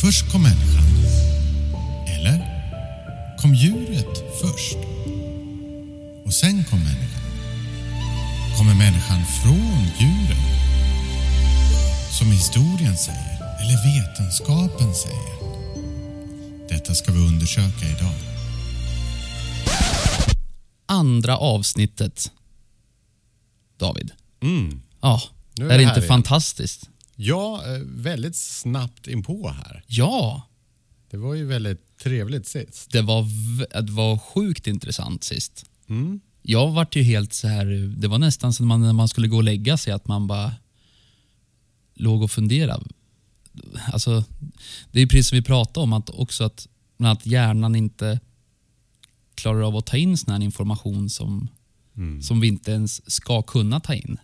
Först 0.00 0.32
kom 0.32 0.42
människan. 0.42 0.84
Eller? 2.06 2.38
Kom 3.38 3.54
djuret 3.54 4.40
först? 4.40 4.76
Och 6.24 6.34
sen 6.34 6.64
kom 6.64 6.78
människan. 6.78 7.22
Kommer 8.56 8.74
människan 8.74 9.20
från 9.42 9.84
djuren? 9.98 10.42
Som 12.18 12.32
historien 12.32 12.96
säger, 12.96 13.38
eller 13.60 13.76
vetenskapen 13.96 14.94
säger. 14.94 15.38
Detta 16.68 16.94
ska 16.94 17.12
vi 17.12 17.18
undersöka 17.18 17.86
idag. 17.86 18.14
Andra 20.86 21.36
avsnittet. 21.36 22.32
David. 23.78 24.10
Mm. 24.42 24.80
Ja, 25.00 25.22
Nu 25.56 25.64
är, 25.66 25.70
är 25.70 25.78
det 25.78 25.84
det 25.84 25.88
inte 25.88 26.02
fantastiskt? 26.02 26.88
Ja, 27.20 27.62
eh, 27.66 27.80
väldigt 27.84 28.36
snabbt 28.36 29.06
inpå 29.08 29.48
här. 29.48 29.84
Ja, 29.86 30.42
Det 31.10 31.16
var 31.16 31.34
ju 31.34 31.46
väldigt 31.46 31.98
trevligt 31.98 32.46
sist. 32.46 32.90
det 32.92 33.02
var, 33.02 33.22
det 33.82 33.92
var 33.92 34.18
sjukt 34.18 34.66
intressant 34.66 35.24
sist. 35.24 35.64
Mm. 35.88 36.20
Jag 36.42 36.70
vart 36.70 36.96
ju 36.96 37.02
helt 37.02 37.32
så 37.32 37.48
här, 37.48 37.94
det 37.96 38.08
var 38.08 38.18
nästan 38.18 38.52
som 38.52 38.66
man, 38.68 38.80
när 38.80 38.92
man 38.92 39.08
skulle 39.08 39.28
gå 39.28 39.36
och 39.36 39.42
lägga 39.44 39.76
sig 39.76 39.92
att 39.92 40.08
man 40.08 40.26
bara 40.26 40.52
låg 41.94 42.22
och 42.22 42.30
funderade. 42.30 42.84
Alltså, 43.92 44.24
det 44.92 44.98
är 44.98 45.00
ju 45.02 45.08
precis 45.08 45.28
som 45.28 45.36
vi 45.36 45.42
pratade 45.42 45.84
om, 45.84 45.92
att 45.92 46.10
också 46.10 46.44
att, 46.44 46.68
att 46.98 47.26
hjärnan 47.26 47.74
inte 47.76 48.20
klarar 49.34 49.60
av 49.62 49.76
att 49.76 49.86
ta 49.86 49.96
in 49.96 50.18
sån 50.18 50.32
här 50.32 50.42
information 50.42 51.10
som, 51.10 51.48
Mm. 51.96 52.22
som 52.22 52.40
vi 52.40 52.48
inte 52.48 52.70
ens 52.72 53.10
ska 53.10 53.42
kunna 53.42 53.80
ta 53.80 53.94
in. 53.94 54.16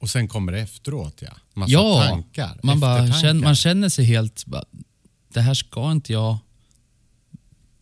Och 0.00 0.10
sen 0.10 0.28
kommer 0.28 0.52
det 0.52 0.60
efteråt, 0.60 1.22
ja. 1.22 1.32
Massa 1.54 1.72
Ja, 1.72 2.04
tankar. 2.08 2.60
Man, 2.62 2.80
bara 2.80 3.12
känner, 3.12 3.42
man 3.42 3.56
känner 3.56 3.88
sig 3.88 4.04
helt... 4.04 4.46
Bara, 4.46 4.64
det 5.28 5.40
här 5.40 5.54
ska 5.54 5.92
inte 5.92 6.12
jag 6.12 6.38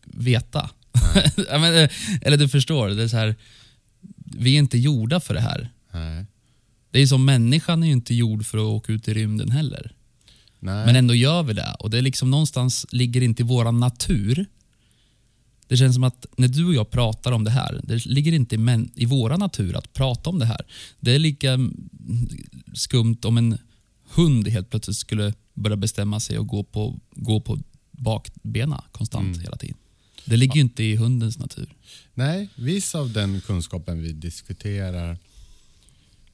veta. 0.03 0.69
Men, 1.49 1.83
eh, 1.83 1.89
Eller 2.21 2.37
du 2.37 2.49
förstår, 2.49 2.89
det 2.89 3.03
är 3.03 3.07
så 3.07 3.17
här, 3.17 3.35
vi 4.25 4.55
är 4.55 4.59
inte 4.59 4.77
gjorda 4.77 5.19
för 5.19 5.33
det 5.33 5.39
här. 5.41 5.69
Nej. 5.93 6.25
Det 6.91 6.99
är 6.99 7.07
som 7.07 7.25
människan 7.25 7.83
är 7.83 7.87
ju 7.87 7.93
inte 7.93 8.13
gjord 8.15 8.45
för 8.45 8.57
att 8.57 8.63
åka 8.63 8.93
ut 8.93 9.07
i 9.07 9.13
rymden 9.13 9.51
heller. 9.51 9.93
Nej. 10.59 10.85
Men 10.85 10.95
ändå 10.95 11.15
gör 11.15 11.43
vi 11.43 11.53
det. 11.53 11.75
Och 11.79 11.89
det 11.89 11.97
är 11.97 12.01
liksom 12.01 12.31
någonstans 12.31 12.85
ligger 12.91 13.21
inte 13.23 13.41
i 13.41 13.45
vår 13.45 13.71
natur. 13.71 14.45
Det 15.69 15.77
känns 15.77 15.95
som 15.95 16.03
att 16.03 16.25
när 16.37 16.47
du 16.47 16.65
och 16.65 16.73
jag 16.73 16.89
pratar 16.89 17.31
om 17.31 17.43
det 17.43 17.51
här, 17.51 17.81
det 17.83 18.05
ligger 18.05 18.31
inte 18.31 18.55
i, 18.95 19.05
våra 19.05 19.37
natur 19.37 19.75
att 19.75 19.93
prata 19.93 20.29
om 20.29 20.39
det 20.39 20.45
här. 20.45 20.61
Det 20.99 21.11
är 21.11 21.19
lika 21.19 21.51
mm, 21.53 21.89
skumt 22.73 23.17
om 23.23 23.37
en 23.37 23.57
hund 24.13 24.47
helt 24.47 24.69
plötsligt 24.69 24.97
skulle 24.97 25.33
börja 25.53 25.75
bestämma 25.75 26.19
sig 26.19 26.39
och 26.39 26.47
gå 26.47 26.63
på, 26.63 26.99
gå 27.11 27.41
på 27.41 27.59
bakbena 27.91 28.83
konstant 28.91 29.41
hela 29.41 29.57
tiden. 29.57 29.77
Det 30.25 30.37
ligger 30.37 30.55
ju 30.55 30.61
inte 30.61 30.83
i 30.83 30.95
hundens 30.95 31.37
natur. 31.37 31.73
Nej, 32.13 32.49
viss 32.55 32.95
av 32.95 33.13
den 33.13 33.41
kunskapen 33.41 34.01
vi 34.03 34.11
diskuterar 34.11 35.17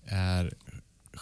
är 0.06 0.54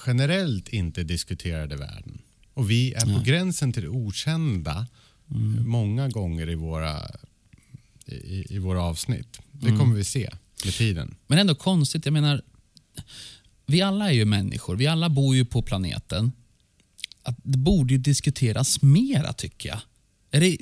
generellt 0.08 0.70
inte 0.70 1.04
diskuterad 1.04 1.74
i 1.74 1.76
världen. 1.76 2.22
Och 2.54 2.72
vi 2.72 2.94
är 2.94 3.18
på 3.18 3.24
gränsen 3.24 3.74
till 3.74 3.84
det 3.84 3.90
okända 3.90 4.88
Mm. 5.32 5.68
många 5.70 6.10
gånger 6.10 6.50
i 6.50 6.56
våra, 6.56 7.02
i, 8.06 8.46
i 8.56 8.58
våra 8.58 8.82
avsnitt. 8.82 9.40
Det 9.52 9.68
Mm. 9.68 9.80
kommer 9.80 9.96
vi 9.96 10.04
se 10.04 10.30
med 10.66 10.74
tiden. 10.74 11.16
Men 11.28 11.38
ändå 11.40 11.56
konstigt, 11.56 12.06
jag 12.06 12.14
menar, 12.14 12.42
vi 13.66 13.82
alla 13.82 14.08
är 14.10 14.14
ju 14.14 14.26
människor, 14.26 14.76
vi 14.76 14.88
alla 14.88 15.10
bor 15.10 15.36
ju 15.36 15.46
på 15.46 15.62
planeten. 15.62 16.32
Att 17.24 17.36
det 17.44 17.58
borde 17.58 17.94
ju 17.94 17.98
diskuteras 18.00 18.82
mera 18.82 19.34
tycker 19.34 19.70
jag. 19.70 19.80
Är 20.32 20.42
det, 20.42 20.58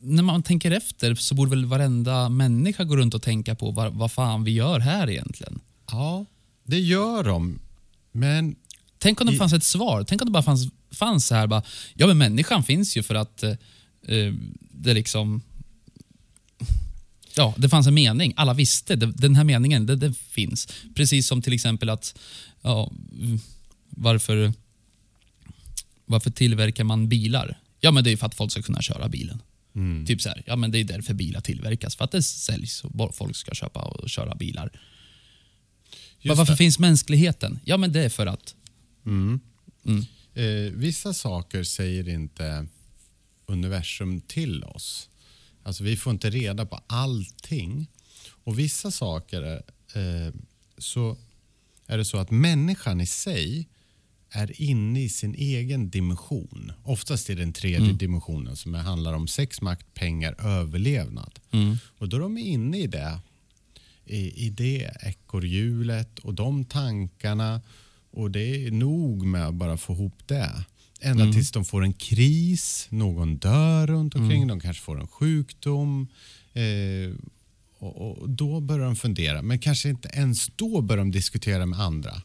när 0.00 0.22
man 0.22 0.42
tänker 0.42 0.70
efter 0.70 1.14
så 1.14 1.34
borde 1.34 1.50
väl 1.50 1.64
varenda 1.64 2.28
människa 2.28 2.84
gå 2.84 2.96
runt 2.96 3.14
och 3.14 3.22
tänka 3.22 3.54
på 3.54 3.70
vad, 3.70 3.92
vad 3.92 4.12
fan 4.12 4.44
vi 4.44 4.50
gör 4.50 4.80
här 4.80 5.10
egentligen. 5.10 5.60
Ja, 5.90 6.24
det 6.64 6.78
gör 6.80 7.24
de. 7.24 7.58
Men 8.12 8.56
Tänk 8.98 9.20
om 9.20 9.26
det 9.26 9.32
I- 9.32 9.36
fanns 9.38 9.52
ett 9.52 9.64
svar. 9.64 10.04
Tänk 10.08 10.22
om 10.22 10.26
det 10.26 10.32
bara 10.32 10.42
fanns, 10.42 10.68
fanns 10.90 11.26
så 11.26 11.34
här 11.34 11.46
bara, 11.46 11.62
ja 11.94 12.06
men 12.06 12.18
människan 12.18 12.62
finns 12.64 12.96
ju 12.96 13.02
för 13.02 13.14
att 13.14 13.42
eh, 13.42 13.50
eh, 14.08 14.34
det 14.70 14.94
liksom 14.94 15.42
Ja, 17.36 17.54
det 17.58 17.68
fanns 17.68 17.86
en 17.86 17.94
mening. 17.94 18.32
Alla 18.36 18.54
visste. 18.54 18.96
det- 18.96 19.12
Den 19.12 19.36
här 19.36 19.44
meningen, 19.44 19.86
det, 19.86 19.96
det 19.96 20.14
finns. 20.14 20.68
Precis 20.94 21.26
som 21.26 21.42
till 21.42 21.52
exempel 21.52 21.88
att, 21.90 22.18
ja, 22.62 22.92
varför, 23.90 24.52
varför 26.06 26.30
tillverkar 26.30 26.84
man 26.84 27.08
bilar? 27.08 27.58
Ja, 27.80 27.90
men 27.90 28.04
det 28.04 28.10
är 28.10 28.16
för 28.16 28.26
att 28.26 28.34
folk 28.34 28.52
ska 28.52 28.62
kunna 28.62 28.82
köra 28.82 29.08
bilen. 29.08 29.42
mm, 29.74 30.06
Typ 30.06 30.20
så 30.22 30.28
här, 30.28 30.42
ja 30.46 30.56
men 30.56 30.70
det 30.70 30.78
är 30.78 30.84
därför 30.84 31.14
bilar 31.14 31.40
tillverkas. 31.40 31.96
För 31.96 32.04
att 32.04 32.10
det 32.12 32.22
säljs 32.22 32.84
och 32.84 33.14
folk 33.14 33.36
ska 33.36 33.54
köpa 33.54 33.82
och 33.82 34.10
köra 34.10 34.34
bilar. 34.34 34.70
just 36.20 36.38
Varför 36.38 36.52
det. 36.52 36.56
finns 36.56 36.78
mänskligheten? 36.78 37.58
Ja, 37.64 37.76
men 37.76 37.92
det 37.92 38.00
är 38.04 38.08
för 38.08 38.26
att... 38.26 38.54
Mm. 39.06 39.40
Mm. 39.86 40.04
Eh, 40.34 40.72
vissa 40.72 41.14
saker 41.14 41.62
säger 41.64 42.08
inte 42.08 42.66
universum 43.46 44.20
till 44.20 44.64
oss. 44.64 45.08
Alltså 45.64 45.84
vi 45.84 45.96
får 45.96 46.12
inte 46.12 46.30
reda 46.30 46.66
på 46.66 46.80
allting. 46.86 47.90
Och 48.44 48.58
vissa 48.58 48.90
saker 48.90 49.42
är, 49.42 49.62
eh, 50.26 50.32
så 50.78 51.16
är 51.86 51.98
det 51.98 52.04
så 52.04 52.18
att 52.18 52.30
människan 52.30 53.00
i 53.00 53.06
sig 53.06 53.68
är 54.30 54.62
inne 54.62 55.02
i 55.02 55.08
sin 55.08 55.34
egen 55.34 55.90
dimension. 55.90 56.72
Oftast 56.82 57.30
i 57.30 57.34
den 57.34 57.52
tredje 57.52 57.92
dimensionen 57.92 58.56
som 58.56 58.74
handlar 58.74 59.12
om 59.12 59.28
sex, 59.28 59.62
makt, 59.62 59.94
pengar, 59.94 60.34
överlevnad. 60.38 61.38
Mm. 61.50 61.76
Och 61.98 62.08
då 62.08 62.16
är 62.16 62.20
de 62.20 62.38
inne 62.38 62.78
i 62.78 62.86
det, 62.86 63.18
i, 64.04 64.46
i 64.46 64.50
det 64.50 64.90
ekorrhjulet 65.02 66.18
och 66.18 66.34
de 66.34 66.64
tankarna. 66.64 67.60
Och 68.10 68.30
det 68.30 68.66
är 68.66 68.70
nog 68.70 69.26
med 69.26 69.46
att 69.46 69.54
bara 69.54 69.76
få 69.76 69.92
ihop 69.92 70.18
det. 70.26 70.64
Ända 71.04 71.32
tills 71.32 71.50
de 71.52 71.64
får 71.64 71.82
en 71.84 71.92
kris, 71.92 72.86
någon 72.90 73.36
dör 73.36 73.86
runt 73.86 74.14
omkring, 74.14 74.46
de 74.46 74.60
kanske 74.60 74.82
får 74.82 75.00
en 75.00 75.06
sjukdom. 75.08 76.08
Eh, 76.52 77.14
och, 77.78 78.20
och 78.22 78.28
Då 78.30 78.60
börjar 78.60 78.84
de 78.86 78.96
fundera, 78.96 79.42
men 79.42 79.58
kanske 79.58 79.88
inte 79.88 80.08
ens 80.08 80.50
då 80.56 80.80
börjar 80.80 80.98
de 81.04 81.10
diskutera 81.10 81.66
med 81.66 81.80
andra. 81.80 82.22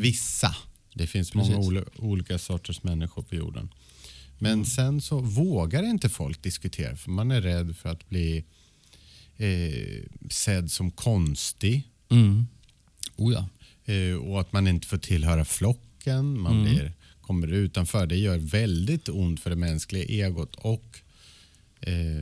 Vissa. 0.00 0.56
Det 0.94 1.06
finns 1.06 1.34
många 1.34 1.56
Precis. 1.56 1.70
oli- 1.72 1.84
olika 1.98 2.38
sorters 2.38 2.82
människor 2.82 3.22
på 3.22 3.34
jorden. 3.34 3.68
Men 4.38 4.64
sen 4.66 5.00
så 5.00 5.20
vågar 5.20 5.82
inte 5.82 6.08
folk 6.08 6.42
diskutera 6.42 6.96
för 6.96 7.10
man 7.10 7.30
är 7.30 7.40
rädd 7.40 7.76
för 7.76 7.88
att 7.88 8.08
bli 8.08 8.44
eh, 9.36 10.02
sedd 10.30 10.70
som 10.70 10.90
konstig 10.90 11.82
Mm. 12.10 12.46
Oh 13.16 13.32
ja. 13.32 13.48
eh, 13.94 14.14
och 14.16 14.40
att 14.40 14.52
man 14.52 14.66
inte 14.68 14.86
får 14.86 14.98
tillhöra 14.98 15.44
flocken. 15.44 16.40
Man 16.40 16.62
blir, 16.64 16.92
kommer 17.26 17.46
utanför. 17.52 18.06
Det 18.06 18.16
gör 18.16 18.38
väldigt 18.38 19.08
ont 19.08 19.40
för 19.40 19.50
det 19.50 19.56
mänskliga 19.56 20.04
egot 20.04 20.54
och 20.54 20.98
eh, 21.80 22.18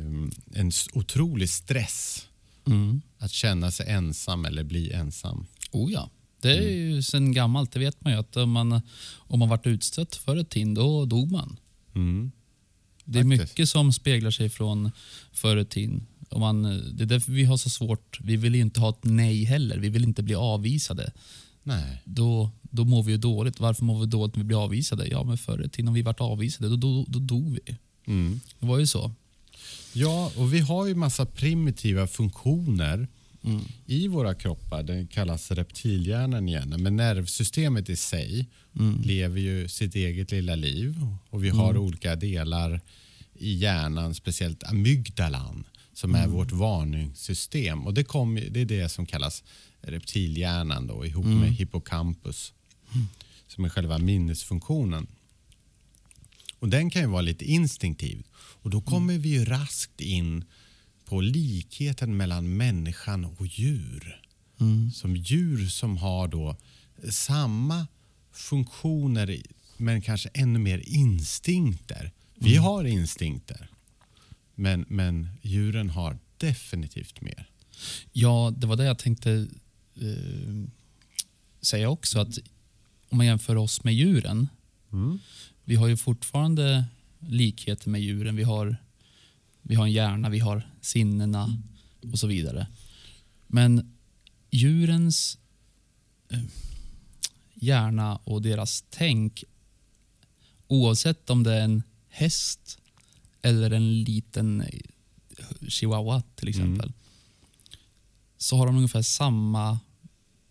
en 0.55 0.73
otrolig 0.93 1.51
stress 1.51 2.29
Mm. 2.67 3.03
att 3.19 3.31
känna 3.31 3.71
sig 3.71 3.89
ensam 3.89 4.45
eller 4.45 4.65
bli 4.65 4.93
ensam. 4.93 5.47
Oh 5.71 5.93
ja. 5.93 6.11
Det 6.41 6.59
är 6.59 6.71
ju 6.71 7.03
sen 7.03 7.33
gammalt, 7.33 7.73
det 7.73 7.79
vet 7.79 8.05
man 8.05 8.13
ju 8.13 8.19
att 8.19 8.37
om 8.37 8.51
man, 8.51 8.81
om 9.17 9.39
man 9.39 9.49
varit 9.49 9.67
utstött 9.67 10.17
för 10.17 10.37
ett 10.37 10.51
tin, 10.51 10.75
då 10.75 11.05
dog 11.05 11.31
man. 11.33 11.57
Mm. 11.95 12.33
Det 13.05 13.19
är 13.19 13.25
mycket 13.25 13.69
som 13.69 13.93
speglar 13.93 14.31
sig 14.31 14.51
från 14.51 14.91
förr 15.33 15.57
i 15.57 15.65
tiden. 15.65 16.07
Man, 16.37 16.63
det 16.97 17.05
är 17.05 17.07
därför 17.07 17.33
vi 17.33 17.45
har 17.45 17.57
så 17.57 17.71
svårt. 17.71 18.19
Vi 18.21 18.37
vill 18.37 18.55
ju 18.55 18.61
inte 18.61 18.81
ha 18.81 18.91
ett 18.91 19.05
nej 19.05 19.45
heller. 19.45 19.79
Vi 19.79 19.89
vill 19.89 20.05
inte 20.05 20.23
bli 20.23 20.35
avvisade. 20.35 21.13
Nej. 21.65 22.03
Då, 22.05 22.51
då 22.63 22.85
mår 22.85 23.03
vi 23.03 23.13
ju 23.13 23.19
dåligt. 23.19 23.61
Varför 23.61 23.85
mår 23.85 24.01
vi 24.01 24.07
dåligt 24.07 24.37
när 24.37 24.43
vi 24.43 24.47
blir 24.47 24.65
avvisade? 24.65 25.07
Ja, 25.07 25.25
men 25.25 25.39
förr 25.39 25.65
i 25.65 25.69
tiden 25.69 25.89
om 25.89 25.95
vi 25.95 26.03
varit 26.03 26.21
avvisade, 26.21 26.69
då, 26.69 26.77
då, 26.77 27.05
då 27.09 27.19
dog 27.19 27.53
vi. 27.65 27.77
Mm. 28.07 28.41
Det 28.59 28.67
var 28.67 28.79
ju 28.79 28.87
så. 28.87 29.13
Ja, 29.93 30.33
och 30.37 30.55
vi 30.55 30.61
har 30.61 30.87
ju 30.87 30.95
massa 30.95 31.27
primitiva 31.27 32.07
funktioner 32.07 33.09
i 33.87 34.09
våra 34.09 34.35
kroppar. 34.35 34.83
Den 34.83 35.07
kallas 35.07 35.51
reptilhjärnan 35.51 36.49
igen. 36.49 36.75
Men 36.79 36.97
nervsystemet 36.97 37.91
i 37.91 37.97
sig 37.97 38.47
lever 39.05 39.41
ju 39.41 39.69
sitt 39.69 39.95
eget 39.95 40.31
lilla 40.31 40.55
liv. 40.55 41.07
Och 41.31 41.45
vi 41.45 41.49
har 41.49 41.77
olika 41.77 42.17
delar 42.17 42.81
i 43.35 43.55
hjärnan, 43.55 44.15
speciellt 44.15 44.65
amygdalan 44.65 45.65
som 45.93 46.15
är 46.15 46.27
vårt 46.27 46.53
varningssystem. 46.53 47.87
Och 47.87 47.95
det, 47.95 48.05
kom, 48.05 48.35
det 48.51 48.61
är 48.61 48.65
det 48.65 48.89
som 48.89 49.07
kallas 49.07 49.45
reptilhjärnan 49.87 50.87
då, 50.87 51.07
ihop 51.07 51.27
med 51.27 51.53
hippocampus 51.53 52.53
som 53.47 53.65
är 53.65 53.69
själva 53.69 53.99
minnesfunktionen. 53.99 55.07
Och 56.59 56.69
Den 56.69 56.91
kan 56.91 57.03
ju 57.03 57.09
vara 57.09 57.23
lite 57.23 57.45
instinktiv. 57.45 58.23
Och 58.37 58.71
Då 58.71 58.81
kommer 58.81 59.19
vi 59.19 59.29
ju 59.29 59.45
raskt 59.45 60.01
in 60.01 60.45
på 61.05 61.21
likheten 61.21 62.17
mellan 62.17 62.57
människan 62.57 63.25
och 63.25 63.47
djur. 63.47 64.21
Som 64.95 65.17
djur 65.17 65.69
som 65.69 65.97
har 65.97 66.29
då 66.29 66.57
samma 67.11 67.87
funktioner 68.33 69.43
men 69.77 70.03
kanske 70.03 70.29
ännu 70.35 70.59
mer 70.59 70.83
instinkter 70.87 72.13
Vi 72.35 72.57
har 72.57 72.85
instinkter, 72.85 73.69
men, 74.55 74.85
men 74.89 75.29
djuren 75.43 75.91
har 75.91 76.19
definitivt 76.37 77.21
mer. 77.21 77.49
Ja, 78.13 78.53
det 78.57 78.67
var 78.67 78.77
det 78.77 78.85
jag 78.85 78.99
tänkte 78.99 79.49
eh, 79.97 80.69
säga 81.61 81.89
också. 81.89 82.19
Att 82.19 82.39
om 83.09 83.17
man 83.17 83.27
jämför 83.27 83.57
oss 83.57 83.85
med 83.85 83.95
djuren. 83.95 84.49
Mm. 84.93 85.19
Vi 85.65 85.75
har 85.75 85.89
ju 85.89 85.97
fortfarande 85.97 86.85
likheter 87.19 87.91
med 87.91 88.01
djuren. 88.01 88.37
Vi 88.37 88.43
har, 88.43 88.77
vi 89.63 89.75
har 89.75 89.85
en 89.85 89.93
hjärna, 89.93 90.29
vi 90.29 90.39
har 90.39 90.69
sinnena 90.81 91.63
och 92.13 92.19
så 92.19 92.27
vidare. 92.27 92.67
Men 93.47 93.97
djurens 94.51 95.39
eh, 96.29 96.43
hjärna 97.55 98.17
och 98.17 98.43
deras 98.43 98.85
tänk, 98.91 99.45
oavsett 100.67 101.31
om 101.31 101.43
det 101.43 101.55
är 101.55 101.65
en 101.65 101.83
häst 102.09 102.79
eller 103.43 103.71
en 103.71 104.03
liten 104.03 104.65
chihuahua 105.69 106.23
till 106.35 106.49
exempel, 106.49 106.93
så 108.45 108.57
har 108.57 108.67
de 108.67 108.77
ungefär 108.77 109.03
samma 109.03 109.79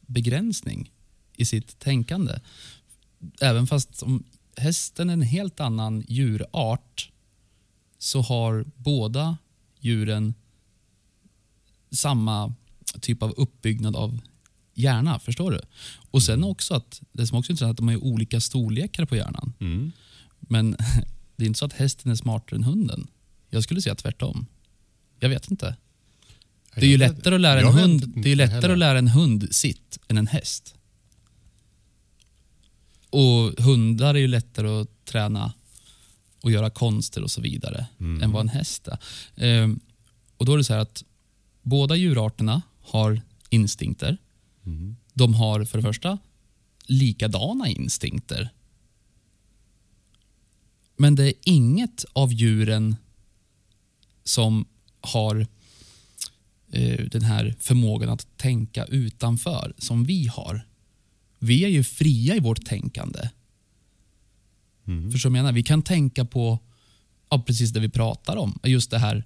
begränsning 0.02 0.92
i 1.38 1.46
sitt 1.46 1.80
tänkande. 1.80 2.40
Även 3.42 3.68
fast 3.68 4.04
om 4.04 4.24
hästen 4.58 5.10
är 5.10 5.14
en 5.14 5.22
helt 5.22 5.60
annan 5.60 6.04
djurart 6.08 7.12
så 7.98 8.22
har 8.22 8.66
båda 8.76 9.38
djuren 9.80 10.34
samma 11.92 12.54
typ 13.02 13.24
av 13.24 13.34
uppbyggnad 13.38 13.96
av 13.96 14.20
hjärna. 14.74 15.20
Förstår 15.20 15.52
du? 15.52 15.62
Och 16.12 16.24
sen 16.24 16.44
också 16.44 16.76
att 16.76 17.02
det 17.12 17.28
som 17.28 17.38
också 17.38 17.50
är 17.50 17.54
intressant 17.54 17.72
att 17.72 17.78
de 17.78 17.88
har 17.88 18.04
olika 18.04 18.42
storlekar 18.42 19.06
på 19.06 19.16
hjärnan. 19.16 19.54
Mm. 19.60 19.92
Men 20.40 20.72
det 21.36 21.44
är 21.44 21.48
inte 21.48 21.60
så 21.60 21.66
att 21.66 21.74
hästen 21.74 22.12
är 22.12 22.16
smartare 22.16 22.56
än 22.56 22.64
hunden. 22.64 23.08
Jag 23.50 23.64
skulle 23.64 23.82
säga 23.82 23.96
tvärtom. 23.96 24.46
Jag 25.20 25.30
vet 25.30 25.52
inte. 25.52 25.76
Det 26.76 26.86
är 26.86 26.90
ju 26.90 26.98
lättare 26.98 27.36
att 27.36 27.42
lära 27.42 27.60
en 27.60 27.68
hund, 27.74 28.14
det 28.16 28.32
är 28.32 28.36
lättare 28.36 28.56
heller. 28.56 28.70
att 28.74 28.78
lära 28.80 28.98
en 28.98 29.08
hund 29.08 29.48
sitt 29.56 30.00
än 30.08 30.18
en 30.18 30.28
häst. 30.28 30.76
Och 33.10 33.64
hundar 33.64 34.16
är 34.16 34.20
ju 34.20 34.28
lättare 34.28 34.68
att 34.82 35.06
träna 35.06 35.54
och 36.42 36.52
göra 36.52 36.70
konster 36.70 37.24
och 37.24 37.32
så 37.32 37.42
vidare 37.42 37.86
Mm. 38.00 38.24
än 38.24 38.32
vad 38.32 38.42
en 38.42 38.50
häst 38.50 38.88
är. 38.88 38.98
Ehm, 39.36 39.80
och 40.38 40.46
då 40.46 40.54
är 40.54 40.58
det 40.58 40.64
så 40.64 40.74
här 40.74 40.80
att 40.80 41.04
båda 41.62 41.96
djurarterna 41.96 42.62
har 42.82 43.22
instinkter. 43.50 44.18
Mm. 44.66 44.96
De 45.14 45.34
har 45.34 45.66
för 45.66 45.78
det 45.78 45.82
första 45.82 46.18
likadana 46.86 47.68
instinkter. 47.68 48.50
Men 50.98 51.16
det 51.16 51.28
är 51.28 51.34
inget 51.44 52.06
av 52.14 52.34
djuren 52.34 52.96
som 54.24 54.66
har 55.02 55.48
den 57.12 57.22
här 57.22 57.56
förmågan 57.60 58.10
att 58.10 58.38
tänka 58.38 58.86
utanför 58.86 59.74
som 59.78 60.04
vi 60.04 60.28
har. 60.28 60.68
Vi 61.40 61.66
är 61.66 61.70
ju 61.70 61.84
fria 61.84 62.36
i 62.36 62.40
vårt 62.40 62.66
tänkande. 62.66 63.30
Mm. 64.88 65.12
Förstår 65.12 65.30
du 65.30 65.34
vad 65.34 65.38
jag 65.38 65.44
menar? 65.44 65.54
Vi 65.54 65.64
kan 65.64 65.82
tänka 65.82 66.26
på 66.26 66.60
ja, 67.30 67.44
precis 67.48 67.72
det 67.72 67.80
vi 67.80 67.90
pratar 67.90 68.36
om. 68.36 68.60
Just 68.64 68.92
det 68.92 69.00
här 69.00 69.24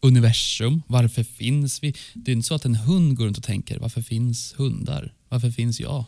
universum. 0.00 0.82
Varför 0.86 1.22
finns 1.22 1.82
vi? 1.82 1.94
Det 2.14 2.30
är 2.30 2.36
inte 2.36 2.48
så 2.48 2.54
att 2.54 2.64
en 2.64 2.74
hund 2.74 3.16
går 3.16 3.26
runt 3.26 3.38
och 3.38 3.44
tänker 3.44 3.78
varför 3.78 4.02
finns 4.02 4.54
hundar? 4.56 5.14
Varför 5.28 5.50
finns 5.50 5.80
jag? 5.80 6.04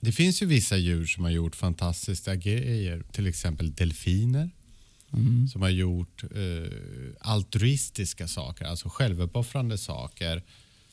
Det 0.00 0.12
finns 0.12 0.42
ju 0.42 0.46
vissa 0.46 0.76
djur 0.76 1.06
som 1.06 1.24
har 1.24 1.30
gjort 1.30 1.56
fantastiska 1.56 2.34
grejer. 2.34 3.04
Till 3.12 3.26
exempel 3.26 3.74
delfiner. 3.74 4.50
Mm. 5.16 5.48
Som 5.48 5.62
har 5.62 5.68
gjort 5.70 6.22
eh, 6.22 6.72
altruistiska 7.20 8.28
saker, 8.28 8.64
alltså 8.64 8.88
självuppoffrande 8.88 9.78
saker 9.78 10.42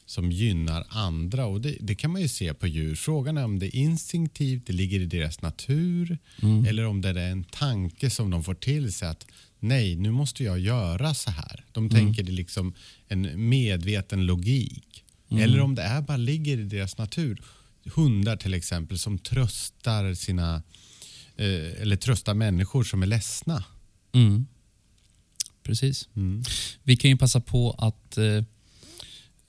som 0.06 0.32
gynnar 0.32 0.86
andra. 0.90 1.46
Och 1.46 1.62
det, 1.62 1.78
det 1.80 1.96
kan 1.96 2.12
man 2.12 2.22
ju 2.22 2.28
se 2.28 2.54
på 2.54 2.68
djur. 2.68 2.96
Frågan 2.96 3.38
är 3.38 3.46
om 3.46 3.60
det 3.60 3.66
är 3.66 3.80
instinktivt, 3.80 4.68
det 4.68 4.74
ligger 4.74 5.00
i 5.00 5.06
deras 5.06 5.42
natur 5.42 6.18
Mm. 6.42 6.66
eller 6.66 6.86
om 6.86 7.02
det 7.02 7.10
är 7.10 7.16
en 7.32 7.44
tanke 7.44 8.10
som 8.10 8.30
de 8.30 8.44
får 8.44 8.54
till 8.56 8.94
sig 8.94 9.08
att 9.08 9.28
nej, 9.60 9.96
nu 9.96 10.12
måste 10.12 10.44
jag 10.44 10.60
göra 10.60 11.14
så 11.14 11.32
här. 11.32 11.66
De 11.72 11.90
tänker 11.90 12.24
det 12.24 12.32
liksom 12.32 12.74
en 13.08 13.50
medveten 13.50 14.26
logik. 14.26 15.04
Eller 15.30 15.60
om 15.60 15.76
det 15.76 15.82
är 15.82 16.02
bara 16.02 16.18
ligger 16.18 16.58
i 16.58 16.64
deras 16.64 16.98
natur. 16.98 17.42
Hundar 17.96 18.36
till 18.38 18.54
exempel 18.54 19.00
som 19.00 19.18
tröstar 19.20 20.14
sina 20.14 20.64
eh, 21.38 21.82
eller 21.82 21.96
tröstar 21.96 22.34
människor 22.34 22.84
som 22.84 23.04
är 23.04 23.08
ledsna. 23.08 23.64
Mm. 24.14 24.46
Precis. 25.64 26.10
Mm. 26.16 26.44
Vi 26.84 26.96
kan 26.98 27.12
ju 27.12 27.18
passa 27.18 27.40
på 27.40 27.72
att 27.72 28.18
eh, 28.18 28.44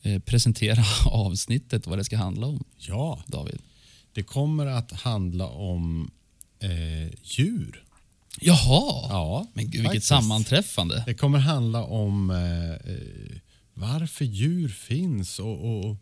eh, 0.03 0.19
presentera 0.23 0.85
avsnittet, 1.07 1.87
vad 1.87 1.99
det 1.99 2.05
ska 2.05 2.17
handla 2.17 2.47
om, 2.47 2.65
Ja, 2.79 3.23
David. 3.27 3.59
det 4.13 4.23
kommer 4.23 4.67
att 4.67 4.93
handla 4.93 5.47
om 5.49 6.11
eh, 6.61 7.11
djur. 7.23 7.85
Jaha! 8.41 9.07
Ja, 9.11 9.47
Men 9.55 9.65
gud, 9.65 9.73
vilket 9.73 9.87
faktiskt. 9.87 10.07
sammanträffande. 10.07 11.03
Det 11.07 11.15
kommer 11.15 11.39
handla 11.39 11.85
om 11.85 12.31
eh, 12.31 12.71
eh, 12.93 13.39
varför 13.75 14.25
djur 14.25 14.69
finns 14.69 15.39
och, 15.39 15.79
och 15.89 15.97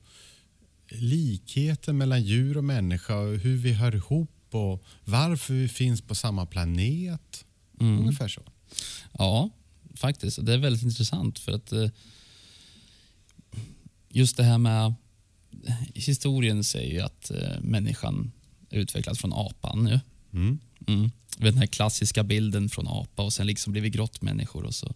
likheten 0.89 1.99
mellan 1.99 2.23
djur 2.23 2.57
och 2.57 2.65
människa 2.65 3.17
och 3.17 3.39
hur 3.39 3.57
vi 3.57 3.73
hör 3.73 3.95
ihop 3.95 4.31
och 4.51 4.85
varför 5.05 5.55
vi 5.55 5.69
finns 5.69 6.01
på 6.03 6.15
samma 6.15 6.47
planet. 6.47 7.45
Mm. 7.81 7.99
Ungefär 7.99 8.29
så. 8.29 8.41
Ja, 9.19 9.51
faktiskt. 9.95 10.47
Det 10.47 10.53
är 10.55 10.59
väldigt 10.59 10.83
intressant 10.83 11.39
för 11.39 11.53
att 11.53 11.73
eh, 11.73 11.89
just 14.09 14.37
det 14.37 14.43
här 14.43 14.59
med 14.59 14.95
historien 15.95 16.65
säger 16.65 16.93
ju 16.93 17.01
att 17.01 17.31
eh, 17.31 17.61
människan 17.61 18.33
utvecklats 18.71 19.21
från 19.21 19.33
apan. 19.33 19.87
Ju. 19.89 20.01
Mm. 20.39 20.59
Mm. 20.87 21.11
Den 21.37 21.59
här 21.59 21.67
klassiska 21.67 22.23
bilden 22.23 22.69
från 22.69 22.89
apa 22.89 23.23
och 23.23 23.33
sen 23.33 23.47
liksom 23.47 23.73
blir 23.73 23.83
vi 23.83 23.91
grottmänniskor 23.91 24.65
och 24.65 24.75
så, 24.75 24.95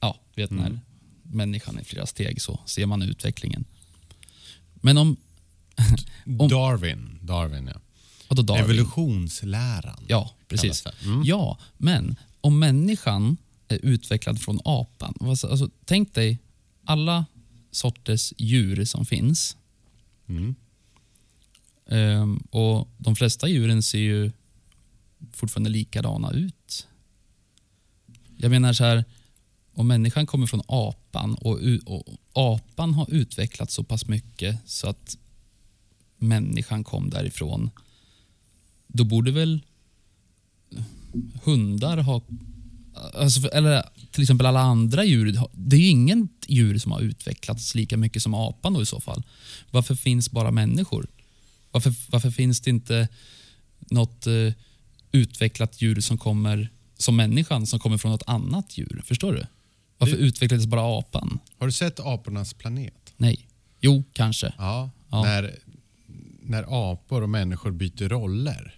ja, 0.00 0.20
vet 0.34 0.50
den 0.50 0.58
här 0.58 0.80
människan 1.22 1.80
i 1.80 1.84
flera 1.84 2.06
steg 2.06 2.42
så 2.42 2.60
ser 2.66 2.86
man 2.86 3.02
utvecklingen. 3.02 3.64
Men 4.74 4.98
om, 4.98 5.16
Om- 6.38 6.48
Darwin, 6.48 7.18
Darwin 7.22 7.70
ja. 7.74 7.80
Darwin? 8.42 8.64
Evolutionsläran. 8.64 10.04
Ja, 10.08 10.34
precis. 10.48 10.84
Mm. 11.04 11.22
Ja, 11.24 11.58
men 11.78 12.16
om 12.40 12.58
människan 12.58 13.36
är 13.68 13.78
utvecklad 13.82 14.40
från 14.40 14.60
apan. 14.64 15.14
Alltså, 15.20 15.70
tänk 15.84 16.14
dig 16.14 16.38
alla 16.84 17.26
sorters 17.70 18.32
djur 18.36 18.84
som 18.84 19.06
finns. 19.06 19.56
Mm. 20.26 20.54
Ehm, 21.86 22.36
och 22.50 22.88
De 22.98 23.16
flesta 23.16 23.48
djuren 23.48 23.82
ser 23.82 23.98
ju 23.98 24.30
fortfarande 25.32 25.70
likadana 25.70 26.32
ut. 26.32 26.86
Jag 28.36 28.50
menar 28.50 28.72
så 28.72 28.84
här, 28.84 29.04
om 29.74 29.86
människan 29.88 30.26
kommer 30.26 30.46
från 30.46 30.62
apan 30.68 31.34
och, 31.34 31.58
och 31.84 32.04
apan 32.32 32.94
har 32.94 33.10
utvecklats 33.10 33.74
så 33.74 33.84
pass 33.84 34.08
mycket 34.08 34.58
så 34.64 34.88
att 34.88 35.18
människan 36.16 36.84
kom 36.84 37.10
därifrån. 37.10 37.70
Då 38.86 39.04
borde 39.04 39.30
väl 39.30 39.60
hundar 41.44 41.96
ha... 41.96 42.22
Alltså, 43.14 43.48
eller 43.48 43.84
till 44.10 44.22
exempel 44.22 44.46
alla 44.46 44.60
andra 44.60 45.04
djur. 45.04 45.40
Det 45.52 45.76
är 45.76 45.80
ju 45.80 45.86
ingen 45.86 46.28
djur 46.46 46.78
som 46.78 46.92
har 46.92 47.00
utvecklats 47.00 47.74
lika 47.74 47.96
mycket 47.96 48.22
som 48.22 48.34
apan 48.34 48.72
då 48.72 48.82
i 48.82 48.86
så 48.86 49.00
fall. 49.00 49.22
Varför 49.70 49.94
finns 49.94 50.30
bara 50.30 50.50
människor? 50.50 51.06
Varför, 51.70 51.94
varför 52.10 52.30
finns 52.30 52.60
det 52.60 52.70
inte 52.70 53.08
något 53.90 54.26
eh, 54.26 54.52
utvecklat 55.12 55.82
djur 55.82 56.00
som 56.00 56.18
kommer 56.18 56.68
som 56.98 57.16
människan 57.16 57.66
som 57.66 57.80
kommer 57.80 57.98
från 57.98 58.12
något 58.12 58.22
annat 58.26 58.78
djur? 58.78 59.02
Förstår 59.04 59.32
du? 59.32 59.46
Varför 59.98 60.16
Det- 60.16 60.22
utvecklades 60.22 60.66
bara 60.66 60.98
apan? 60.98 61.38
Har 61.58 61.66
du 61.66 61.72
sett 61.72 62.00
apornas 62.00 62.52
planet? 62.54 63.12
Nej. 63.16 63.48
Jo, 63.80 64.04
kanske. 64.12 64.52
Ja. 64.58 64.90
Ja. 65.10 65.22
När, 65.22 65.54
när 66.42 66.92
apor 66.92 67.22
och 67.22 67.28
människor 67.30 67.70
byter 67.70 68.08
roller. 68.08 68.77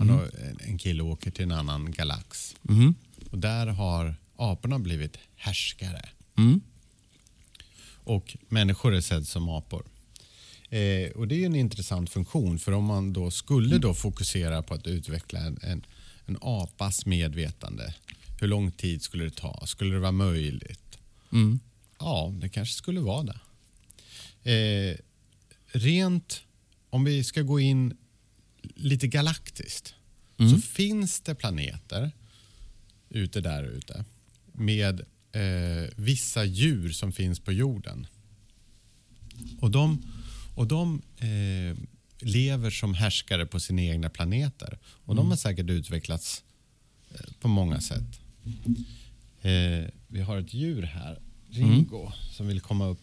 Man 0.00 0.08
Mm. 0.10 0.20
har 0.20 0.30
en- 0.68 0.78
kille 0.78 1.02
åker 1.02 1.30
till 1.30 1.44
en 1.44 1.52
annan 1.52 1.92
galax. 1.92 2.56
Mhm. 2.62 2.94
Och 3.30 3.38
där 3.38 3.66
har 3.66 4.14
aporna 4.36 4.78
blivit 4.78 5.16
härskare. 5.36 6.08
Mm. 6.38 6.60
Och 8.04 8.36
människor 8.48 8.94
är 8.94 9.00
sedd 9.00 9.26
som 9.28 9.48
apor. 9.48 9.86
Eh, 10.70 11.10
och 11.10 11.28
Det 11.28 11.42
är 11.42 11.46
en 11.46 11.54
intressant 11.56 12.10
funktion 12.10 12.58
för 12.58 12.72
om 12.72 12.84
man 12.84 13.12
då 13.12 13.30
skulle 13.30 13.78
då 13.78 13.94
fokusera 13.94 14.62
på 14.62 14.74
att 14.74 14.86
utveckla 14.86 15.38
en, 15.40 15.58
en, 15.62 15.86
en 16.26 16.38
apas 16.42 17.06
medvetande. 17.06 17.94
Hur 18.40 18.48
lång 18.48 18.72
tid 18.72 19.02
skulle 19.02 19.24
det 19.24 19.36
ta? 19.36 19.66
Skulle 19.66 19.94
det 19.94 20.00
vara 20.00 20.12
möjligt? 20.12 20.98
Mm. 21.32 21.60
Ja, 21.98 22.32
det 22.40 22.48
kanske 22.48 22.74
skulle 22.74 23.00
vara 23.00 23.22
det. 23.22 23.40
Eh, 24.52 24.96
rent, 25.66 26.42
om 26.90 27.04
vi 27.04 27.24
ska 27.24 27.42
gå 27.42 27.60
in 27.60 27.96
lite 28.82 29.06
galaktiskt, 29.06 29.94
Mm. 30.38 30.52
så 30.52 30.60
finns 30.68 31.20
det 31.20 31.34
planeter 31.34 32.10
ute 33.08 33.40
där 33.40 33.62
ute 33.64 34.04
med 34.52 35.00
eh, 35.32 35.88
vissa 35.96 36.44
djur 36.44 36.92
som 36.92 37.12
finns 37.12 37.40
på 37.40 37.52
jorden. 37.52 38.06
Och 39.60 39.70
de, 39.70 40.02
och 40.54 40.66
de 40.66 41.02
eh, 41.18 41.76
lever 42.26 42.70
som 42.70 42.94
härskare 42.94 43.46
på 43.46 43.60
sina 43.60 43.82
egna 43.82 44.10
planeter. 44.10 44.78
Och 44.84 45.14
de 45.14 45.28
har 45.30 45.36
säkert 45.36 45.70
utvecklats 45.70 46.42
eh, 47.14 47.20
på 47.40 47.48
många 47.48 47.80
sätt. 47.80 48.20
Eh, 49.42 49.88
vi 50.08 50.20
har 50.20 50.38
ett 50.38 50.54
djur 50.54 50.82
här, 50.82 51.18
Ringo, 51.50 52.12
som 52.32 52.46
vill 52.46 52.60
komma 52.60 52.86
upp. 52.86 53.00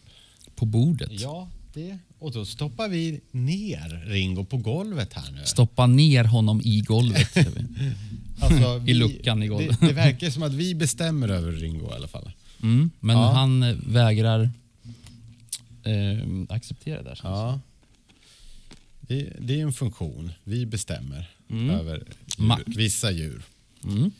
På 0.54 0.66
bordet. 0.66 1.10
Ja, 1.12 1.50
det. 1.78 1.98
Och 2.18 2.32
då 2.32 2.44
stoppar 2.44 2.88
vi 2.88 3.20
ner 3.30 4.04
Ringo 4.06 4.44
på 4.44 4.56
golvet 4.56 5.12
här 5.12 5.32
nu. 5.32 5.40
Stoppa 5.44 5.86
ner 5.86 6.24
honom 6.24 6.60
i 6.64 6.80
golvet. 6.80 7.32
säger 7.32 7.50
vi. 7.50 7.64
Alltså, 8.40 8.84
I 8.90 8.94
luckan 8.94 9.42
i 9.42 9.46
golvet. 9.46 9.80
Det, 9.80 9.86
det 9.86 9.92
verkar 9.92 10.30
som 10.30 10.42
att 10.42 10.52
vi 10.54 10.74
bestämmer 10.74 11.28
över 11.28 11.52
Ringo 11.52 11.90
i 11.90 11.94
alla 11.94 12.08
fall. 12.08 12.30
Mm, 12.62 12.90
men 13.00 13.16
Ja. 13.16 13.32
han 13.32 13.62
eh, 13.62 13.76
vägrar 13.86 14.50
eh, 15.84 16.18
acceptera 16.48 17.02
det. 17.02 17.08
här, 17.10 17.30
Ja. 17.30 17.60
Det, 19.00 19.32
det 19.40 19.60
är 19.60 19.62
en 19.62 19.72
funktion. 19.72 20.32
Vi 20.44 20.66
bestämmer 20.66 21.30
Mm. 21.50 21.70
över 21.70 22.04
djur, 22.38 22.56
vissa 22.66 23.10
djur. 23.10 23.42
Mm. 23.84 24.10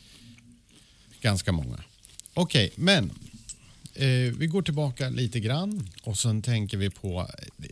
Ganska 1.21 1.51
många. 1.51 1.77
Okej, 2.33 2.71
men 2.75 3.03
eh, 3.05 3.11
vi 4.37 4.47
går 4.47 4.61
tillbaka 4.61 5.09
lite 5.09 5.39
grann 5.39 5.89
och 6.03 6.17
sen 6.17 6.41
tänker 6.41 6.77
vi 6.77 6.89
på 6.89 7.19
eh, 7.19 7.67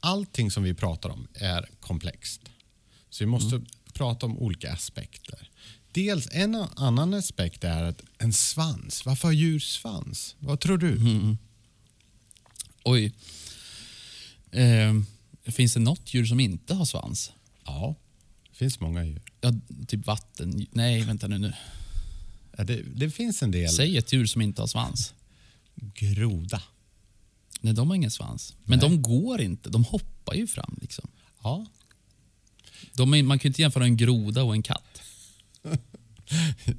allting 0.00 0.50
som 0.50 0.62
vi 0.62 0.74
pratar 0.74 1.08
om 1.10 1.28
är 1.34 1.68
komplext. 1.80 2.40
Så 3.10 3.24
vi 3.24 3.26
måste 3.26 3.56
Mm. 3.56 3.66
prata 3.92 4.26
om 4.26 4.38
olika 4.38 4.72
aspekter. 4.72 5.50
Dels 5.92 6.28
en 6.32 6.54
annan 6.76 7.14
aspekt 7.14 7.64
är 7.64 7.82
att 7.84 8.02
en 8.18 8.32
svans. 8.32 9.06
Varför 9.06 9.28
har 9.28 9.32
djur 9.32 9.58
svans? 9.60 10.36
Vad 10.38 10.60
tror 10.60 10.78
du? 10.78 10.92
Mm. 10.96 11.38
Oj. 12.84 13.12
Eh, 14.50 14.94
finns 15.52 15.74
det 15.74 15.80
något 15.80 16.14
djur 16.14 16.24
som 16.26 16.40
inte 16.40 16.74
har 16.74 16.84
svans? 16.84 17.32
Ja, 17.64 17.94
det 18.50 18.56
finns 18.56 18.80
många 18.80 19.04
djur. 19.04 19.22
Ja, 19.40 19.52
typ 19.86 20.06
vatten... 20.06 20.66
Nej, 20.70 21.02
vänta 21.04 21.28
nu. 21.28 21.38
nu. 21.38 21.52
Ja, 22.58 22.64
det, 22.64 22.82
det 22.94 23.10
finns 23.10 23.42
en 23.42 23.50
del. 23.50 23.68
Säg 23.70 23.96
ett 23.98 24.12
djur 24.12 24.26
som 24.26 24.42
inte 24.42 24.62
har 24.62 24.66
svans. 24.66 25.14
Groda. 25.80 26.62
Nej, 27.60 27.74
de 27.74 27.88
har 27.88 27.96
ingen 27.96 28.10
svans. 28.10 28.54
Men 28.64 28.78
Nej. 28.78 28.88
de 28.88 29.02
går 29.02 29.40
inte. 29.40 29.70
De 29.70 29.84
hoppar 29.84 30.34
ju 30.34 30.46
fram. 30.46 30.78
Liksom. 30.80 31.08
Ja. 31.42 31.66
De 32.94 33.14
är, 33.14 33.22
man 33.22 33.38
kan 33.38 33.48
ju 33.48 33.50
inte 33.50 33.62
jämföra 33.62 33.84
en 33.84 33.96
groda 33.96 34.42
och 34.42 34.54
en 34.54 34.62
katt. 34.62 35.02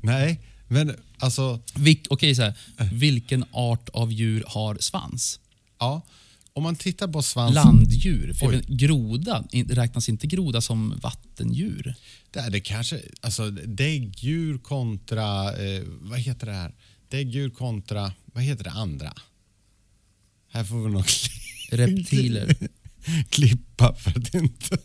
Nej, 0.01 0.41
men 0.67 0.95
alltså... 1.17 1.59
Vilk, 1.75 2.07
okej, 2.09 2.35
så 2.35 2.41
här, 2.41 2.53
vilken 2.93 3.45
art 3.51 3.89
av 3.89 4.11
djur 4.11 4.43
har 4.47 4.77
svans? 4.79 5.39
Ja, 5.79 6.01
om 6.53 6.63
man 6.63 6.75
tittar 6.75 7.07
på 7.07 7.21
svansen. 7.21 7.63
Landdjur. 7.63 8.33
För 8.33 8.51
vet, 8.51 8.67
groda, 8.67 9.43
räknas 9.51 10.09
inte 10.09 10.27
groda 10.27 10.61
som 10.61 10.99
vattendjur? 11.01 11.95
Det 12.31 12.39
är 12.39 12.49
det 12.49 12.59
kanske, 12.59 13.01
alltså 13.21 13.51
däggdjur 13.51 14.57
kontra, 14.57 15.57
eh, 15.57 15.83
vad 15.85 16.19
heter 16.19 16.45
det 16.45 16.53
här? 16.53 16.73
Däggdjur 17.11 17.49
kontra, 17.49 18.13
vad 18.25 18.43
heter 18.43 18.63
det 18.63 18.71
andra? 18.71 19.13
Här 20.51 20.63
får 20.63 20.83
vi 20.83 20.91
nog 20.91 21.05
Reptiler. 21.71 22.55
klippa 23.29 23.95
för 23.95 24.11
att 24.19 24.33
inte... 24.35 24.77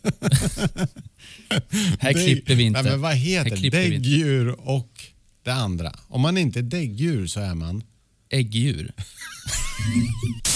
Här 1.99 2.13
Dägg- 2.13 2.25
klipper 2.25 2.55
vi 2.55 2.63
inte. 2.63 2.81
Nej, 2.81 2.91
men 2.91 3.01
vad 3.01 3.15
heter 3.15 3.69
däggdjur 3.71 4.47
och 4.69 5.05
det 5.43 5.53
andra? 5.53 5.95
Om 6.07 6.21
man 6.21 6.37
inte 6.37 6.59
är 6.59 6.63
däggdjur 6.63 7.27
så 7.27 7.39
är 7.39 7.55
man... 7.55 7.83
Äggdjur. 8.29 8.93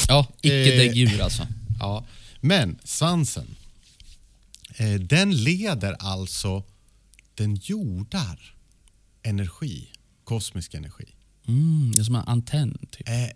ja, 0.07 0.27
icke-däggdjur 0.41 1.21
alltså. 1.21 1.47
Ja, 1.79 2.05
men 2.41 2.79
svansen, 2.83 3.55
eh, 4.75 4.93
den 4.93 5.43
leder 5.43 5.93
alltså, 5.99 6.63
den 7.35 7.55
jordar 7.55 8.55
energi, 9.23 9.87
kosmisk 10.23 10.73
energi. 10.73 11.05
Mm, 11.47 11.91
det 11.91 11.99
är 11.99 12.03
som 12.03 12.15
en 12.15 12.27
antenn, 12.27 12.87
typ. 12.91 13.09
Eh, 13.09 13.29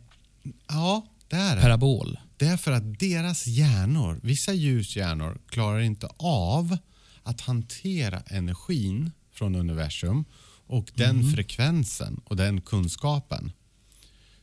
ja, 0.67 1.05
det 1.27 1.35
är 1.35 1.55
det. 1.55 1.61
Parabol. 1.61 2.19
Det 2.37 2.45
är 2.45 2.57
för 2.57 2.71
att 2.71 2.99
deras 2.99 3.47
hjärnor, 3.47 4.19
vissa 4.23 4.53
djurs 4.53 4.97
hjärnor, 4.97 5.37
klarar 5.47 5.79
inte 5.79 6.09
av 6.17 6.77
att 7.23 7.41
hantera 7.41 8.19
energin 8.19 9.11
från 9.31 9.55
universum 9.55 10.25
och 10.67 10.91
den 10.95 11.31
frekvensen 11.31 12.21
och 12.25 12.35
den 12.35 12.61
kunskapen. 12.61 13.51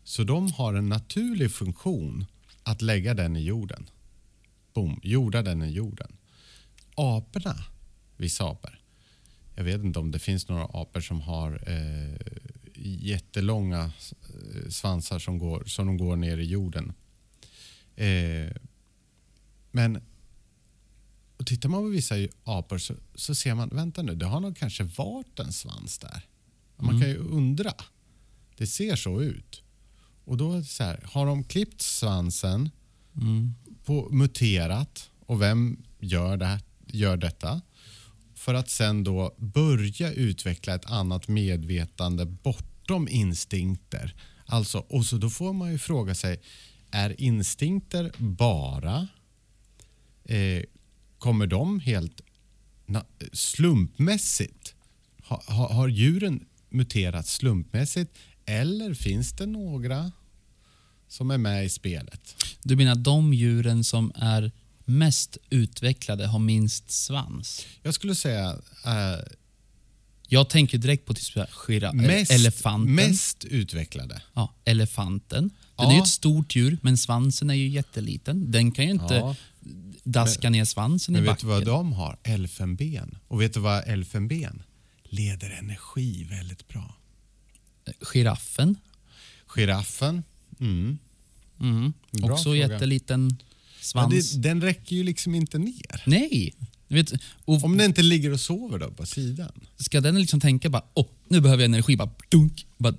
Så 0.05 0.25
de 0.25 0.53
har 0.53 0.75
en 0.75 0.89
naturlig 0.89 1.53
funktion 1.53 2.27
att 2.63 2.83
lägga 2.83 3.15
den 3.15 3.37
i 3.37 3.41
jorden. 3.41 3.91
Boom, 4.75 5.01
jorda 5.03 5.43
den 5.43 5.63
i 5.63 5.71
jorden. 5.71 6.17
Aporna, 6.95 7.57
vissa 8.17 8.45
apor, 8.45 8.81
jag 9.55 9.65
vet 9.65 9.85
inte 9.85 9.99
om 9.99 10.11
det 10.11 10.19
finns 10.19 10.49
några 10.49 10.65
apor 10.65 11.01
som 11.01 11.21
har 11.21 11.53
eh, 11.67 12.52
jättelånga 12.85 13.85
eh, 13.85 14.69
svansar 14.69 15.19
som, 15.19 15.39
går, 15.39 15.65
som 15.67 15.87
de 15.87 15.97
går 15.97 16.17
ner 16.17 16.39
i 16.39 16.45
jorden. 16.45 16.93
Eh, 17.97 18.53
men 19.71 20.03
och 21.37 21.47
tittar 21.47 21.69
man 21.69 21.83
på 21.83 21.89
vissa 21.89 22.15
apor 22.45 22.79
så, 22.79 22.95
så 23.15 23.35
ser 23.35 23.55
man, 23.55 23.69
vänta 23.69 24.03
nu, 24.03 24.15
det 24.15 24.27
har 24.27 24.41
nog 24.41 24.57
kanske 24.57 24.85
varit 24.85 25.39
en 25.39 25.53
svans 25.53 25.99
där. 25.99 26.27
Man 26.77 27.01
kan 27.01 27.09
ju 27.09 27.17
undra. 27.17 27.73
Det 28.57 28.67
ser 28.67 28.97
så 28.97 29.23
ut. 29.23 29.63
Och 30.25 30.37
då 30.37 30.53
är 30.53 30.59
det 30.59 30.65
så 30.65 30.85
här, 30.85 31.01
har 31.05 31.27
de 31.27 31.45
klippt 31.45 31.81
svansen, 31.83 32.71
Mm. 33.17 33.55
på, 33.85 34.09
muterat 34.11 35.11
och 35.27 35.43
vem 35.43 35.83
gör, 35.99 36.37
det, 36.37 36.61
gör 36.87 37.17
detta? 37.17 37.61
För 38.35 38.55
att 38.55 38.71
sen 38.71 39.05
då 39.05 39.35
börja 39.39 40.13
utveckla 40.13 40.75
ett 40.75 40.87
annat 40.87 41.29
medvetande 41.29 42.27
bortom 42.93 43.09
instinkter. 43.09 44.15
Alltså, 44.47 44.79
och 44.79 45.05
så 45.05 45.17
då 45.17 45.31
får 45.31 45.53
man 45.53 45.73
ju 45.73 45.79
fråga 45.79 46.15
sig, 46.15 46.41
är 46.91 47.21
instinkter 47.21 48.13
bara, 48.19 49.09
eh, 50.25 50.63
kommer 51.19 51.47
de 51.47 51.81
helt 51.81 52.21
slumpmässigt? 53.33 54.75
Ha, 55.29 55.43
ha, 55.47 55.73
har 55.73 55.89
djuren 55.89 56.45
muterat 56.71 57.27
slumpmässigt 57.27 58.11
eller 58.47 58.95
finns 58.95 59.33
det 59.33 59.47
några 59.47 60.13
som 61.09 61.31
är 61.31 61.39
med 61.39 61.65
i 61.65 61.69
spelet? 61.69 62.45
Du 62.63 62.77
menar 62.77 62.95
de 62.95 63.35
djuren 63.35 63.85
som 63.85 64.13
är 64.15 64.53
mest 64.85 65.39
utvecklade 65.51 66.27
har 66.27 66.39
minst 66.39 66.91
svans? 66.91 67.67
Jag 67.83 67.95
skulle 67.95 68.15
säga 68.15 68.59
eh, 68.85 69.21
Jag 70.33 70.49
tänker 70.49 70.79
direkt 70.79 71.07
på 71.07 71.15
typ 71.15 71.37
mest, 71.95 72.31
elefanten. 72.33 72.95
mest 72.95 73.45
utvecklade. 73.45 74.23
Ja, 74.35 74.55
elefanten. 74.65 75.43
Den 75.49 75.51
Ja. 75.77 75.91
är 75.91 75.95
ju 75.95 76.01
ett 76.03 76.09
stort 76.09 76.57
djur, 76.57 76.79
men 76.83 76.99
svansen 76.99 77.51
är 77.51 77.55
ju 77.55 77.69
jätteliten. 77.69 78.51
Den 78.51 78.73
kan 78.73 78.85
ju 78.85 78.91
inte 78.91 79.15
Ja. 79.15 79.37
daska 80.05 80.51
ner 80.51 80.65
svansen 80.65 81.13
Men 81.13 81.23
i 81.23 81.27
vet 81.27 81.39
du 81.39 81.47
backen. 81.47 81.49
vad 81.49 81.65
de 81.77 81.93
har? 81.93 82.19
Elfenben. 82.23 83.19
Och 83.29 83.41
vet 83.41 83.55
du 83.55 83.61
vad 83.61 83.89
elfenben 83.89 84.63
leder 85.05 85.51
energi 85.51 86.25
väldigt 86.25 86.69
bra? 86.69 86.97
Giraffen. 88.01 88.77
Giraffen. 89.47 90.23
Mm. 90.61 90.99
Mm. 91.61 91.93
Bra 92.13 92.33
Också 92.33 92.45
fråga. 92.45 92.57
jätteliten 92.59 93.31
Ja, 93.41 93.47
svans. 93.81 94.31
det, 94.33 94.49
den 94.49 94.61
räcker 94.63 94.97
ju 94.97 95.03
liksom 95.05 95.35
inte 95.35 95.59
ner. 95.59 96.03
Nej! 96.07 96.55
Vet, 96.95 97.13
och 97.45 97.65
Om 97.65 97.79
den 97.79 97.87
inte 97.87 98.03
ligger 98.03 98.33
och 98.33 98.41
sover 98.41 98.79
då 98.79 98.91
på 98.91 99.07
sidan. 99.07 99.53
Ska 99.77 100.01
den 100.01 100.21
liksom 100.21 100.41
tänka 100.41 100.71
bara, 100.71 100.85
oh, 100.95 101.07
nu 101.29 101.41
behöver 101.41 101.63
jag 101.63 101.69
energi, 101.69 101.97
bara 101.97 102.11
dunk, 102.29 102.67
bara 102.79 102.95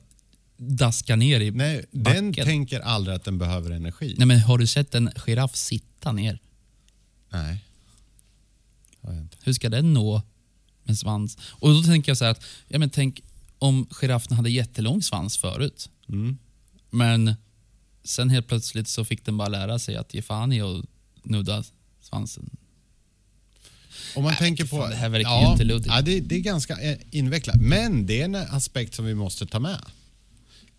daska 0.57 1.15
ner 1.15 1.39
i 1.39 1.51
Nej, 1.51 1.85
backen. 1.91 2.31
den 2.31 2.45
tänker 2.45 2.79
aldrig 2.79 3.15
att 3.15 3.23
den 3.23 3.37
behöver 3.37 3.71
energi. 3.71 4.15
Nej 4.17 4.27
men 4.27 4.39
har 4.39 4.57
du 4.57 4.67
sett 4.67 4.95
en 4.95 5.11
giraff 5.15 5.55
sitta 5.55 6.11
ner? 6.11 6.39
Nej. 7.29 7.65
Har 9.01 9.13
jag 9.13 9.21
inte. 9.21 9.37
Hur 9.41 9.53
ska 9.53 9.69
den 9.69 9.93
nå 9.93 10.21
med 10.83 10.97
svans? 10.97 11.37
Och 11.49 11.69
då 11.69 11.83
tänker 11.83 12.09
jag 12.09 12.17
så 12.17 12.25
här 12.25 12.31
att, 12.31 12.43
ja 12.67 12.79
men 12.79 12.89
tänk 12.89 13.21
om 13.59 13.87
giraffen 13.91 14.37
hade 14.37 14.49
jättelång 14.49 15.01
svans 15.01 15.37
förut. 15.37 15.89
Mm. 16.09 16.37
Men 16.89 17.35
sen 18.03 18.29
helt 18.29 18.47
plötsligt 18.47 18.87
så 18.87 19.05
fick 19.05 19.25
den 19.25 19.37
bara 19.37 19.47
lära 19.47 19.79
sig 19.79 19.95
att 19.95 20.13
ge 20.13 20.21
fan 20.21 20.53
i 20.53 20.61
att 20.61 20.85
nudda 21.23 21.63
svansen. 22.01 22.49
Om 24.15 24.23
man 24.23 24.31
Nej, 24.31 24.39
tänker 24.39 24.63
på... 24.65 24.77
fan, 24.77 24.89
det 24.89 24.95
här 24.95 25.09
verkar 25.09 25.29
ja, 25.29 25.51
inte 25.51 25.63
luddigt. 25.63 25.87
Ja, 25.95 26.01
det, 26.01 26.19
det 26.19 26.35
är 26.35 26.39
ganska 26.39 26.81
eh, 26.91 26.97
invecklat. 27.11 27.55
Men 27.55 28.05
det 28.05 28.21
är 28.21 28.25
en 28.25 28.35
aspekt 28.35 28.93
som 28.95 29.05
vi 29.05 29.13
måste 29.15 29.45
ta 29.45 29.59
med. 29.59 29.79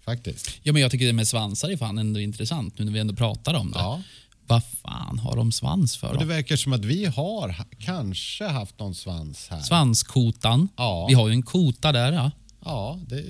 Faktiskt. 0.05 0.51
Ja 0.63 0.73
men 0.73 0.83
jag 0.83 0.91
tycker 0.91 1.07
det 1.07 1.13
med 1.13 1.29
svansar 1.29 1.69
är 1.69 1.77
fan 1.77 1.99
ändå 1.99 2.21
intressant 2.21 2.79
nu 2.79 2.85
när 2.85 2.93
vi 2.93 2.99
ändå 2.99 3.15
pratar 3.15 3.55
om 3.55 3.71
det. 3.71 3.79
Ja. 3.79 4.03
Vad 4.47 4.63
fan 4.83 5.19
har 5.19 5.37
de 5.37 5.53
svans 5.53 5.97
för 5.97 6.13
Och 6.13 6.19
det 6.19 6.25
verkar 6.25 6.57
som 6.57 6.73
att 6.73 6.85
vi 6.85 7.05
har 7.05 7.49
ha- 7.49 7.65
kanske 7.79 8.45
haft 8.45 8.79
någon 8.79 8.95
svans 8.95 9.49
här. 9.51 9.61
Svanskotan. 9.61 10.69
Ja. 10.77 11.07
Vi 11.09 11.15
har 11.15 11.29
ju 11.29 11.33
en 11.35 11.43
kota 11.43 11.93
där 11.93 12.13
ja. 12.13 12.31
Ja, 12.65 13.01
det 13.09 13.25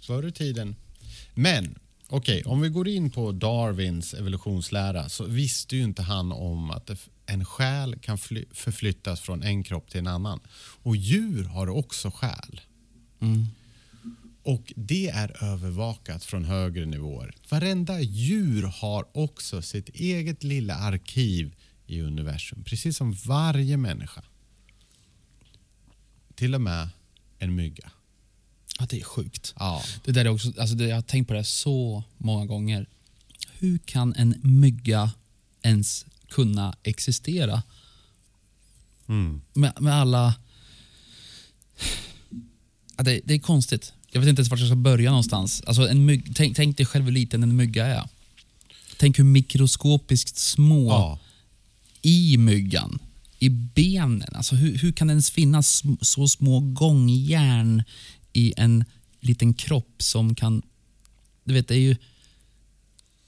förr 0.00 0.28
i 0.28 0.32
tiden. 0.32 0.76
Men 1.34 1.78
okej, 2.08 2.42
om 2.44 2.60
vi 2.60 2.68
går 2.68 2.88
in 2.88 3.10
på 3.10 3.32
Darwins 3.32 4.14
evolutionslära 4.14 5.08
så 5.08 5.24
visste 5.24 5.76
ju 5.76 5.82
inte 5.82 6.02
han 6.02 6.32
om 6.32 6.70
att 6.70 6.86
det- 6.86 6.96
en 7.26 7.44
själ 7.44 7.98
kan 7.98 8.18
fly- 8.18 8.46
förflyttas 8.52 9.20
från 9.20 9.42
en 9.42 9.62
kropp 9.64 9.90
till 9.90 9.98
en 9.98 10.06
annan. 10.06 10.40
Och 10.82 10.96
djur 10.96 11.44
har 11.44 11.68
också 11.68 12.10
själ. 12.10 12.60
Och 14.42 14.72
det 14.76 15.08
är 15.08 15.44
övervakat 15.44 16.24
från 16.24 16.44
högre 16.44 16.86
nivåer. 16.86 17.34
Varenda 17.48 18.00
djur 18.00 18.62
har 18.62 19.06
också 19.12 19.62
sitt 19.62 19.88
eget 19.88 20.42
lilla 20.44 20.74
arkiv 20.74 21.54
i 21.86 22.00
universum, 22.00 22.64
precis 22.64 22.96
som 22.96 23.12
varje 23.12 23.76
människa. 23.76 24.22
Till 26.34 26.54
och 26.54 26.60
med 26.60 26.88
en 27.38 27.54
mygga. 27.54 27.90
Ja, 28.78 28.86
det 28.90 29.00
är 29.00 29.04
sjukt. 29.04 29.54
Ja. 29.58 29.82
Det 30.04 30.12
där 30.12 30.24
är 30.24 30.28
också, 30.28 30.52
alltså 30.60 30.74
det, 30.76 30.84
jag 30.88 30.96
har 30.96 31.02
tänkt 31.02 31.28
på 31.28 31.34
det 31.34 31.44
så 31.44 32.04
många 32.18 32.46
gånger. 32.46 32.86
Hur 33.52 33.78
kan 33.78 34.14
en 34.14 34.34
mygga 34.42 35.10
ens 35.62 36.06
kunna 36.36 36.76
existera? 36.82 37.62
Mm. 39.08 39.40
Med, 39.52 39.72
med 39.80 39.94
alla... 39.94 40.34
Ja, 42.96 43.04
det, 43.04 43.20
det 43.24 43.34
är 43.34 43.38
konstigt. 43.38 43.92
Jag 44.10 44.20
vet 44.20 44.28
inte 44.28 44.40
ens 44.40 44.50
vart 44.50 44.60
jag 44.60 44.68
ska 44.68 44.76
börja 44.76 45.10
någonstans. 45.10 45.62
Alltså 45.66 45.88
en 45.88 46.04
mygg, 46.04 46.32
tänk, 46.34 46.56
tänk 46.56 46.76
dig 46.76 46.86
själv 46.86 47.04
hur 47.04 47.12
liten 47.12 47.42
en 47.42 47.56
mygga 47.56 47.86
är. 47.86 48.08
Tänk 48.96 49.18
hur 49.18 49.24
mikroskopiskt 49.24 50.38
små 50.38 50.90
Ja. 50.90 51.18
i 52.02 52.36
myggan, 52.36 52.98
i 53.38 53.48
benen. 53.48 54.34
Alltså 54.34 54.56
hur, 54.56 54.78
hur 54.78 54.92
kan 54.92 55.06
det 55.06 55.12
ens 55.12 55.30
finnas 55.30 55.82
så 56.00 56.28
små 56.28 56.60
gångjärn 56.60 57.82
i 58.32 58.54
en 58.56 58.84
liten 59.20 59.54
kropp 59.54 59.94
som 59.98 60.34
kan... 60.34 60.62
Du 61.44 61.54
vet, 61.54 61.68
det 61.68 61.74
är 61.74 61.78
ju... 61.78 61.96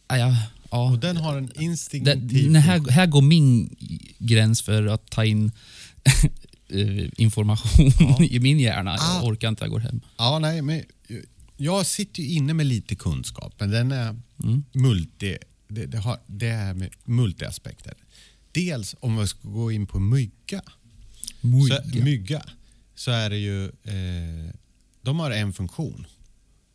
Ja, 0.08 0.36
ja, 0.70 0.76
ja. 0.84 0.90
Och 0.92 0.98
den 0.98 1.16
har 1.16 1.36
en 1.38 1.62
instinktiv... 1.62 2.52
det 2.52 2.58
här, 2.58 2.90
här 2.90 3.06
går 3.06 3.22
min 3.22 3.76
gräns 4.18 4.62
för 4.62 4.86
att 4.86 5.10
ta 5.10 5.24
in 5.24 5.52
eh, 6.68 7.08
information 7.16 7.92
i 8.30 8.38
min 8.38 8.58
hjärna. 8.58 8.90
Jag 8.90 9.00
Ah. 9.00 9.22
orkar 9.28 9.48
inte, 9.48 9.64
jag 9.64 9.70
går 9.70 9.80
hem. 9.80 10.00
Ja, 10.18 10.38
nej, 10.38 10.62
men 10.62 10.82
jag 11.56 11.86
sitter 11.86 12.22
ju 12.22 12.28
inne 12.28 12.54
med 12.54 12.66
lite 12.66 12.94
kunskap, 12.94 13.54
men 13.58 13.70
den 13.70 13.92
är 13.92 14.16
multi... 14.72 15.36
Det, 15.70 15.86
det, 15.86 15.98
har, 15.98 16.18
det 16.26 16.46
är 16.48 16.74
med 16.74 16.90
multiaspekter. 17.04 17.94
Dels 18.52 18.94
om 19.00 19.16
vi 19.18 19.26
ska 19.26 19.48
gå 19.48 19.72
in 19.72 19.86
på 19.86 19.98
mygga. 20.00 20.62
Mygga. 21.40 21.82
Så, 21.82 21.98
mygga. 22.04 22.42
Så 22.94 23.10
är 23.10 23.30
det 23.30 23.36
ju... 23.38 23.64
Eh, 23.64 24.54
de 25.02 25.20
har 25.20 25.30
en 25.30 25.52
funktion. 25.52 26.06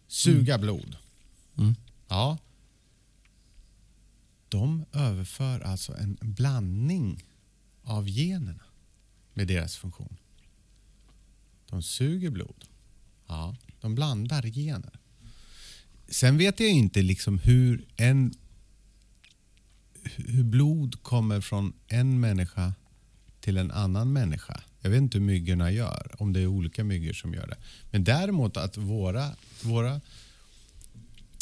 Suga 0.08 0.58
blod. 0.58 0.96
Mm. 1.58 1.76
Ja. 2.10 2.38
De 4.54 4.86
överför 4.92 5.60
alltså 5.60 5.98
en 5.98 6.18
blandning 6.22 7.24
av 7.84 8.08
generna 8.10 8.64
med 9.34 9.48
deras 9.48 9.76
funktion. 9.76 10.18
De 11.70 11.84
suger 11.84 12.30
blod. 12.30 12.66
Ja, 13.28 13.56
de 13.82 13.96
blandar 13.96 14.42
gener. 14.42 15.00
Sen 16.08 16.38
vet 16.38 16.60
jag 16.60 16.70
inte 16.70 17.02
liksom 17.02 17.40
hur 17.40 17.86
en 17.96 18.34
hur 20.04 20.44
blod 20.44 21.04
kommer 21.04 21.42
från 21.42 21.74
en 21.88 22.20
människa 22.20 22.74
till 23.40 23.58
en 23.58 23.72
annan 23.72 24.14
människa. 24.14 24.64
Jag 24.82 24.90
vet 24.90 24.98
inte 25.02 25.18
hur 25.18 25.26
myggorna 25.26 25.72
gör, 25.72 26.16
om 26.20 26.34
det 26.34 26.40
är 26.40 26.48
olika 26.48 26.84
myggor 26.84 27.14
som 27.14 27.34
gör 27.34 27.48
det. 27.48 27.58
Men 27.92 28.04
däremot 28.04 28.58
att 28.58 28.78
våra, 28.78 29.36
våra, 29.64 30.02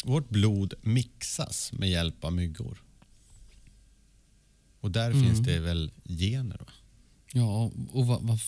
vårt 0.04 0.28
blod 0.28 0.74
mixas 0.82 1.72
med 1.72 1.90
hjälp 1.90 2.24
av 2.24 2.32
myggor. 2.32 2.82
Och 4.82 4.90
där 4.90 5.12
finns 5.12 5.38
det 5.38 5.60
väl 5.60 5.90
gener? 6.04 6.58
Va? 6.58 6.72
Ja, 7.32 7.70
och 7.92 8.06
va, 8.06 8.18
va, 8.22 8.38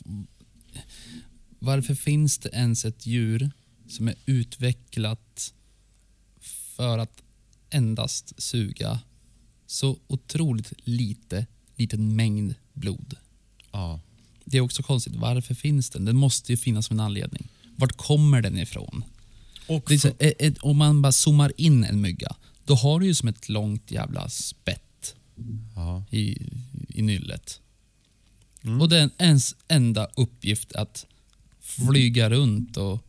varför 1.58 1.94
finns 1.94 2.38
det 2.38 2.48
ens 2.48 2.84
ett 2.84 3.06
djur 3.06 3.50
som 3.88 4.08
är 4.08 4.14
utvecklat 4.26 5.52
för 6.76 6.98
att 6.98 7.22
endast 7.70 8.42
suga 8.42 9.00
så 9.66 9.98
otroligt 10.06 10.72
lite, 10.76 11.46
liten 11.76 12.16
mängd 12.16 12.54
blod? 12.72 13.16
Ja. 13.72 14.00
Det 14.44 14.56
är 14.56 14.60
också 14.60 14.82
konstigt. 14.82 15.16
Varför 15.16 15.54
finns 15.54 15.90
den? 15.90 16.04
Den 16.04 16.16
måste 16.16 16.52
ju 16.52 16.56
finnas 16.56 16.90
med 16.90 16.96
en 16.96 17.04
anledning. 17.04 17.48
Vart 17.76 17.96
kommer 17.96 18.42
den 18.42 18.58
ifrån? 18.58 19.04
Och 19.66 19.90
så, 20.00 20.08
ett, 20.08 20.34
ett, 20.38 20.58
om 20.58 20.76
man 20.76 21.02
bara 21.02 21.12
zoomar 21.12 21.52
in 21.56 21.84
en 21.84 22.00
mygga, 22.00 22.36
då 22.64 22.74
har 22.74 23.00
du 23.00 23.06
ju 23.06 23.14
som 23.14 23.28
ett 23.28 23.48
långt 23.48 23.90
jävla 23.90 24.28
spett 24.28 24.83
ja. 25.76 26.04
i, 26.10 26.38
i 26.88 27.02
nyllet. 27.02 27.60
Och 28.80 28.88
det 28.88 28.98
är 28.98 29.10
ens 29.18 29.54
enda 29.68 30.06
uppgift 30.16 30.72
att 30.72 31.06
flyga 31.60 32.30
runt 32.30 32.76
och 32.76 33.04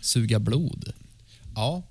suga 0.00 0.38
blod. 0.40 0.92
ja. 1.54 1.82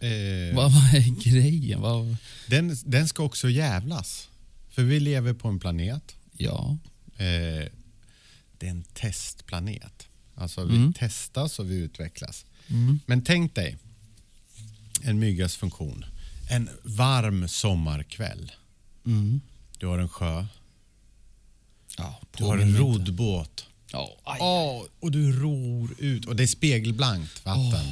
Eh, 0.00 0.56
Vad, 0.56 0.72
vad 0.72 0.94
är 0.94 1.22
grejen? 1.30 1.80
Vad, 1.80 2.16
den, 2.46 2.76
den 2.84 3.08
ska 3.08 3.22
också 3.22 3.50
jävlas. 3.50 4.28
För 4.70 4.82
vi 4.82 5.00
lever 5.00 5.32
på 5.34 5.48
en 5.48 5.60
planet. 5.60 6.16
ja. 6.36 6.76
Eh, 7.16 7.68
det 8.58 8.66
är 8.66 8.70
en 8.70 8.82
testplanet. 8.94 10.08
Alltså 10.34 10.64
vi 10.64 10.76
Mm. 10.76 10.92
testas 10.92 11.58
och 11.58 11.70
vi 11.70 11.74
utvecklas. 11.74 12.44
Men 13.06 13.22
tänk 13.24 13.54
dig 13.54 13.76
en 15.02 15.18
myggas 15.18 15.56
funktion. 15.56 16.04
En 16.50 16.68
varm 16.82 17.48
sommarkväll. 17.48 18.52
Mm. 19.06 19.40
Du 19.78 19.86
har 19.86 19.98
en 19.98 20.08
sjö. 20.08 20.46
ja 21.98 22.20
Du 22.38 22.44
har 22.44 22.58
en 22.58 22.76
roddbåt. 22.76 23.66
Ja. 23.92 24.16
Åh, 24.40 24.82
och 25.00 25.10
du 25.10 25.32
ror 25.40 25.94
ut. 25.98 26.24
Och 26.26 26.36
det 26.36 26.42
är 26.42 26.46
spegelblankt 26.46 27.44
vatten. 27.44 27.86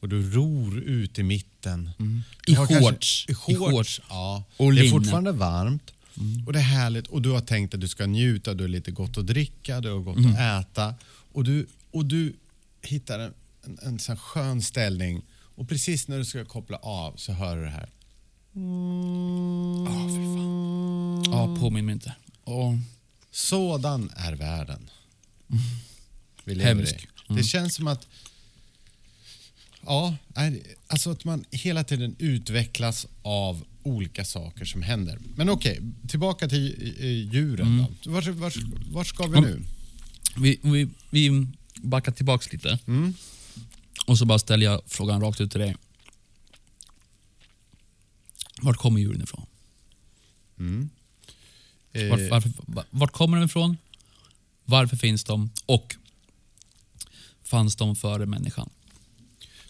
Och 0.00 0.08
du 0.08 0.30
ror 0.30 0.78
ut 0.78 1.18
i 1.18 1.22
mitten. 1.22 1.90
Mm. 1.98 2.22
I 2.46 2.54
har 2.54 2.66
kanske- 2.66 2.90
shorts. 2.90 3.26
I 3.28 3.32
I 3.32 3.34
shorts. 3.34 3.58
shorts. 3.70 4.00
Ja. 4.08 4.44
Och 4.56 4.72
det 4.74 4.86
är 4.86 4.90
fortfarande 4.90 5.32
varmt. 5.32 5.90
Och 6.46 6.52
det 6.52 6.58
är 6.58 6.62
härligt. 6.62 7.06
Och 7.06 7.22
du 7.22 7.30
har 7.30 7.40
tänkt 7.40 7.74
att 7.74 7.80
du 7.80 7.88
ska 7.88 8.06
njuta. 8.06 8.54
Du 8.54 8.64
har 8.64 8.68
lite 8.68 8.90
gott 8.90 9.18
att 9.18 9.26
dricka, 9.26 9.80
du 9.80 9.90
har 9.92 9.98
gott 10.00 10.16
Mm. 10.18 10.32
att 10.32 10.66
äta. 10.70 10.94
Och 11.32 11.44
du, 11.44 11.66
och 11.90 12.04
du 12.06 12.32
hittar 12.82 13.18
en, 13.18 13.34
en, 13.64 13.78
en 13.82 13.98
sån 13.98 14.16
skön 14.16 14.62
ställning. 14.62 15.22
Och 15.54 15.68
precis 15.68 16.08
när 16.08 16.18
du 16.18 16.24
ska 16.24 16.44
koppla 16.44 16.76
av 16.76 17.16
så 17.16 17.32
hör 17.32 17.56
du 17.56 17.62
det 17.64 17.70
här. 17.70 17.88
Ja, 18.52 20.08
fy 20.08 20.24
fan. 20.24 21.22
Ja, 21.26 21.56
påminn 21.60 21.86
mig 21.86 21.92
inte. 21.92 22.14
Åh. 22.44 22.76
Sådan 23.30 24.10
är 24.16 24.32
världen. 24.32 24.90
Vi 26.44 26.54
lever 26.54 26.74
Hemsk. 26.74 27.08
i. 27.28 27.32
Det 27.34 27.42
känns 27.42 27.74
som 27.74 27.86
att 27.86 28.06
Ja, 29.86 30.16
alltså 30.86 31.10
att 31.10 31.24
man 31.24 31.44
hela 31.50 31.84
tiden 31.84 32.16
utvecklas 32.18 33.06
av 33.22 33.64
olika 33.82 34.24
saker 34.24 34.64
som 34.64 34.82
händer. 34.82 35.18
Men 35.36 35.50
okej, 35.50 35.80
tillbaka 36.08 36.48
till 36.48 36.94
eh, 36.98 37.06
djuren 37.06 37.86
då. 38.04 38.10
Vart, 38.10 38.26
vart, 38.26 38.56
vart 38.90 39.06
ska 39.06 39.26
vi 39.26 39.40
nu? 39.40 39.62
Vi, 40.36 40.58
vi, 40.62 40.88
vi 41.10 41.46
backar 41.76 42.12
tillbaks 42.12 42.52
lite. 42.52 42.78
Och 44.06 44.18
så 44.18 44.24
bara 44.24 44.38
ställer 44.38 44.66
jag 44.66 44.82
frågan 44.86 45.20
rakt 45.20 45.40
ut 45.40 45.50
till 45.50 45.60
dig. 45.60 45.76
Vart 48.62 48.76
kommer 48.76 49.00
djuren 49.00 49.22
ifrån? 49.22 49.46
Eh, 51.92 52.08
Vart, 52.10 52.30
varför, 52.30 52.50
va- 52.66 52.84
vart 52.90 53.12
kommer 53.12 53.36
de 53.36 53.44
ifrån? 53.46 53.76
Varför 54.64 54.96
finns 54.96 55.24
de? 55.24 55.50
Och 55.66 55.96
fanns 57.42 57.76
de 57.76 57.96
före 57.96 58.26
människan? 58.26 58.70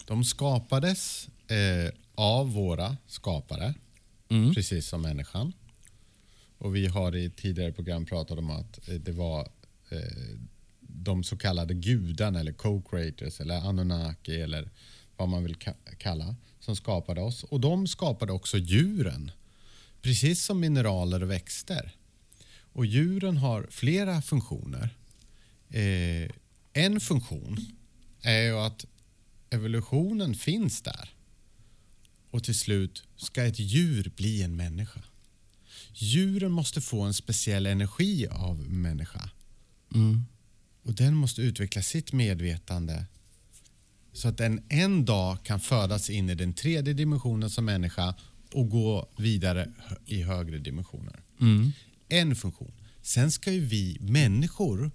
De 0.07 0.25
skapades 0.25 1.29
eh, 1.49 1.93
av 2.15 2.53
våra 2.53 2.97
skapare, 3.07 3.75
Mm. 4.29 4.55
precis 4.55 4.87
som 4.89 5.03
människan. 5.03 5.53
Och 6.59 6.77
vi 6.77 6.87
har 6.87 7.17
i 7.17 7.31
tidigare 7.31 7.73
program 7.73 8.07
pratat 8.07 8.39
om 8.39 8.51
att 8.51 8.89
eh, 8.89 8.95
det 8.95 9.13
var 9.13 9.49
eh, 9.89 10.39
de 10.81 11.25
så 11.25 11.37
kallade 11.37 11.75
gudarna 11.75 12.41
eller 12.41 12.53
co-creators 12.53 13.41
eller 13.41 13.55
Anunnaki 13.69 14.41
eller 14.41 14.71
vad 15.21 15.29
man 15.29 15.43
vill 15.45 15.57
ka- 15.57 15.97
kalla 15.99 16.37
som 16.61 16.77
skapade 16.77 17.21
oss. 17.21 17.45
Och 17.45 17.61
de 17.61 17.87
skapade 17.87 18.33
också 18.33 18.59
djuren, 18.59 19.31
precis 20.03 20.45
som 20.45 20.61
mineraler 20.61 21.23
och 21.23 21.31
växter. 21.31 21.93
Och 22.73 22.87
djuren 22.87 23.37
har 23.37 23.67
flera 23.71 24.23
funktioner. 24.23 24.97
Eh, 25.69 26.31
en 26.73 27.01
funktion 27.01 27.67
är 28.23 28.43
ju 28.43 28.59
att 28.59 28.85
evolutionen 29.51 30.35
finns 30.35 30.83
där. 30.83 31.15
Och 32.31 32.45
till 32.45 32.59
slut 32.59 33.05
ska 33.17 33.45
ett 33.45 33.59
djur 33.59 34.13
bli 34.17 34.43
en 34.43 34.57
människa. 34.57 35.01
Djuren 35.95 36.53
måste 36.53 36.81
få 36.81 37.01
en 37.03 37.15
speciell 37.15 37.67
energi 37.67 38.27
av 38.27 38.59
människa. 38.59 39.31
Mm. 39.95 40.25
Och 40.83 40.95
den 40.95 41.15
måste 41.15 41.43
utveckla 41.43 41.83
sitt 41.83 42.13
medvetande 42.13 43.07
så 44.21 44.29
att 44.29 44.39
den 44.39 44.63
en 44.69 45.05
dag 45.05 45.43
kan 45.45 45.61
födas 45.61 46.11
in 46.11 46.31
i 46.31 46.35
den 46.35 46.53
tredje 46.53 46.95
dimensionen 46.95 47.51
som 47.51 47.65
människa 47.65 48.15
och 48.53 48.71
gå 48.71 49.09
vidare 49.17 49.69
i 50.07 50.23
högre 50.23 50.59
dimensioner. 50.59 51.21
En 52.09 52.37
funktion. 52.37 52.73
Sen 53.03 53.31
ska 53.31 53.53
ju 53.53 53.61
vi 53.61 53.97
människor, 54.01 54.91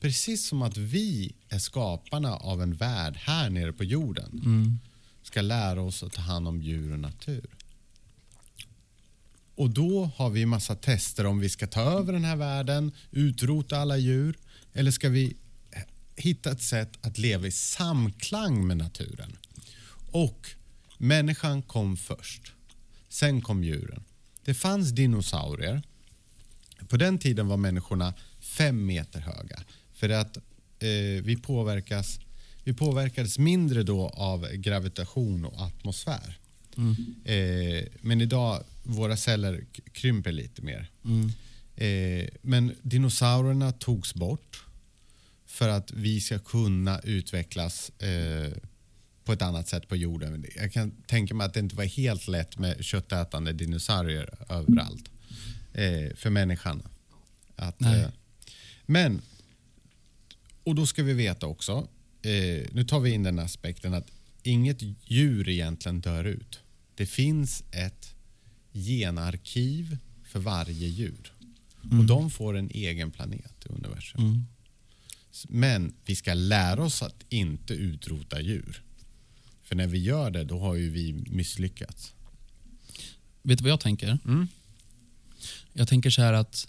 precis 0.00 0.46
som 0.46 0.62
att 0.62 0.76
vi 0.76 1.32
är 1.48 1.58
skaparna 1.58 2.36
av 2.36 2.62
en 2.62 2.74
värld 2.74 3.16
här 3.16 3.50
nere 3.50 3.72
på 3.72 3.84
jorden, 3.84 4.80
ska 5.22 5.40
lära 5.40 5.82
oss 5.82 6.02
att 6.02 6.12
ta 6.12 6.20
hand 6.20 6.48
om 6.48 6.62
djur 6.62 6.92
och 6.92 7.00
natur. 7.00 7.46
Och 9.54 9.70
då 9.70 10.10
har 10.16 10.30
vi 10.30 10.46
massa 10.46 10.74
tester 10.74 11.26
om 11.26 11.38
vi 11.38 11.48
ska 11.48 11.66
ta 11.66 11.80
över 11.80 12.12
den 12.12 12.24
här 12.24 12.36
världen, 12.36 12.92
utrota 13.10 13.78
alla 13.78 13.96
djur 13.96 14.38
eller 14.72 14.90
ska 14.90 15.08
vi 15.08 15.36
hitta 16.18 16.52
ett 16.52 16.62
sätt 16.62 16.98
att 17.00 17.18
leva 17.18 17.46
i 17.46 17.50
samklang 17.50 18.66
med 18.66 18.76
naturen. 18.76 19.36
Och 20.10 20.48
människan 20.98 21.62
kom 21.62 21.96
först. 21.96 22.52
Sen 23.08 23.40
kom 23.40 23.64
djuren. 23.64 24.04
Det 24.44 24.54
fanns 24.54 24.90
dinosaurier. 24.90 25.82
På 26.88 26.96
den 26.96 27.18
tiden 27.18 27.46
var 27.46 27.56
människorna 27.56 28.14
fem 28.40 28.86
meter 28.86 29.20
höga. 29.20 29.62
För 29.94 30.08
att 30.08 30.36
eh, 30.36 31.22
vi, 31.22 31.38
påverkas, 31.42 32.20
vi 32.64 32.74
påverkades 32.74 33.38
mindre 33.38 33.82
då 33.82 34.08
av 34.08 34.48
gravitation 34.52 35.44
och 35.44 35.60
atmosfär. 35.66 36.38
Eh, 37.24 37.84
men 38.00 38.20
idag, 38.20 38.64
våra 38.82 39.16
celler 39.16 39.64
krymper 39.92 40.32
lite 40.32 40.62
mer. 40.62 40.90
Eh, 41.76 42.28
men 42.42 42.74
dinosaurierna 42.82 43.72
togs 43.72 44.14
bort 44.14 44.64
för 45.58 45.68
att 45.68 45.92
vi 45.92 46.20
ska 46.20 46.38
kunna 46.38 47.00
utvecklas 47.00 47.90
eh, 47.90 48.52
på 49.24 49.32
ett 49.32 49.42
annat 49.42 49.68
sätt 49.68 49.88
på 49.88 49.96
jorden. 49.96 50.46
Jag 50.56 50.72
kan 50.72 50.90
tänka 50.90 51.34
mig 51.34 51.44
att 51.44 51.54
det 51.54 51.60
inte 51.60 51.76
var 51.76 51.84
helt 51.84 52.28
lätt 52.28 52.58
med 52.58 52.84
köttätande 52.84 53.52
dinosaurier 53.52 54.34
överallt 54.48 55.10
eh, 55.72 56.16
för 56.16 56.30
människan. 56.30 56.82
Att, 57.56 57.82
eh, 57.82 58.08
men, 58.86 59.20
och 60.64 60.74
då 60.74 60.86
ska 60.86 61.02
vi 61.02 61.12
veta 61.12 61.46
också, 61.46 61.88
eh, 62.22 62.66
nu 62.72 62.84
tar 62.88 63.00
vi 63.00 63.10
in 63.10 63.22
den 63.22 63.38
aspekten 63.38 63.94
att 63.94 64.10
inget 64.42 64.82
djur 65.04 65.48
egentligen 65.48 66.00
dör 66.00 66.24
ut. 66.24 66.60
Det 66.94 67.06
finns 67.06 67.64
ett 67.70 68.14
genarkiv 68.72 69.98
för 70.24 70.40
varje 70.40 70.88
djur. 70.88 71.32
Och 71.98 72.04
de 72.04 72.30
får 72.30 72.56
en 72.56 72.70
egen 72.70 73.10
planet 73.10 73.66
i 73.66 73.68
universum. 73.68 74.46
Men 75.48 75.94
vi 76.04 76.16
ska 76.16 76.34
lära 76.34 76.84
oss 76.84 77.02
att 77.02 77.24
inte 77.28 77.74
utrota 77.74 78.40
djur. 78.40 78.82
För 79.62 79.76
när 79.76 79.86
vi 79.86 79.98
gör 79.98 80.30
det, 80.30 80.44
då 80.44 80.58
har 80.58 80.74
ju 80.74 80.90
vi 80.90 81.12
misslyckats. 81.12 82.12
Vet 83.42 83.58
du 83.58 83.62
vad 83.62 83.72
jag 83.72 83.80
tänker? 83.80 84.18
Mm. 84.24 84.48
Jag 85.72 85.88
tänker 85.88 86.10
så 86.10 86.22
här 86.22 86.32
att 86.32 86.68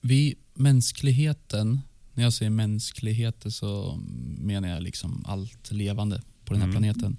vi, 0.00 0.34
mänskligheten, 0.54 1.80
när 2.14 2.22
jag 2.24 2.32
säger 2.32 2.50
mänskligheten 2.50 3.52
så 3.52 3.98
menar 4.38 4.68
jag 4.68 4.82
liksom 4.82 5.24
allt 5.26 5.72
levande 5.72 6.22
på 6.44 6.52
den 6.52 6.62
här 6.62 6.70
planeten. 6.70 7.16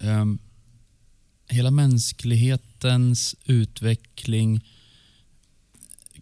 Ehm, 0.00 0.38
hela 1.48 1.70
mänsklighetens 1.70 3.36
utveckling 3.44 4.60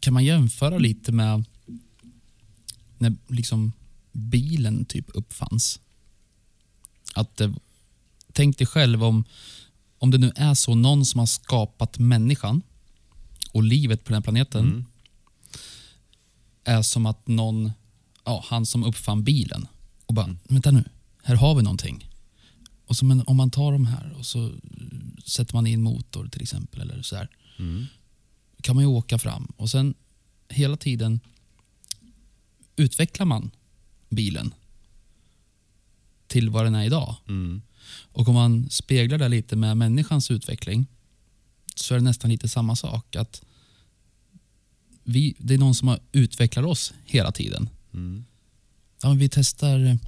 kan 0.01 0.15
man 0.15 0.25
jämföra 0.25 0.79
lite 0.79 1.13
med 1.13 1.45
när 3.03 3.17
liksom 3.29 3.73
bilen 4.13 4.85
typ 4.85 5.07
uppfanns. 5.15 5.81
Att 7.15 7.37
det, 7.37 7.55
tänk 8.33 8.59
dig 8.59 8.67
själv 8.67 9.05
om, 9.05 9.25
om 9.99 10.11
det 10.11 10.19
nu 10.19 10.33
är 10.37 10.55
så 10.55 10.75
någon 10.75 11.07
som 11.07 11.19
har 11.19 11.27
skapat 11.27 11.99
människan 11.99 12.63
och 13.53 13.63
livet 13.63 14.05
på 14.05 14.09
den 14.09 14.15
här 14.15 14.23
planeten 14.23 14.65
Mm. 14.65 14.85
är 16.65 16.83
som 16.83 17.07
att 17.07 17.29
någon, 17.29 17.73
ja, 18.25 18.45
han 18.49 18.67
som 18.67 18.85
uppfann 18.85 19.25
bilen 19.25 19.67
och 20.07 20.15
bara, 20.15 20.37
vänta 20.49 20.71
nu, 20.71 20.85
här 21.23 21.35
har 21.35 21.55
vi 21.55 21.63
någonting. 21.63 22.09
Och 22.87 22.97
så, 22.97 23.05
men 23.05 23.23
om 23.27 23.37
man 23.37 23.51
tar 23.51 23.73
de 23.73 23.87
här 23.87 24.13
och 24.19 24.27
så 24.27 24.53
sätter 25.25 25.55
man 25.55 25.67
in 25.67 25.83
motor 25.83 26.29
till 26.29 26.43
exempel 26.43 26.81
eller 26.81 27.03
så 27.03 27.17
här, 27.17 27.29
Mm. 27.59 27.87
kan 28.63 28.75
man 28.77 28.85
ju 28.85 28.89
åka 28.89 29.19
fram 29.19 29.53
och 29.57 29.71
sen 29.71 29.95
hela 30.49 30.77
tiden 30.77 31.21
utvecklar 32.83 33.27
man 33.27 33.51
bilen 34.09 34.55
till 36.27 36.51
vad 36.51 36.65
den 36.65 36.75
är 36.75 36.85
idag. 36.85 37.17
Mm. 37.29 37.63
Och 38.13 38.29
om 38.29 38.35
man 38.35 38.71
speglar 38.71 39.19
det 39.19 39.29
lite 39.29 39.57
med 39.57 39.77
människans 39.77 40.31
utveckling 40.31 40.87
så 41.75 41.95
är 41.95 41.99
det 41.99 42.05
nästan 42.05 42.31
lite 42.31 42.49
samma 42.49 42.77
sak. 42.77 43.17
att 43.17 43.43
vi, 45.05 45.35
Det 45.39 45.55
är 45.55 45.59
någon 45.59 45.75
som 45.75 45.89
har 45.89 46.01
utvecklat 46.13 46.65
oss 46.65 46.93
hela 47.05 47.33
tiden. 47.33 47.69
Mm. 47.95 48.25
Ja, 49.03 49.09
men 49.09 49.19
vi, 49.19 49.29
testar, 49.29 49.99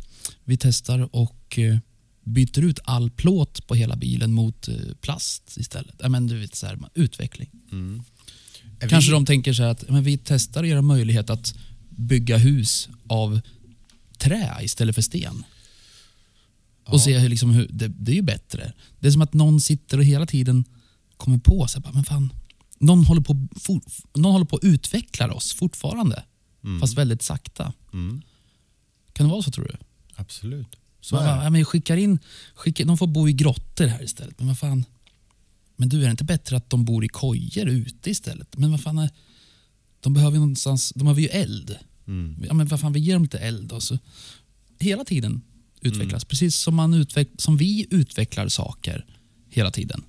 vi 0.45 0.57
testar 0.57 1.09
och 1.17 1.59
eh, 1.59 1.79
byter 2.23 2.65
ut 2.65 2.79
all 2.85 3.11
plåt 3.11 3.67
på 3.67 3.75
hela 3.75 3.97
bilen 3.97 4.33
mot 4.33 4.69
eh, 4.69 4.75
plast 5.01 5.57
istället. 5.57 5.95
Ja, 5.99 6.09
men 6.09 6.27
du 6.27 6.39
vet, 6.39 6.55
så 6.55 6.67
här, 6.67 6.79
utveckling. 6.95 7.51
Mm. 7.73 8.03
Kanske 8.79 9.11
vi, 9.11 9.15
de 9.15 9.27
tänker 9.27 9.53
så 9.53 9.63
här 9.63 9.71
att 9.71 9.91
men 9.91 10.03
vi 10.05 10.19
testar 10.19 10.63
att 10.63 10.69
göra 10.69 10.83
möjlighet 10.83 11.31
att 11.31 11.55
bygga 11.97 12.37
hus 12.37 12.89
av 13.07 13.41
trä 14.19 14.59
istället 14.63 14.95
för 14.95 15.03
sten. 15.03 15.45
Och 16.87 17.01
se 17.01 17.19
hur, 17.19 17.29
liksom, 17.29 17.51
hur 17.51 17.69
det, 17.73 17.89
det 17.89 18.13
är 18.13 18.17
ju 18.17 18.23
bättre. 18.23 18.73
Det 19.01 19.07
är 19.07 19.11
som 19.11 19.23
att 19.23 19.35
någon 19.35 19.61
sitter 19.61 19.99
och 19.99 20.05
hela 20.05 20.27
tiden 20.27 20.65
kommer 21.17 21.39
på 21.39 21.67
sig. 21.67 21.83
Men 21.95 22.05
fan, 22.05 22.33
någon, 22.79 23.05
håller 23.05 23.23
på, 23.23 23.49
for, 23.61 23.81
någon 24.15 24.33
håller 24.33 24.47
på 24.47 24.57
att 24.57 24.65
utveckla 24.65 25.33
oss 25.33 25.53
fortfarande. 25.53 26.25
Fast 26.81 26.99
väldigt 26.99 27.23
sakta. 27.23 27.73
Mm. 27.93 28.23
Kan 29.13 29.27
det 29.27 29.33
vara 29.33 29.43
så 29.43 29.51
tror 29.51 29.65
du? 29.65 29.77
Absolut. 30.15 30.77
Så 31.01 31.17
är 31.17 31.45
ja, 31.45 31.51
men 31.51 31.65
skickar 31.65 31.97
in, 31.97 32.19
skickar, 32.55 32.85
de 32.85 32.99
får 32.99 33.07
bo 33.07 33.29
i 33.29 33.33
grottor 33.33 33.87
här 33.87 34.03
istället. 34.03 34.39
Men 34.39 34.49
vad 34.49 34.59
fan. 34.59 34.85
Men 35.77 35.89
du, 35.89 36.01
är 36.01 36.05
det 36.05 36.11
inte 36.11 36.25
bättre 36.25 36.57
att 36.57 36.71
de 36.71 36.85
bor 36.85 37.05
i 37.05 37.09
kojor 37.09 37.69
ute 37.69 38.11
istället? 38.11 38.57
Men 38.57 38.71
vad 38.71 38.83
fan, 38.83 38.99
är, 38.99 39.11
de 40.05 40.15
behöver 40.15 40.37
ju 40.37 40.41
någonstans, 40.41 40.93
de 40.97 41.05
behöver 41.05 41.23
ju 41.23 41.29
eld. 41.29 41.79
Mm. 42.07 42.45
Ja, 42.47 42.55
men 42.55 42.67
vad 42.67 42.81
fan, 42.81 42.93
vi 42.93 43.01
ger 43.01 43.15
dem 43.15 43.23
lite 43.23 43.39
eld. 43.39 43.73
Och 43.73 43.83
så. 43.83 43.99
Hela 44.79 45.05
tiden 45.05 45.43
utvecklas. 45.81 46.23
Mm. 46.23 46.29
Precis 46.29 46.57
som, 46.57 46.75
man 46.75 46.95
utveck, 46.95 47.29
som 47.39 47.57
vi 47.57 47.87
utvecklar 47.91 48.49
saker 48.49 49.07
hela 49.51 49.71
tiden. 49.71 50.03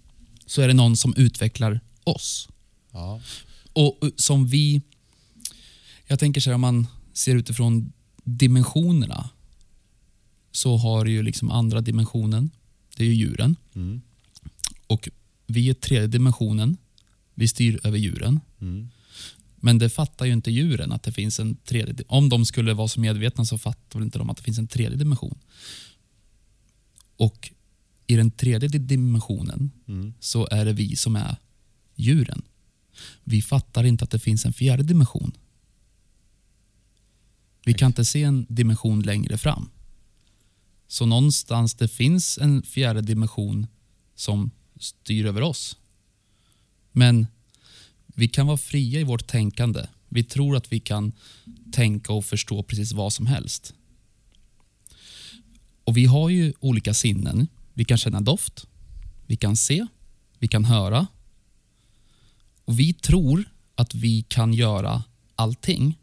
Så 0.46 0.62
är 0.62 0.68
det 0.68 0.74
någon 0.74 0.98
som 0.98 1.14
utvecklar 1.18 1.80
oss. 2.04 2.50
Ja. 2.92 3.22
Och 3.74 4.00
som 4.16 4.48
vi... 4.48 4.82
Jag 6.08 6.20
tänker 6.20 6.42
så 6.42 6.50
här, 6.50 6.56
om 6.56 6.62
man 6.62 6.88
ser 7.14 7.36
utifrån 7.36 7.94
dimensionerna 8.24 9.30
så 10.52 10.78
har 10.78 11.06
ju 11.06 11.24
liksom 11.24 11.52
andra 11.52 11.82
dimensionen. 11.82 12.52
Det 12.98 13.04
är 13.04 13.08
ju 13.08 13.14
djuren. 13.14 13.56
Mm. 13.76 14.02
Och 14.88 15.10
vi 15.48 15.70
är 15.70 15.74
tredje 15.74 16.08
dimensionen. 16.08 16.78
Vi 17.34 17.48
styr 17.48 17.80
över 17.84 17.98
djuren. 17.98 18.40
Mm. 18.62 18.90
Men 19.66 19.78
det 19.78 19.90
fattar 19.90 20.26
ju 20.26 20.34
inte 20.34 20.52
djuren 20.52 20.92
att 20.92 21.04
det 21.04 21.12
finns 21.12 21.40
en 21.40 21.56
tredje... 21.56 21.96
Om 22.08 22.30
de 22.30 22.46
skulle 22.46 22.74
vara 22.74 22.88
så 22.88 23.00
medvetna 23.00 23.46
så 23.46 23.58
fattar 23.58 24.00
väl 24.00 24.06
inte 24.06 24.18
de 24.18 24.30
att 24.30 24.38
det 24.38 24.44
finns 24.44 24.58
en 24.60 24.68
tredje 24.68 24.98
dimension. 24.98 25.40
Och 27.18 27.52
i 28.08 28.16
den 28.16 28.32
tredje 28.32 28.70
di- 28.70 28.78
dimensionen 28.78 29.72
Mm. 29.88 30.14
så 30.20 30.48
är 30.52 30.66
det 30.66 30.74
vi 30.74 30.96
som 30.96 31.16
är 31.16 31.36
djuren. 31.96 32.42
Vi 33.24 33.42
fattar 33.42 33.84
inte 33.84 34.04
att 34.04 34.12
det 34.12 34.20
finns 34.20 34.46
en 34.46 34.54
fjärde 34.54 34.84
dimension. 34.84 35.32
Vi 37.66 37.74
kan 37.74 37.88
inte 37.88 38.06
se 38.06 38.24
en 38.24 38.46
dimension 38.50 39.02
längre 39.02 39.38
fram. 39.38 39.70
Så 40.88 41.06
någonstans 41.06 41.74
det 41.74 41.88
finns 41.88 42.38
en 42.38 42.62
fjärde 42.62 43.02
dimension 43.02 43.68
som 44.16 44.52
styr 44.80 45.26
över 45.26 45.42
oss. 45.42 45.78
Men 46.92 47.28
vi 48.16 48.28
kan 48.28 48.48
vara 48.48 48.58
fria 48.58 49.00
i 49.00 49.04
vårt 49.04 49.28
tänkande. 49.28 49.88
Vi 50.10 50.24
tror 50.24 50.56
att 50.56 50.72
vi 50.72 50.80
kan 50.80 51.12
tänka 51.72 52.14
och 52.14 52.26
förstå 52.26 52.64
precis 52.64 52.92
vad 52.92 53.14
som 53.14 53.26
helst. 53.28 53.74
Och 55.84 55.98
Vi 55.98 56.06
har 56.06 56.30
ju 56.30 56.54
olika 56.60 56.94
sinnen. 56.94 57.48
Vi 57.74 57.86
kan 57.86 57.98
känna 57.98 58.22
doft, 58.22 58.68
vi 59.26 59.36
kan 59.36 59.58
se, 59.58 59.88
vi 60.40 60.48
kan 60.48 60.66
höra. 60.66 61.08
Och 62.66 62.80
Vi 62.80 62.94
tror 62.94 63.44
att 63.76 63.96
vi 63.96 64.22
kan 64.22 64.54
göra 64.54 65.04
allting 65.36 65.98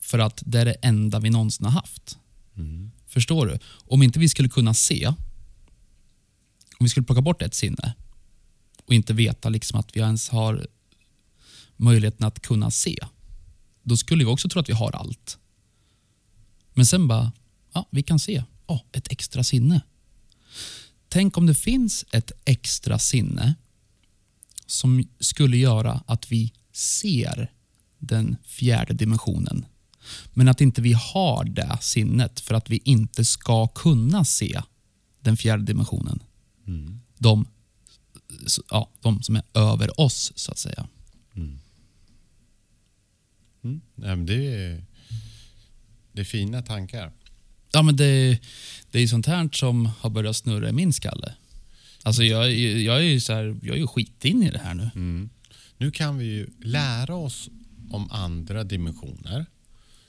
för 0.00 0.18
att 0.18 0.42
det 0.46 0.60
är 0.60 0.64
det 0.64 0.76
enda 0.82 1.20
vi 1.20 1.30
någonsin 1.30 1.64
har 1.64 1.72
haft. 1.72 2.18
Mm. 2.56 2.90
Förstår 3.06 3.46
du? 3.46 3.58
Om 3.66 4.02
inte 4.02 4.18
vi 4.18 4.28
skulle 4.28 4.48
kunna 4.48 4.74
se, 4.74 5.06
om 5.06 5.16
vi 6.80 6.88
skulle 6.88 7.06
plocka 7.06 7.22
bort 7.22 7.42
ett 7.42 7.54
sinne 7.54 7.94
och 8.86 8.94
inte 8.94 9.12
veta 9.12 9.48
liksom 9.48 9.80
att 9.80 9.96
vi 9.96 10.00
ens 10.00 10.28
har 10.28 10.66
möjligheten 11.82 12.26
att 12.26 12.42
kunna 12.42 12.70
se, 12.70 12.98
då 13.82 13.96
skulle 13.96 14.24
vi 14.24 14.30
också 14.30 14.48
tro 14.48 14.60
att 14.60 14.68
vi 14.68 14.72
har 14.72 14.92
allt. 14.92 15.38
Men 16.74 16.86
sen 16.86 17.08
bara, 17.08 17.32
ja, 17.74 17.88
vi 17.90 18.02
kan 18.02 18.18
se 18.18 18.44
oh, 18.66 18.80
ett 18.92 19.12
extra 19.12 19.44
sinne. 19.44 19.80
Tänk 21.08 21.36
om 21.36 21.46
det 21.46 21.54
finns 21.54 22.04
ett 22.12 22.32
extra 22.44 22.98
sinne 22.98 23.54
som 24.66 25.04
skulle 25.20 25.56
göra 25.56 26.02
att 26.06 26.32
vi 26.32 26.52
ser 26.72 27.52
den 27.98 28.36
fjärde 28.44 28.94
dimensionen. 28.94 29.66
Men 30.32 30.48
att 30.48 30.60
inte 30.60 30.82
vi 30.82 30.92
har 30.92 31.44
det 31.44 31.78
sinnet 31.80 32.40
för 32.40 32.54
att 32.54 32.70
vi 32.70 32.80
inte 32.84 33.24
ska 33.24 33.68
kunna 33.68 34.24
se 34.24 34.62
den 35.20 35.36
fjärde 35.36 35.64
dimensionen. 35.64 36.22
Mm. 36.66 37.00
De, 37.18 37.46
ja, 38.70 38.90
de 39.00 39.22
som 39.22 39.36
är 39.36 39.42
över 39.54 40.00
oss, 40.00 40.32
så 40.34 40.52
att 40.52 40.58
säga. 40.58 40.88
Mm. 41.34 41.58
Mm. 43.64 43.80
Ja, 43.94 44.16
men 44.16 44.26
det, 44.26 44.54
är, 44.54 44.84
det 46.12 46.20
är 46.20 46.24
fina 46.24 46.62
tankar. 46.62 47.12
Ja, 47.72 47.82
men 47.82 47.96
det, 47.96 48.40
det 48.90 48.98
är 48.98 49.06
sånt 49.06 49.26
här 49.26 49.48
som 49.52 49.86
har 49.86 50.10
börjat 50.10 50.36
snurra 50.36 50.68
i 50.68 50.72
min 50.72 50.92
skalle. 50.92 51.34
Alltså 52.02 52.22
jag, 52.24 52.52
jag 52.56 52.96
är 52.96 53.02
ju 53.02 53.20
så 53.20 53.32
här, 53.32 53.56
jag 53.62 53.76
är 53.76 53.80
ju 53.80 53.86
skitin 53.86 54.42
i 54.42 54.50
det 54.50 54.58
här 54.58 54.74
nu. 54.74 54.90
Mm. 54.94 55.30
Nu 55.76 55.90
kan 55.90 56.18
vi 56.18 56.24
ju 56.24 56.46
lära 56.62 57.14
oss 57.14 57.48
om 57.90 58.10
andra 58.10 58.64
dimensioner. 58.64 59.46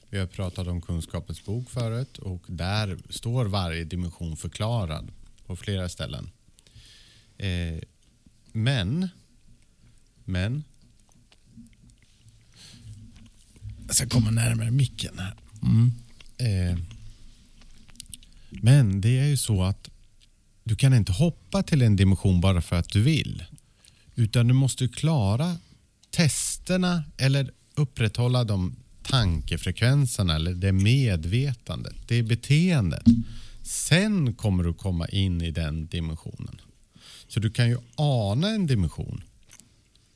Vi 0.09 0.19
har 0.19 0.27
pratat 0.27 0.67
om 0.67 0.81
Kunskapens 0.81 1.45
bok 1.45 1.69
förut 1.69 2.17
och 2.17 2.43
där 2.47 2.97
står 3.09 3.45
varje 3.45 3.83
dimension 3.83 4.37
förklarad 4.37 5.11
på 5.45 5.55
flera 5.55 5.89
ställen. 5.89 6.29
Eh, 7.37 7.79
men, 8.51 9.09
men... 10.25 10.63
Jag 13.93 13.97
ska 13.97 14.19
komma 14.19 14.31
närmare 14.31 14.71
micken 14.71 15.19
här. 15.19 15.33
Mm. 15.63 15.91
Eh, 16.37 16.77
men 18.49 19.01
det 19.01 19.19
är 19.19 19.25
ju 19.25 19.37
så 19.37 19.63
att 19.63 19.89
du 20.63 20.75
kan 20.75 20.93
inte 20.93 21.11
hoppa 21.11 21.63
till 21.63 21.81
en 21.81 21.95
dimension 21.95 22.41
bara 22.41 22.61
för 22.61 22.75
att 22.75 22.89
du 22.89 23.01
vill. 23.01 23.43
Utan 24.15 24.47
du 24.47 24.53
måste 24.53 24.87
klara 24.87 25.57
testerna 26.11 27.03
eller 27.17 27.51
upprätthålla 27.75 28.43
de 28.43 28.75
tankefrekvenserna 29.03 30.35
eller 30.35 30.53
det 30.53 30.71
medvetandet, 30.71 31.95
det 32.07 32.23
beteendet. 32.23 33.03
Sen 33.63 34.33
kommer 34.33 34.63
du 34.63 34.73
komma 34.73 35.07
in 35.07 35.41
i 35.41 35.51
den 35.51 35.87
dimensionen. 35.87 36.61
Så 37.27 37.39
du 37.39 37.51
kan 37.51 37.69
ju 37.69 37.77
ana 37.95 38.49
en 38.49 38.67
dimension. 38.67 39.23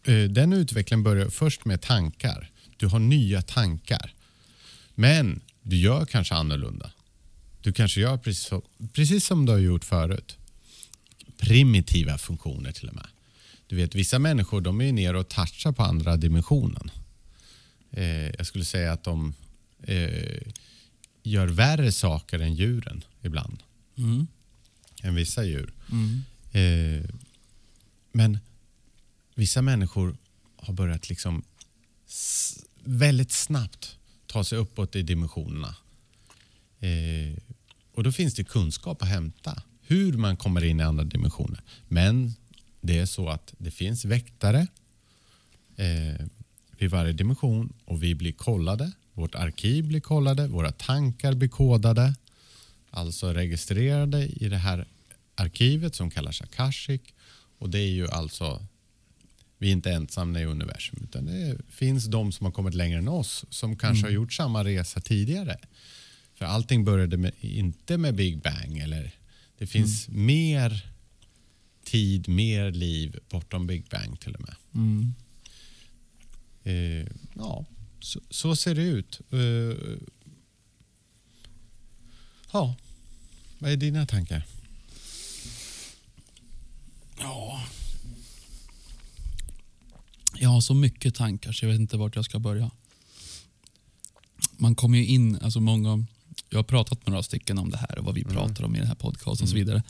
Eh, 0.04 0.24
den 0.24 0.54
utvecklingen 0.54 1.04
börjar 1.04 1.30
först 1.30 1.66
med 1.66 1.82
tankar. 1.82 2.52
Du 2.78 2.88
har 2.88 3.00
nya 3.00 3.42
tankar. 3.42 4.14
Men 4.96 5.42
du 5.62 5.78
gör 5.78 6.06
kanske 6.06 6.36
annorlunda. 6.36 6.92
Du 7.62 7.74
kanske 7.74 8.02
gör 8.02 8.18
precis, 8.18 8.46
så, 8.46 8.64
precis 8.94 9.26
som 9.26 9.46
du 9.46 9.52
har 9.52 9.60
gjort 9.60 9.86
förut. 9.86 10.38
Primitiva 11.38 12.18
funktioner 12.18 12.72
till 12.72 12.90
och 12.90 12.96
med. 12.96 13.08
Du 13.68 13.76
vet, 13.76 13.96
vissa 13.96 14.20
människor 14.20 14.62
de 14.62 14.82
är 14.82 14.92
ner 14.92 15.14
och 15.14 15.30
touchar 15.30 15.72
på 15.72 15.84
andra 15.84 16.18
dimensionen. 16.18 16.92
Eh, 17.92 18.30
jag 18.30 18.46
skulle 18.46 18.66
säga 18.66 18.94
att 18.94 19.04
de 19.04 19.34
eh, 19.84 20.42
gör 21.24 21.48
värre 21.48 21.92
saker 21.92 22.40
än 22.40 22.56
djuren 22.56 23.04
ibland. 23.22 23.64
Mm. 23.98 24.28
Än 25.04 25.16
vissa 25.16 25.44
djur. 25.44 25.74
Mm. 25.92 26.24
Eh, 26.52 27.10
men 28.12 28.40
vissa 29.36 29.62
människor 29.62 30.18
har 30.58 30.74
börjat 30.74 31.10
liksom 31.10 31.44
väldigt 32.88 33.32
snabbt 33.32 33.98
ta 34.28 34.44
sig 34.44 34.58
uppåt 34.58 34.96
i 34.96 35.02
dimensionerna. 35.02 35.76
Eh, 36.80 37.38
och 37.94 38.04
då 38.04 38.12
finns 38.12 38.34
det 38.34 38.44
kunskap 38.44 39.02
att 39.02 39.08
hämta 39.08 39.62
hur 39.82 40.14
man 40.14 40.38
kommer 40.38 40.64
in 40.64 40.80
i 40.80 40.84
andra 40.84 41.04
dimensioner. 41.04 41.62
Men 41.88 42.34
det 42.82 43.00
är 43.00 43.06
så 43.06 43.30
att 43.30 43.54
det 43.58 43.72
finns 43.72 44.06
väktare 44.06 44.68
eh, 45.76 46.26
vid 46.78 46.90
varje 46.90 47.14
dimension 47.14 47.74
och 47.86 48.04
vi 48.04 48.16
blir 48.16 48.32
kollade. 48.32 48.92
Vårt 49.14 49.36
arkiv 49.36 49.88
blir 49.88 50.00
kollade, 50.00 50.48
våra 50.48 50.72
tankar 50.72 51.34
blir 51.34 51.50
kodade. 51.50 52.16
Alltså 52.90 53.34
registrerade 53.34 54.26
i 54.26 54.50
det 54.50 54.58
här 54.58 54.88
arkivet 55.36 55.96
som 55.96 56.12
kallas 56.12 56.42
Akashic. 56.42 57.02
Och 57.60 57.70
det 57.70 57.80
är 57.80 57.92
ju 57.92 58.08
alltså, 58.08 58.66
vi 59.58 59.68
är 59.68 59.72
inte 59.72 59.92
ensamma 59.92 60.40
i 60.42 60.46
universum 60.46 61.00
utan 61.04 61.26
det 61.26 61.58
finns 61.70 62.06
de 62.06 62.32
som 62.32 62.46
har 62.46 62.52
kommit 62.52 62.74
längre 62.74 62.98
än 62.98 63.08
oss 63.08 63.46
som 63.50 63.78
kanske 63.78 64.06
har 64.06 64.12
gjort 64.12 64.34
samma 64.34 64.64
resa 64.64 65.02
tidigare. 65.02 65.58
För 66.36 66.46
allting 66.46 66.86
började 66.86 67.18
med, 67.18 67.32
inte 67.40 67.98
med 67.98 68.16
Big 68.16 68.42
Bang 68.42 68.78
eller 68.78 69.12
det 69.58 69.68
finns 69.68 70.08
mer 70.10 70.88
tid, 71.84 72.30
mer 72.30 72.72
liv 72.72 73.20
bortom 73.30 73.68
Big 73.68 73.90
Bang 73.90 74.20
till 74.20 74.36
och 74.36 74.42
med. 74.42 74.56
Mm. 74.76 75.14
Eh, 76.64 77.08
ja, 77.34 77.66
så, 78.00 78.22
så 78.30 78.56
ser 78.56 78.76
det 78.76 78.82
ut. 78.82 79.22
Eh, 79.32 79.78
ja, 82.52 82.76
vad 83.60 83.72
är 83.72 83.78
dina 83.78 84.06
tankar? 84.06 84.46
Ja. 87.20 87.62
Jag 90.36 90.50
har 90.50 90.62
så 90.62 90.74
mycket 90.74 91.16
tankar 91.16 91.52
så 91.52 91.66
jag 91.66 91.72
vet 91.72 91.80
inte 91.80 91.98
vart 91.98 92.16
jag 92.16 92.26
ska 92.26 92.40
börja. 92.40 92.72
Man 94.58 94.76
kommer 94.76 94.98
ju 94.98 95.06
in, 95.06 95.36
alltså 95.42 95.60
många, 95.60 96.06
jag 96.50 96.58
har 96.58 96.64
pratat 96.64 97.06
med 97.06 97.12
några 97.12 97.24
stycken 97.24 97.58
om 97.58 97.70
det 97.70 97.78
här 97.78 98.00
och 98.00 98.06
vad 98.06 98.16
vi 98.16 98.24
pratar 98.24 98.64
om 98.64 98.76
i 98.76 98.80
den 98.80 98.88
här 98.88 98.96
podcasten 98.96 99.46
och 99.46 99.50
så 99.50 99.56
vidare. 99.56 99.84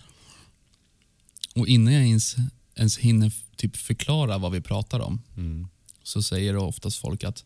Och 1.55 1.67
innan 1.67 1.93
jag 1.93 2.03
ens, 2.07 2.35
ens 2.75 2.97
hinner 2.97 3.31
typ 3.55 3.77
förklara 3.77 4.37
vad 4.37 4.51
vi 4.51 4.61
pratar 4.61 4.99
om 4.99 5.21
Mm. 5.37 5.67
så 6.03 6.21
säger 6.23 6.55
oftast 6.55 6.97
folk 6.97 7.23
att 7.23 7.45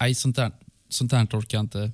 nej, 0.00 0.14
sånt 0.14 0.36
där, 0.36 0.52
sånt 0.88 1.10
där 1.10 1.24
orkar 1.24 1.58
jag 1.58 1.64
inte. 1.64 1.92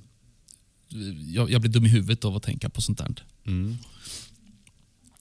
Jag, 1.33 1.51
jag 1.51 1.61
blir 1.61 1.71
dum 1.71 1.85
i 1.85 1.89
huvudet 1.89 2.25
av 2.25 2.35
att 2.35 2.43
tänka 2.43 2.69
på 2.69 2.81
sånt 2.81 2.97
där. 2.97 3.23
Mm. 3.45 3.77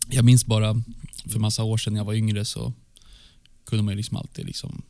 Jag 0.08 0.24
minns 0.24 0.46
bara 0.46 0.82
för 1.26 1.38
massa 1.38 1.62
år 1.64 1.76
sedan 1.76 1.92
när 1.92 2.00
jag 2.00 2.04
var 2.04 2.14
yngre 2.14 2.44
så 2.44 2.72
kunde 3.64 3.82
man 3.82 3.92
ju 3.92 3.96
liksom 3.96 4.16
alltid 4.16 4.46
liksom 4.46 4.82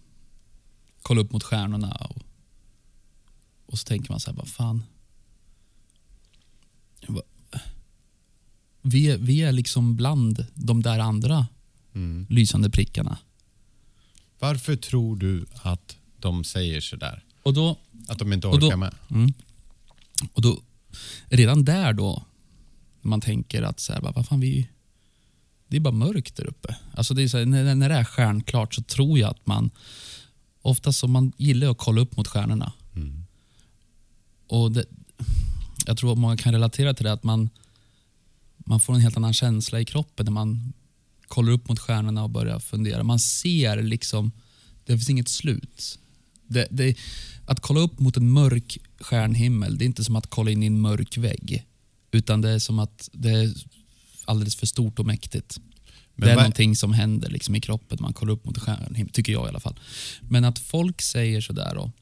kolla 1.04 1.20
upp 1.20 1.32
mot 1.32 1.42
stjärnorna 1.44 1.90
och, 1.92 2.22
och 3.66 3.78
så 3.78 3.84
tänker 3.84 4.10
man 4.10 4.20
så 4.20 4.30
här, 4.30 4.36
vad 4.36 4.48
fan. 4.48 4.82
Vi 8.82 9.16
vi 9.16 9.42
är 9.42 9.52
liksom 9.52 9.96
bland 9.96 10.46
de 10.54 10.82
där 10.82 10.98
andra 10.98 11.46
Mm. 11.94 12.26
lysande 12.30 12.70
prickarna. 12.70 13.18
Varför 14.38 14.76
tror 14.76 15.16
du 15.16 15.46
att 15.62 15.96
de 16.18 16.44
säger 16.44 16.80
sådär? 16.80 17.24
Och 17.42 17.54
då, 17.54 17.78
Att 18.08 18.18
de 18.18 18.32
inte 18.32 18.46
Och 18.46 18.54
orkar 18.54 18.70
då- 18.70 18.76
med? 18.76 18.94
mm, 19.10 19.32
och 20.32 20.42
då 20.42 20.62
redan 21.28 21.64
där 21.64 21.92
då, 21.92 22.24
man 23.00 23.20
tänker 23.20 23.62
att 23.62 23.80
så 23.80 23.92
här, 23.92 24.00
vad 24.00 24.26
fan, 24.26 24.40
vi, 24.40 24.68
det 25.68 25.76
är 25.76 25.80
bara 25.80 25.94
mörkt 25.94 26.36
där 26.36 26.44
uppe. 26.46 26.76
Alltså 26.94 27.14
det 27.14 27.22
är 27.22 27.28
så 27.28 27.38
här, 27.38 27.46
när, 27.46 27.74
när 27.74 27.88
det 27.88 27.94
är 27.94 28.04
stjärnklart 28.04 28.74
så 28.74 28.82
tror 28.82 29.18
jag 29.18 29.30
att 29.30 29.46
man, 29.46 29.70
oftast 30.64 30.98
så 30.98 31.07
man 31.09 31.33
gillar 31.37 31.70
att 31.70 31.79
kolla 31.79 32.00
upp 32.00 32.16
mot 32.16 32.29
stjärnorna. 32.29 32.72
Mm. 32.96 33.24
Och 34.46 34.72
det, 34.72 34.85
Jag 35.87 35.96
tror 35.96 36.12
att 36.12 36.18
många 36.18 36.37
kan 36.37 36.53
relatera 36.53 36.94
till 36.94 37.05
det, 37.05 37.12
att 37.12 37.24
man, 37.24 37.50
man 38.57 38.81
får 38.81 38.94
en 38.94 39.00
helt 39.00 39.16
annan 39.16 39.33
känsla 39.33 39.81
i 39.81 39.85
kroppen 39.85 40.24
när 40.24 40.33
man 40.33 40.72
kollar 41.29 41.53
upp 41.53 41.68
mot 41.68 41.79
stjärnorna 41.79 42.22
och 42.22 42.31
börjar 42.31 42.59
fundera. 42.59 43.03
Man 43.03 43.18
ser 43.18 43.83
liksom, 43.83 44.33
det 44.85 44.92
finns 44.92 45.11
inget 45.11 45.29
slut. 45.29 45.98
Det, 46.46 46.68
det, 46.70 46.96
att 47.46 47.61
kolla 47.61 47.81
upp 47.81 47.98
mot 47.98 48.16
en 48.16 48.31
mörk 48.31 48.79
stjärnhimmel, 49.00 49.79
det 49.79 49.85
är 49.85 49.87
inte 49.87 50.05
som 50.05 50.16
att 50.16 50.27
kolla 50.27 50.50
in 50.50 50.62
i 50.62 50.66
en 50.66 50.81
mörk 50.81 51.16
vägg. 51.18 51.64
Utan 52.11 52.40
det 52.40 52.50
är 52.50 52.59
som 52.59 52.79
att 52.79 53.11
det 53.12 53.31
är 53.31 53.55
alldeles 54.24 54.57
för 54.57 54.66
stort 54.66 54.98
och 54.98 55.07
mäktigt. 55.07 55.61
Men 56.16 56.27
det 56.27 56.33
är 56.33 56.37
vad- 56.37 56.42
någonting 56.44 56.77
som 56.77 56.92
händer 56.92 57.31
liksom 57.31 57.55
i 57.55 57.61
kroppen. 57.61 57.98
Man 58.00 58.12
kollar 58.12 58.33
upp 58.33 58.44
mot 58.44 58.59
stjärnhimmel, 58.59 59.12
tycker 59.12 59.33
jag 59.33 59.46
i 59.46 59.48
alla 59.48 59.61
fall. 59.61 59.81
Men 60.22 60.44
att 60.44 60.59
folk 60.59 61.03
säger 61.03 61.40
sådär, 61.40 61.74
då, 61.74 61.92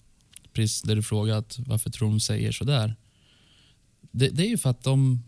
precis 0.53 0.83
där 0.83 0.97
du 0.97 1.03
frågat 1.03 1.59
varför 1.67 1.91
tror 1.91 2.09
de 2.09 2.21
säger 2.21 2.53
sådär. 2.53 2.97
Det, 4.11 4.29
det 4.29 4.43
är 4.47 4.49
ju 4.49 4.59
för 4.59 4.71
att 4.71 4.83
de, 4.83 5.23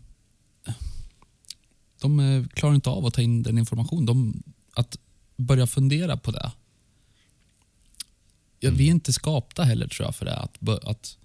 de 2.01 2.19
eh, 2.19 2.45
klarar 2.47 2.75
inte 2.75 2.89
av 2.89 3.05
att 3.05 3.13
ta 3.13 3.21
in 3.21 3.43
den 3.43 3.57
information. 3.57 4.05
De, 4.05 4.43
att 4.73 4.97
börja 5.37 5.67
fundera 5.67 6.17
på 6.17 6.31
det. 6.31 6.51
Ja, 8.59 8.71
Vi 8.71 8.87
är 8.87 8.91
inte 8.91 9.13
skapta 9.13 9.63
heller 9.63 9.87
tror 9.87 10.05
jag 10.07 10.15
för 10.15 10.25
det, 10.25 10.35
att, 10.37 10.69
att 10.83 11.17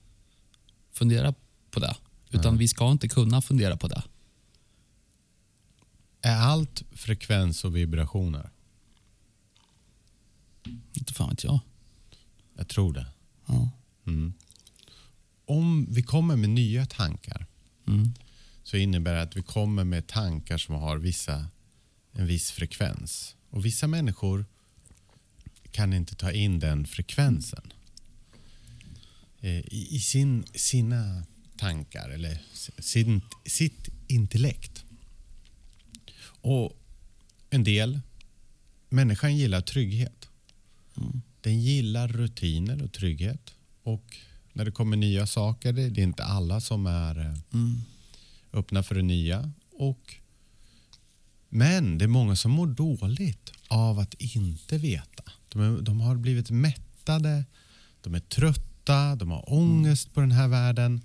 fundera 0.92 1.35
på 1.70 1.81
det. 1.81 1.96
Utan 2.31 2.59
vi 2.59 2.68
ska 2.68 2.90
inte 2.90 3.09
kunna 3.09 3.42
fundera 3.42 3.77
på 3.77 3.88
det. 3.88 4.03
Är 6.22 6.37
allt 6.37 6.83
frekvens 6.92 7.64
och 7.64 7.76
vibrationer? 7.76 8.50
Inte 10.92 11.12
fan 11.14 11.28
vet 11.30 11.44
jag. 11.44 11.61
Jag 12.56 12.68
tror 12.68 12.92
det. 12.92 13.06
Ja. 13.46 13.70
Mm. 14.06 14.33
Om 15.44 15.87
vi 15.90 16.02
kommer 16.02 16.37
med 16.37 16.50
nya 16.50 16.87
tankar 16.87 17.46
Mm. 17.87 18.14
så 18.62 18.76
innebär 18.76 19.14
det 19.14 19.22
att 19.22 19.37
vi 19.37 19.42
kommer 19.42 19.85
med 19.85 20.06
tankar 20.06 20.59
som 20.59 20.74
har 20.74 20.98
vissa, 20.98 21.46
en 22.12 22.26
viss 22.26 22.50
frekvens. 22.50 23.37
Och 23.50 23.64
vissa 23.64 23.87
människor 23.87 24.44
kan 25.70 25.92
inte 25.92 26.14
ta 26.14 26.33
in 26.33 26.59
den 26.59 26.87
frekvensen 26.87 27.72
eh, 29.40 29.59
i, 29.59 29.88
i 29.90 30.00
sin, 30.00 30.44
sina 30.54 31.22
tankar 31.56 32.09
eller 32.09 32.38
sin, 32.78 33.20
sitt 33.46 33.88
intellekt. 34.09 34.85
Och 36.40 36.72
en 37.50 37.64
del, 37.64 38.00
människan 38.88 39.37
gillar 39.37 39.61
trygghet. 39.61 40.29
Mm. 40.96 41.22
Den 41.40 41.61
gillar 41.61 42.09
rutiner 42.09 42.83
och 42.83 42.92
trygghet. 42.92 43.55
Och 43.83 44.16
när 44.53 44.64
det 44.64 44.70
kommer 44.70 44.96
nya 44.96 45.26
saker, 45.26 45.72
det 45.72 45.83
är 45.83 45.98
inte 46.05 46.24
alla 46.24 46.61
som 46.61 46.87
är 46.87 47.18
eh, 47.18 47.35
Mm. 47.53 47.81
öppna 48.53 48.83
för 48.83 48.94
det 48.94 49.03
nya. 49.03 49.53
Och, 49.72 50.14
men 51.48 51.98
det 51.98 52.05
är 52.05 52.09
många 52.09 52.37
som 52.37 52.50
mår 52.50 52.66
dåligt 52.66 53.53
av 53.68 53.98
att 53.98 54.14
inte 54.14 54.79
veta. 54.79 55.22
De, 55.48 55.61
är, 55.61 55.83
de 55.83 56.00
har 56.00 56.16
blivit 56.16 56.50
mättade, 56.50 57.44
de 58.00 58.14
är 58.14 58.20
trötta, 58.20 59.16
de 59.16 59.31
har 59.31 59.53
ångest 59.53 60.14
på 60.14 60.20
den 60.20 60.33
här 60.33 60.48
världen. 60.48 61.00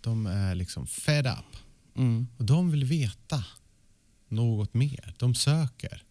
De 0.00 0.26
är 0.26 0.54
liksom 0.54 0.86
fed 0.86 1.26
up. 1.26 1.56
Mm. 1.96 2.26
Och 2.36 2.44
de 2.44 2.70
vill 2.70 2.84
veta 2.84 3.44
något 4.28 4.74
mer. 4.74 5.14
De 5.18 5.34
söker. 5.34 6.02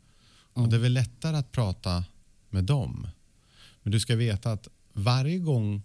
Och 0.54 0.70
det 0.70 0.76
är 0.76 0.80
väl 0.80 0.94
lättare 0.94 1.38
att 1.38 1.52
prata 1.52 2.06
med 2.50 2.64
dem. 2.64 3.08
Men 3.84 3.92
du 3.92 4.00
ska 4.00 4.16
veta 4.16 4.52
att 4.52 4.68
varje 4.94 5.40
gång 5.40 5.84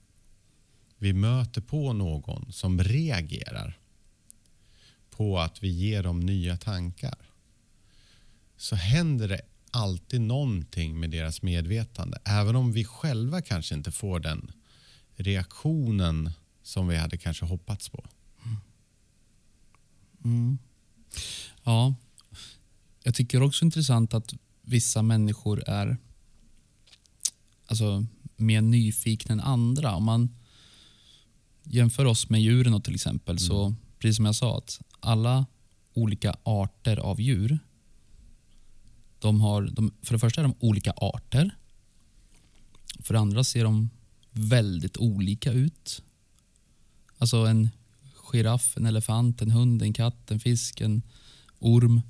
vi 0.96 1.12
möter 1.12 1.60
på 1.60 1.92
någon 1.92 2.52
som 2.52 2.82
reagerar 2.82 3.78
på 5.10 5.38
att 5.38 5.62
vi 5.62 5.68
ger 5.68 6.02
dem 6.02 6.20
nya 6.20 6.56
tankar 6.56 7.18
så 8.56 8.76
händer 8.76 9.28
det 9.28 9.40
alltid 9.70 10.20
någonting 10.20 11.00
med 11.00 11.10
deras 11.10 11.42
medvetande. 11.42 12.18
Även 12.24 12.56
om 12.56 12.72
vi 12.72 12.84
själva 12.84 13.42
kanske 13.42 13.74
inte 13.74 13.90
får 13.90 14.20
den 14.20 14.52
reaktionen 15.16 16.30
som 16.62 16.88
vi 16.88 16.96
hade 16.96 17.16
kanske 17.16 17.44
hoppats 17.44 17.88
på. 17.88 18.04
Mm. 20.24 20.58
Ja, 21.62 21.94
jag 23.02 23.14
tycker 23.14 23.42
också 23.42 23.64
intressant 23.64 24.14
att 24.14 24.34
vissa 24.62 25.02
människor 25.02 25.62
är 25.66 25.96
alltså, 27.66 28.06
mer 28.36 28.60
nyfikna 28.60 29.32
än 29.32 29.40
andra. 29.40 29.94
Om 29.94 30.04
man 30.04 30.36
jämför 31.62 32.04
oss 32.04 32.28
med 32.28 32.42
djuren 32.42 32.72
då, 32.72 32.80
till 32.80 32.94
exempel, 32.94 33.38
så 33.38 33.74
precis 33.98 34.16
som 34.16 34.26
jag 34.26 34.34
sa, 34.34 34.58
att 34.58 34.80
alla 35.00 35.46
olika 35.94 36.36
arter 36.42 36.96
av 36.96 37.20
djur, 37.20 37.58
de 39.18 39.40
har, 39.40 39.62
de, 39.62 39.94
för 40.02 40.14
det 40.14 40.18
första 40.18 40.40
är 40.40 40.44
de 40.44 40.54
olika 40.60 40.92
arter. 40.96 41.56
För 43.00 43.14
det 43.14 43.20
andra 43.20 43.44
ser 43.44 43.64
de 43.64 43.90
väldigt 44.30 44.96
olika 44.96 45.52
ut. 45.52 46.02
Alltså 47.18 47.36
en 47.36 47.68
giraff, 48.14 48.76
en 48.76 48.86
elefant, 48.86 49.42
en 49.42 49.50
hund, 49.50 49.82
en 49.82 49.92
katt, 49.92 50.30
en 50.30 50.40
fisk, 50.40 50.80
en 50.80 51.02
orm. 51.58 52.00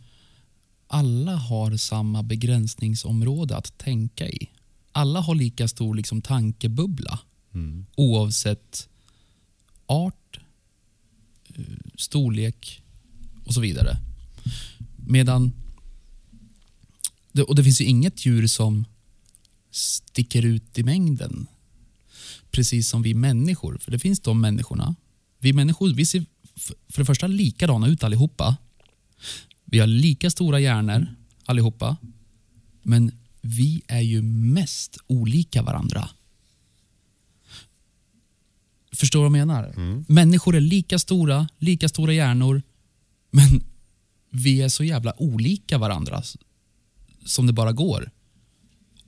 Alla 0.92 1.36
har 1.36 1.76
samma 1.76 2.22
begränsningsområde 2.22 3.56
att 3.56 3.78
tänka 3.78 4.28
i. 4.28 4.50
Alla 4.92 5.20
har 5.20 5.34
lika 5.34 5.68
stor 5.68 5.94
liksom, 5.94 6.22
tankebubbla 6.22 7.18
Mm. 7.54 7.86
oavsett 7.96 8.88
art, 9.86 10.40
eh, 11.54 11.64
storlek 11.96 12.82
och 13.44 13.54
så 13.54 13.60
vidare. 13.60 13.96
Medan 14.96 15.52
det, 17.32 17.42
och 17.42 17.54
det 17.54 17.64
finns 17.64 17.80
ju 17.80 17.84
inget 17.84 18.26
djur 18.26 18.46
som 18.46 18.84
sticker 19.70 20.44
ut 20.44 20.78
i 20.78 20.82
mängden. 20.82 21.46
Precis 22.50 22.88
som 22.88 23.02
vi 23.02 23.14
människor. 23.14 23.78
För 23.78 23.90
det 23.90 23.98
finns 23.98 24.20
de 24.20 24.40
människorna. 24.40 24.94
Vi 25.38 25.52
människor 25.52 25.94
vi 25.94 26.06
ser 26.06 26.26
för 26.88 27.00
det 27.00 27.04
första 27.04 27.26
likadana 27.26 27.88
ut 27.88 28.04
allihopa. 28.04 28.56
Vi 29.70 29.78
har 29.78 29.86
lika 29.86 30.30
stora 30.30 30.60
hjärnor 30.60 31.06
allihopa. 31.44 31.96
Men 32.82 33.12
vi 33.40 33.82
är 33.86 34.00
ju 34.00 34.22
mest 34.22 34.98
olika 35.06 35.62
varandra. 35.62 36.08
Förstår 38.92 39.18
du 39.18 39.30
vad 39.30 39.38
jag 39.38 39.46
menar? 39.46 39.74
Människor 40.08 40.56
är 40.56 40.60
lika 40.60 40.98
stora, 40.98 41.48
lika 41.58 41.88
stora 41.88 42.12
hjärnor, 42.12 42.62
men 43.30 43.64
vi 44.30 44.62
är 44.62 44.68
så 44.68 44.84
jävla 44.84 45.22
olika 45.22 45.78
varandra 45.78 46.22
som 47.24 47.46
det 47.46 47.52
bara 47.52 47.72
går. 47.72 48.10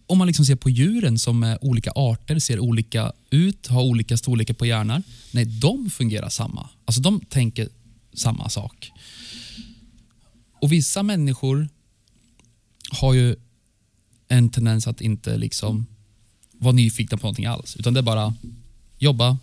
Om 0.07 0.19
man 0.19 0.27
liksom 0.27 0.45
ser 0.45 0.57
på 0.57 0.71
djuren 0.71 1.19
som 1.19 1.43
är 1.43 1.65
olika 1.65 1.91
arter, 1.95 2.39
ser 2.39 2.61
olika 2.61 3.13
ut, 3.31 3.67
har 3.67 3.83
olika 3.83 4.17
storlekar 4.17 4.55
på 4.55 4.67
hjärnor. 4.67 5.03
Nej, 5.33 5.45
de 5.45 5.91
fungerar 5.91 6.29
samma. 6.29 6.69
Alltså 6.85 7.01
de 7.03 7.21
tänker 7.21 7.69
samma 8.15 8.49
sak. 8.49 8.93
Och 10.63 10.73
vissa 10.73 11.03
människor 11.03 11.69
har 12.91 13.15
ju 13.15 13.37
en 14.29 14.51
tendens 14.51 14.87
att 14.87 15.01
inte 15.01 15.37
liksom 15.37 15.87
vara 16.53 16.73
nyfikna 16.75 17.17
på 17.17 17.23
någonting 17.27 17.47
alls. 17.47 17.77
Utan 17.77 17.95
det 17.95 18.01
är 18.01 18.03
bara 18.03 18.35
jobba, 18.99 19.39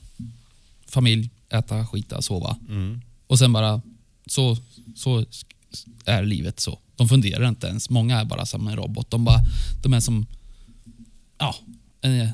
familj, 0.88 1.30
äta, 1.50 1.86
skita, 1.88 2.22
sova. 2.22 2.58
Mm. 2.70 3.02
Och 3.28 3.40
sen 3.40 3.54
bara, 3.54 3.82
så, 4.26 4.58
så 4.96 5.26
är 6.06 6.24
livet 6.24 6.60
så. 6.60 6.80
De 6.96 7.10
funderar 7.10 7.48
inte 7.50 7.68
ens. 7.68 7.90
Många 7.90 8.20
är 8.20 8.26
bara 8.26 8.46
som 8.46 8.68
en 8.68 8.76
robot. 8.76 9.12
De, 9.12 9.26
bara, 9.26 9.40
de 9.84 9.94
är 9.94 10.00
som, 10.00 10.26
ja, 11.38 11.56
en, 12.02 12.30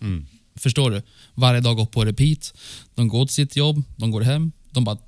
Mm. 0.00 0.26
förstår 0.54 0.90
du? 0.90 1.02
Varje 1.34 1.60
dag 1.60 1.76
går 1.76 1.86
på 1.86 2.04
repeat. 2.04 2.54
De 2.94 3.08
går 3.08 3.26
till 3.26 3.34
sitt 3.34 3.56
jobb, 3.56 3.82
de 3.96 4.10
går 4.10 4.20
hem, 4.20 4.52
de 4.70 4.84
bara 4.84 4.98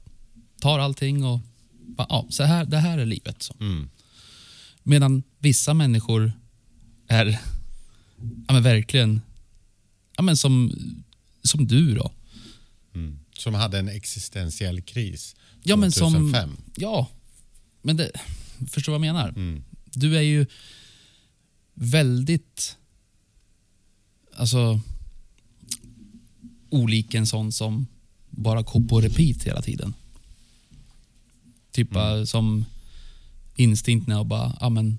tar 0.60 0.78
allting 0.78 1.24
och 1.24 1.40
ja, 2.08 2.26
så 2.30 2.42
här, 2.42 2.64
det 2.64 2.78
här 2.78 2.98
är 2.98 3.06
livet. 3.06 3.42
Så. 3.42 3.54
Mm. 3.60 3.90
Medan 4.82 5.22
vissa 5.38 5.74
människor 5.74 6.32
är 7.08 7.26
ja, 8.46 8.52
men 8.52 8.62
verkligen 8.62 9.20
ja, 10.16 10.22
men 10.22 10.36
som, 10.36 10.72
som 11.42 11.66
du. 11.66 11.94
då. 11.94 12.12
Mm. 12.94 13.18
Som 13.38 13.54
hade 13.54 13.78
en 13.78 13.88
existentiell 13.88 14.82
kris 14.82 15.36
Ja, 15.62 15.76
men 15.76 15.92
som, 15.92 16.12
2005. 16.12 16.56
ja, 16.76 17.08
men 17.82 17.96
det, 17.96 18.10
förstår 18.70 18.92
vad 18.92 19.06
jag 19.06 19.14
menar? 19.14 19.28
Mm. 19.28 19.64
Du 19.84 20.16
är 20.16 20.20
ju 20.20 20.46
väldigt 21.74 22.76
alltså, 24.36 24.80
olik 26.68 27.14
en 27.14 27.26
sån 27.26 27.52
som 27.52 27.86
bara 28.30 28.62
går 28.62 28.88
på 28.88 29.00
repeat 29.00 29.42
hela 29.42 29.62
tiden. 29.62 29.94
Typ 31.72 31.90
bara 31.90 32.26
som 32.26 32.64
instinkten 33.56 34.14
är 34.14 34.20
att 34.20 34.26
bara, 34.26 34.56
ja 34.60 34.68
men, 34.68 34.98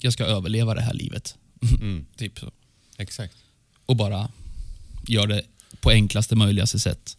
jag 0.00 0.12
ska 0.12 0.24
överleva 0.24 0.74
det 0.74 0.80
här 0.82 0.94
livet. 0.94 1.36
Mm. 1.80 2.06
typ 2.16 2.38
så. 2.38 2.50
Exakt. 2.96 3.36
Och 3.86 3.96
bara 3.96 4.30
gör 5.08 5.26
det 5.26 5.42
på 5.80 5.90
enklaste 5.90 6.36
möjligaste 6.36 6.78
sätt. 6.78 7.16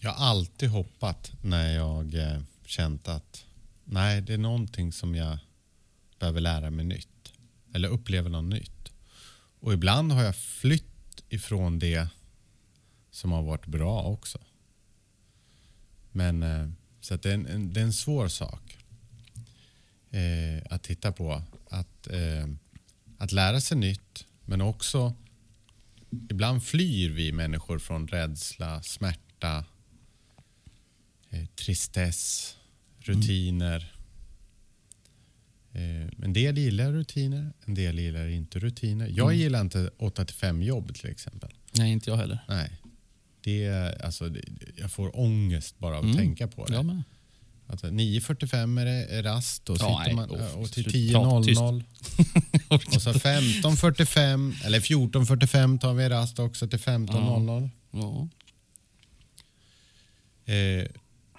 Jag 0.00 0.12
har 0.12 0.26
alltid 0.26 0.68
hoppat 0.68 1.32
när 1.42 1.74
jag 1.74 2.14
eh, 2.14 2.40
känt 2.66 3.08
att 3.08 3.44
nej, 3.84 4.20
det 4.20 4.34
är 4.34 4.38
någonting 4.38 4.92
som 4.92 5.14
jag 5.14 5.38
behöver 6.18 6.40
lära 6.40 6.70
mig 6.70 6.84
nytt. 6.84 7.32
Eller 7.74 7.88
uppleva 7.88 8.28
något 8.28 8.44
nytt. 8.44 8.92
Och 9.60 9.72
ibland 9.72 10.12
har 10.12 10.22
jag 10.22 10.36
flytt 10.36 11.22
ifrån 11.28 11.78
det 11.78 12.08
som 13.10 13.32
har 13.32 13.42
varit 13.42 13.66
bra 13.66 14.02
också. 14.02 14.38
Men 16.12 16.42
eh, 16.42 16.68
så 17.00 17.16
det, 17.16 17.30
är 17.30 17.34
en, 17.34 17.72
det 17.72 17.80
är 17.80 17.84
en 17.84 17.92
svår 17.92 18.28
sak 18.28 18.78
eh, 20.10 20.62
att 20.70 20.82
titta 20.82 21.12
på. 21.12 21.42
Att, 21.70 22.06
eh, 22.06 22.46
att 23.18 23.32
lära 23.32 23.60
sig 23.60 23.76
nytt, 23.76 24.26
men 24.44 24.60
också 24.60 25.14
ibland 26.30 26.64
flyr 26.64 27.10
vi 27.10 27.32
människor 27.32 27.78
från 27.78 28.08
rädsla, 28.08 28.82
smärta, 28.82 29.64
eh, 31.30 31.46
tristess, 31.46 32.56
rutiner. 32.98 33.94
Eh, 35.72 36.24
en 36.24 36.32
del 36.32 36.58
gillar 36.58 36.92
rutiner, 36.92 37.52
en 37.64 37.74
del 37.74 37.98
gillar 37.98 38.26
inte 38.26 38.58
rutiner. 38.58 39.12
Jag 39.16 39.34
gillar 39.34 39.60
inte 39.60 39.90
8-5 39.98 40.62
jobb 40.62 40.94
till 40.94 41.10
exempel. 41.10 41.50
Nej, 41.72 41.92
inte 41.92 42.10
jag 42.10 42.16
heller. 42.16 42.44
Nej. 42.48 42.80
Det, 43.42 43.68
alltså, 44.04 44.30
jag 44.76 44.90
får 44.92 45.18
ångest 45.20 45.78
bara 45.78 45.92
av 45.98 45.98
att 45.98 46.04
Mm. 46.04 46.16
tänka 46.16 46.48
på 46.48 46.64
det. 46.66 46.82
Med. 46.82 47.02
Att 47.66 47.82
9.45 47.82 48.80
är 48.80 48.84
det 48.84 49.22
rast 49.22 49.70
och, 49.70 49.76
Ja, 49.80 50.00
sitter 50.04 50.16
man, 50.16 50.30
och 50.30 50.72
till 50.72 50.84
slut, 50.92 51.12
prata 51.12 51.42
tyst. 51.42 51.60
10.00. 52.70 52.94
och 52.96 53.02
så 53.02 53.12
15.45 53.12 54.64
eller 54.64 54.80
14.45 54.80 55.78
tar 55.78 55.94
vi 55.94 56.08
rast 56.08 56.38
också 56.38 56.68
till 56.68 56.78
15.00. 56.78 57.70
Ja. 57.90 58.28
Eh, 60.54 60.86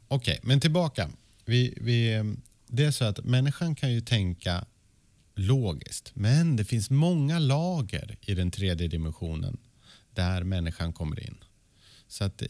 Okej, 0.08 0.40
men 0.44 0.60
tillbaka. 0.60 1.10
Vi, 1.46 1.74
vi, 1.82 2.14
eh, 2.14 2.24
det 2.68 2.84
är 2.86 2.92
så 2.92 3.06
att 3.06 3.24
människan 3.26 3.76
kan 3.76 3.92
ju 3.94 4.02
tänka 4.02 4.66
logiskt, 5.36 6.12
men 6.16 6.56
det 6.56 6.66
finns 6.66 6.90
många 6.90 7.40
lager 7.40 8.18
i 8.22 8.34
den 8.36 8.52
tredje 8.52 8.88
dimensionen 8.88 9.58
där 10.14 10.44
människan 10.44 10.94
kommer 10.94 11.24
in. 11.24 11.38
Så 12.12 12.24
att 12.24 12.42
eh, 12.42 12.48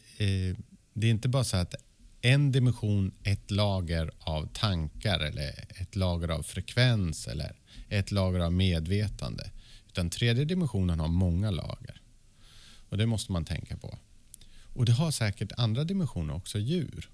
det 0.94 1.08
är 1.08 1.12
inte 1.12 1.30
bara 1.30 1.44
så 1.44 1.58
att 1.58 1.76
en 2.22 2.52
dimension, 2.52 3.12
ett 3.24 3.52
lager 3.52 4.12
av 4.20 4.50
tankar 4.54 5.20
eller 5.20 5.66
ett 5.82 5.96
lager 5.96 6.28
av 6.28 6.44
frekvens 6.44 7.28
eller 7.28 7.56
ett 7.90 8.12
lager 8.12 8.40
av 8.40 8.54
medvetande. 8.54 9.52
Utan 9.88 10.10
tredje 10.10 10.46
dimensionen 10.46 11.00
har 11.00 11.08
många 11.08 11.52
lager. 11.52 12.02
Och 12.90 12.98
det 12.98 13.06
måste 13.06 13.32
man 13.32 13.46
tänka 13.46 13.78
på. 13.78 13.98
Och 14.74 14.86
det 14.86 14.92
har 14.92 15.12
säkert 15.12 15.52
andra 15.58 15.84
dimensioner 15.84 16.34
också, 16.34 16.60
djur. 16.60 17.10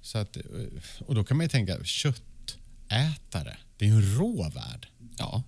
Så 0.00 0.18
att, 0.18 0.36
eh, 0.36 0.42
och 1.06 1.14
då 1.14 1.24
kan 1.24 1.36
man 1.36 1.44
ju 1.44 1.48
tänka, 1.50 1.84
köttätare, 1.84 3.56
det 3.76 3.84
är 3.84 3.88
ju 3.88 3.94
en 3.94 4.18
rå 4.18 4.50
värld. 4.50 4.88
Ja. 5.18 5.42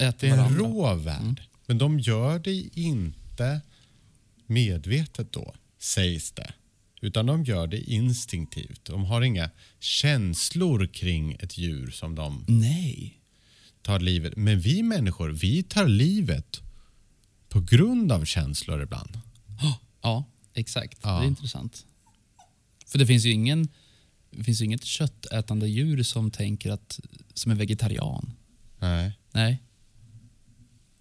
Äter 0.00 0.14
Det 0.20 0.26
är 0.28 0.30
en 0.32 0.38
varandra. 0.38 0.58
rå 0.62 0.94
värld. 0.94 1.42
Men 1.66 1.78
de 1.78 1.98
gör 2.00 2.38
det 2.38 2.78
inte 2.78 3.60
medvetet 4.52 5.32
då, 5.32 5.54
sägs 5.78 6.32
det. 6.32 6.52
Utan 7.00 7.26
de 7.26 7.44
gör 7.44 7.66
det 7.66 7.80
instinktivt. 7.80 8.84
De 8.84 9.04
har 9.04 9.22
inga 9.22 9.50
känslor 9.80 10.86
kring 10.86 11.32
ett 11.32 11.58
djur 11.58 11.90
som 11.90 12.14
de 12.14 12.44
Nej. 12.48 13.20
tar 13.82 14.00
livet. 14.00 14.36
Men 14.36 14.60
vi 14.60 14.82
människor, 14.82 15.28
vi 15.28 15.62
tar 15.62 15.88
livet 15.88 16.60
på 17.48 17.60
grund 17.60 18.12
av 18.12 18.24
känslor 18.24 18.82
ibland. 18.82 19.20
Ja, 20.02 20.24
exakt. 20.54 20.98
Ja. 21.02 21.18
Det 21.18 21.24
är 21.24 21.28
intressant. 21.28 21.86
För 22.86 22.98
det 22.98 23.06
finns 23.06 23.24
ju 23.24 23.30
ingen 23.30 23.68
det 24.30 24.44
finns 24.44 24.60
ju 24.60 24.64
inget 24.64 24.84
köttätande 24.84 25.68
djur 25.68 26.02
som 26.02 26.30
tänker 26.30 26.70
att 26.70 27.00
som 27.34 27.52
är 27.52 27.56
vegetarian. 27.56 28.32
Nej. 28.78 29.12
Nej. 29.32 29.62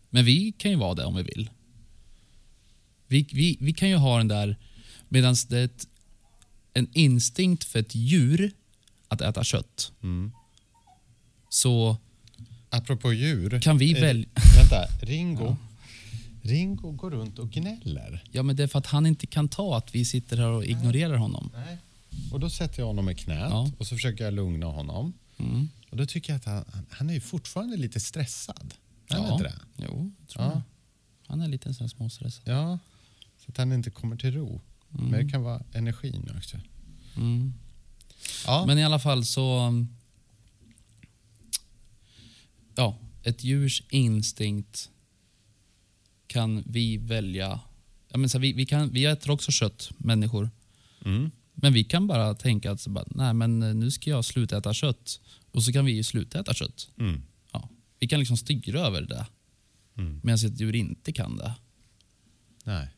Men 0.09 0.25
vi 0.25 0.51
kan 0.51 0.71
ju 0.71 0.77
vara 0.77 0.93
det 0.93 1.05
om 1.05 1.15
vi 1.15 1.23
vill. 1.23 1.49
Vi, 3.11 3.27
vi, 3.33 3.57
vi 3.59 3.73
kan 3.73 3.89
ju 3.89 3.95
ha 3.95 4.17
den 4.17 4.27
där, 4.27 4.55
medan 5.09 5.35
det 5.49 5.57
är 5.59 5.65
ett, 5.65 5.87
en 6.73 6.87
instinkt 6.93 7.63
för 7.63 7.79
ett 7.79 7.95
djur 7.95 8.51
att 9.07 9.21
äta 9.21 9.43
kött, 9.43 9.91
Mm. 10.03 10.31
så 11.49 11.97
Apropå 12.69 13.13
djur. 13.13 13.59
kan 13.61 13.77
vi 13.77 13.95
eh, 13.97 14.01
välja... 14.01 14.27
Vänta, 14.57 15.05
Ringo. 15.05 15.55
Ringo 16.41 16.91
går 16.91 17.11
runt 17.11 17.39
och 17.39 17.49
gnäller. 17.51 18.23
Ja, 18.31 18.43
men 18.43 18.55
det 18.55 18.63
är 18.63 18.67
för 18.67 18.79
att 18.79 18.85
han 18.85 19.05
inte 19.05 19.27
kan 19.27 19.47
ta 19.49 19.77
att 19.77 19.95
vi 19.95 20.05
sitter 20.05 20.37
här 20.37 20.47
och 20.47 20.65
ignorerar 20.65 21.15
honom. 21.17 21.49
Nej. 21.53 21.77
Och 22.31 22.39
då 22.39 22.49
sätter 22.49 22.79
jag 22.79 22.87
honom 22.87 23.09
i 23.09 23.15
knät 23.15 23.47
Ja. 23.49 23.71
och 23.77 23.87
så 23.87 23.95
försöker 23.95 24.23
jag 24.23 24.33
lugna 24.33 24.65
honom. 24.65 25.13
Mm. 25.37 25.69
Och 25.89 25.97
då 25.97 26.05
tycker 26.05 26.33
jag 26.33 26.37
att 26.37 26.45
han, 26.45 26.85
han- 26.89 27.09
är 27.09 27.13
ju 27.13 27.19
fortfarande 27.21 27.77
lite 27.77 27.99
stressad. 27.99 28.73
Är 29.09 29.15
han 29.15 29.25
Ja. 29.25 29.31
inte 29.33 29.43
det? 29.43 29.55
Jo, 29.77 30.11
tror 30.27 30.45
Ja. 30.45 30.51
jag. 30.51 30.61
Han 31.27 31.41
är 31.41 31.47
lite 31.47 31.73
småstressad. 31.73 32.43
Ja. 32.45 32.79
Att 33.51 33.57
han 33.57 33.73
inte 33.73 33.89
kommer 33.89 34.15
till 34.15 34.33
ro. 34.33 34.61
Men 34.89 35.11
det 35.11 35.31
kan 35.31 35.43
vara 35.43 35.63
energin 35.71 36.29
också. 36.37 36.57
Mm. 37.17 37.53
Ja. 38.45 38.63
Men 38.67 38.77
i 38.77 38.83
alla 38.83 38.99
fall 38.99 39.25
så... 39.25 39.73
Ja, 42.75 42.97
ett 43.23 43.43
djurs 43.43 43.83
instinkt 43.89 44.89
kan 46.27 46.63
vi 46.65 46.97
välja. 46.97 47.59
Ja, 48.09 48.17
men 48.17 48.29
så 48.29 48.37
här, 48.37 48.41
vi, 48.41 48.53
vi, 48.53 48.65
kan, 48.65 48.89
vi 48.89 49.05
äter 49.05 49.31
också 49.31 49.51
kött, 49.51 49.91
människor. 49.97 50.49
Mm. 51.05 51.31
Men 51.53 51.73
vi 51.73 51.83
kan 51.83 52.07
bara 52.07 52.35
tänka 52.35 52.71
att 52.71 52.81
så 52.81 52.89
bara, 52.89 53.05
nej, 53.07 53.33
men 53.33 53.59
nu 53.59 53.91
ska 53.91 54.09
jag 54.09 54.25
sluta 54.25 54.57
äta 54.57 54.73
kött. 54.73 55.19
Och 55.51 55.63
så 55.63 55.73
kan 55.73 55.85
vi 55.85 55.91
ju 55.91 56.03
sluta 56.03 56.39
äta 56.39 56.53
kött. 56.53 56.89
Mm. 56.97 57.21
Ja. 57.53 57.69
Vi 57.99 58.07
kan 58.07 58.19
liksom 58.19 58.37
styra 58.37 58.79
över 58.79 59.01
det. 59.01 59.27
Mm. 59.97 60.21
Medan 60.23 60.35
ett 60.35 60.59
djur 60.59 60.75
inte 60.75 61.11
kan 61.11 61.37
det. 61.37 61.55
Nej. 62.63 62.89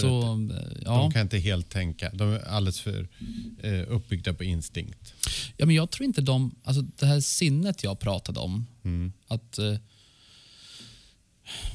Så, 0.00 0.32
att 0.32 0.50
eh, 0.50 0.78
ja. 0.84 0.90
De 0.98 1.12
kan 1.12 1.22
inte 1.22 1.38
helt 1.38 1.70
tänka. 1.70 2.10
De 2.14 2.32
är 2.32 2.38
alldeles 2.48 2.80
för 2.80 3.08
eh, 3.62 3.84
uppbyggda 3.88 4.34
på 4.34 4.44
instinkt. 4.44 5.14
Ja, 5.56 5.66
men 5.66 5.74
jag 5.74 5.90
tror 5.90 6.04
inte 6.04 6.20
de... 6.20 6.54
Alltså 6.64 6.82
det 6.82 7.06
här 7.06 7.20
sinnet 7.20 7.84
jag 7.84 7.98
pratade 7.98 8.40
om, 8.40 8.66
Mm. 8.84 9.12
att, 9.28 9.58
eh, 9.58 9.74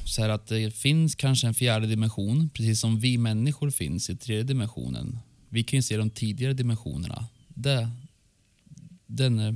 så 0.04 0.22
att 0.30 0.46
det 0.46 0.74
finns 0.74 1.14
kanske 1.14 1.46
en 1.46 1.54
fjärde 1.54 1.86
dimension, 1.86 2.50
precis 2.54 2.80
som 2.80 3.00
vi 3.00 3.18
människor 3.18 3.70
finns 3.70 4.10
i 4.10 4.16
tredje 4.16 4.42
dimensionen. 4.42 5.18
Vi 5.48 5.62
kan 5.62 5.78
ju 5.78 5.82
se 5.82 5.96
de 5.96 6.10
tidigare 6.10 6.52
dimensionerna. 6.52 7.26
Det, 7.48 7.88
den 9.06 9.38
eh, 9.38 9.54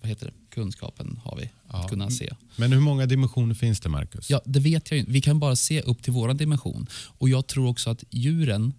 vad 0.00 0.08
heter 0.08 0.26
det? 0.26 0.32
Kunskapen 0.52 1.20
har 1.24 1.36
vi, 1.36 1.50
Ja. 1.72 1.78
att 1.84 1.90
kunna 1.90 2.10
se. 2.10 2.34
Men 2.56 2.72
hur 2.72 2.80
många 2.80 3.06
dimensioner 3.06 3.54
finns 3.54 3.80
det, 3.80 3.88
Marcus? 3.88 4.30
Ja, 4.30 4.40
det 4.44 4.60
vet 4.60 4.90
jag 4.90 5.00
inte. 5.00 5.12
Vi 5.12 5.20
kan 5.20 5.38
bara 5.38 5.56
se 5.56 5.80
upp 5.82 6.02
till 6.02 6.12
vår 6.12 6.34
dimension. 6.34 6.86
Och 7.18 7.28
jag 7.28 7.46
tror 7.46 7.66
också 7.68 7.90
att 7.90 8.04
djuren 8.10 8.74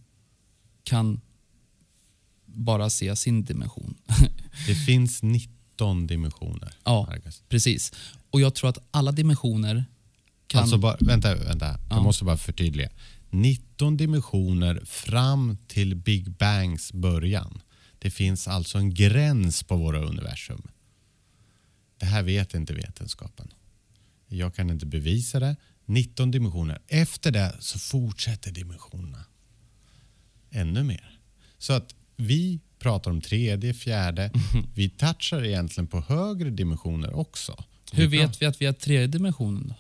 kan 0.84 1.22
bara 2.46 2.90
se 2.90 3.16
sin 3.16 3.44
dimension. 3.44 3.96
Det 4.68 4.76
finns 4.76 5.24
19 5.24 6.08
dimensioner. 6.08 6.74
Ja. 6.84 7.06
Marcus. 7.10 7.44
Precis. 7.50 7.94
Och 8.30 8.42
jag 8.42 8.56
tror 8.56 8.70
att 8.70 8.78
alla 8.92 9.12
dimensioner 9.12 9.86
kan... 10.48 10.62
Alltså 10.62 10.78
bara, 10.78 10.98
vänta, 11.00 11.36
vänta. 11.36 11.66
Ja. 11.66 11.80
Jag 11.90 12.04
måste 12.04 12.24
bara 12.24 12.38
förtydliga. 12.38 12.90
19 13.30 13.98
dimensioner 13.98 14.82
fram 14.86 15.58
till 15.68 15.96
Big 15.96 16.32
Bangs 16.32 16.94
början. 16.94 17.62
Det 18.00 18.12
finns 18.12 18.48
alltså 18.48 18.78
en 18.78 18.94
gräns 18.94 19.64
på 19.64 19.76
våra 19.76 20.00
universum. 20.00 20.62
Det 22.04 22.08
här 22.08 22.24
vet 22.24 22.54
inte 22.54 22.74
vetenskapen. 22.74 23.54
Jag 24.28 24.56
kan 24.56 24.70
inte 24.70 24.86
bevisa 24.86 25.40
det. 25.40 25.56
19 25.86 26.32
dimensioner. 26.32 26.82
Efter 26.88 27.32
det 27.32 27.56
så 27.60 27.80
fortsätter 27.80 28.52
dimensionerna. 28.52 29.26
Ännu 30.52 30.84
mer. 30.84 31.20
Så 31.58 31.74
att 31.74 31.96
vi 32.16 32.60
pratar 32.80 33.12
om 33.12 33.22
tredje, 33.22 33.74
fjärde. 33.74 34.32
Vi 34.76 34.90
touchar 34.90 35.46
egentligen 35.46 35.88
på 35.88 36.02
högre 36.02 36.50
dimensioner 36.50 37.14
också. 37.14 37.64
Hur 37.92 38.08
Vi 38.08 38.18
vet 38.18 38.42
vi 38.42 38.46
att 38.46 38.62
vi 38.62 38.66
har 38.66 38.74
tredje 38.74 39.08
dimensionen 39.08 39.68
då? 39.68 39.76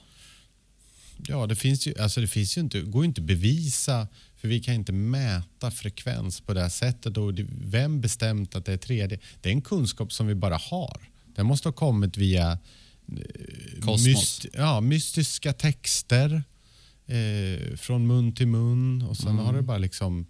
Ja, 1.27 1.47
det 1.47 1.55
finns 1.55 1.87
ju, 1.87 1.93
alltså 1.99 2.21
det 2.21 2.27
finns 2.27 2.57
ju 2.57 2.61
inte, 2.61 2.81
går 2.81 3.03
ju 3.03 3.07
inte 3.07 3.21
att 3.21 3.27
bevisa 3.27 4.07
för 4.37 4.47
vi 4.47 4.59
kan 4.59 4.73
inte 4.73 4.91
mäta 4.91 5.71
frekvens 5.71 6.41
på 6.41 6.53
det 6.53 6.61
här 6.61 6.69
sättet. 6.69 7.17
Och 7.17 7.33
vem 7.49 8.01
bestämt 8.01 8.55
att 8.55 8.65
det 8.65 8.73
är 8.73 8.77
tredje? 8.77 9.19
Det 9.41 9.49
är 9.49 9.53
en 9.53 9.61
kunskap 9.61 10.13
som 10.13 10.27
vi 10.27 10.35
bara 10.35 10.57
har. 10.57 11.12
Den 11.35 11.45
måste 11.45 11.67
ha 11.67 11.73
kommit 11.73 12.17
via 12.17 12.51
eh, 12.51 13.81
Kosmos. 13.81 14.45
ja, 14.53 14.81
mystiska 14.81 15.53
texter 15.53 16.43
eh, 17.05 17.75
från 17.77 18.07
mun 18.07 18.31
till 18.31 18.47
mun 18.47 19.01
och 19.01 19.17
sen 19.17 19.27
Mm. 19.31 19.45
har 19.45 19.53
det 19.53 19.61
bara 19.61 19.77
liksom 19.77 20.25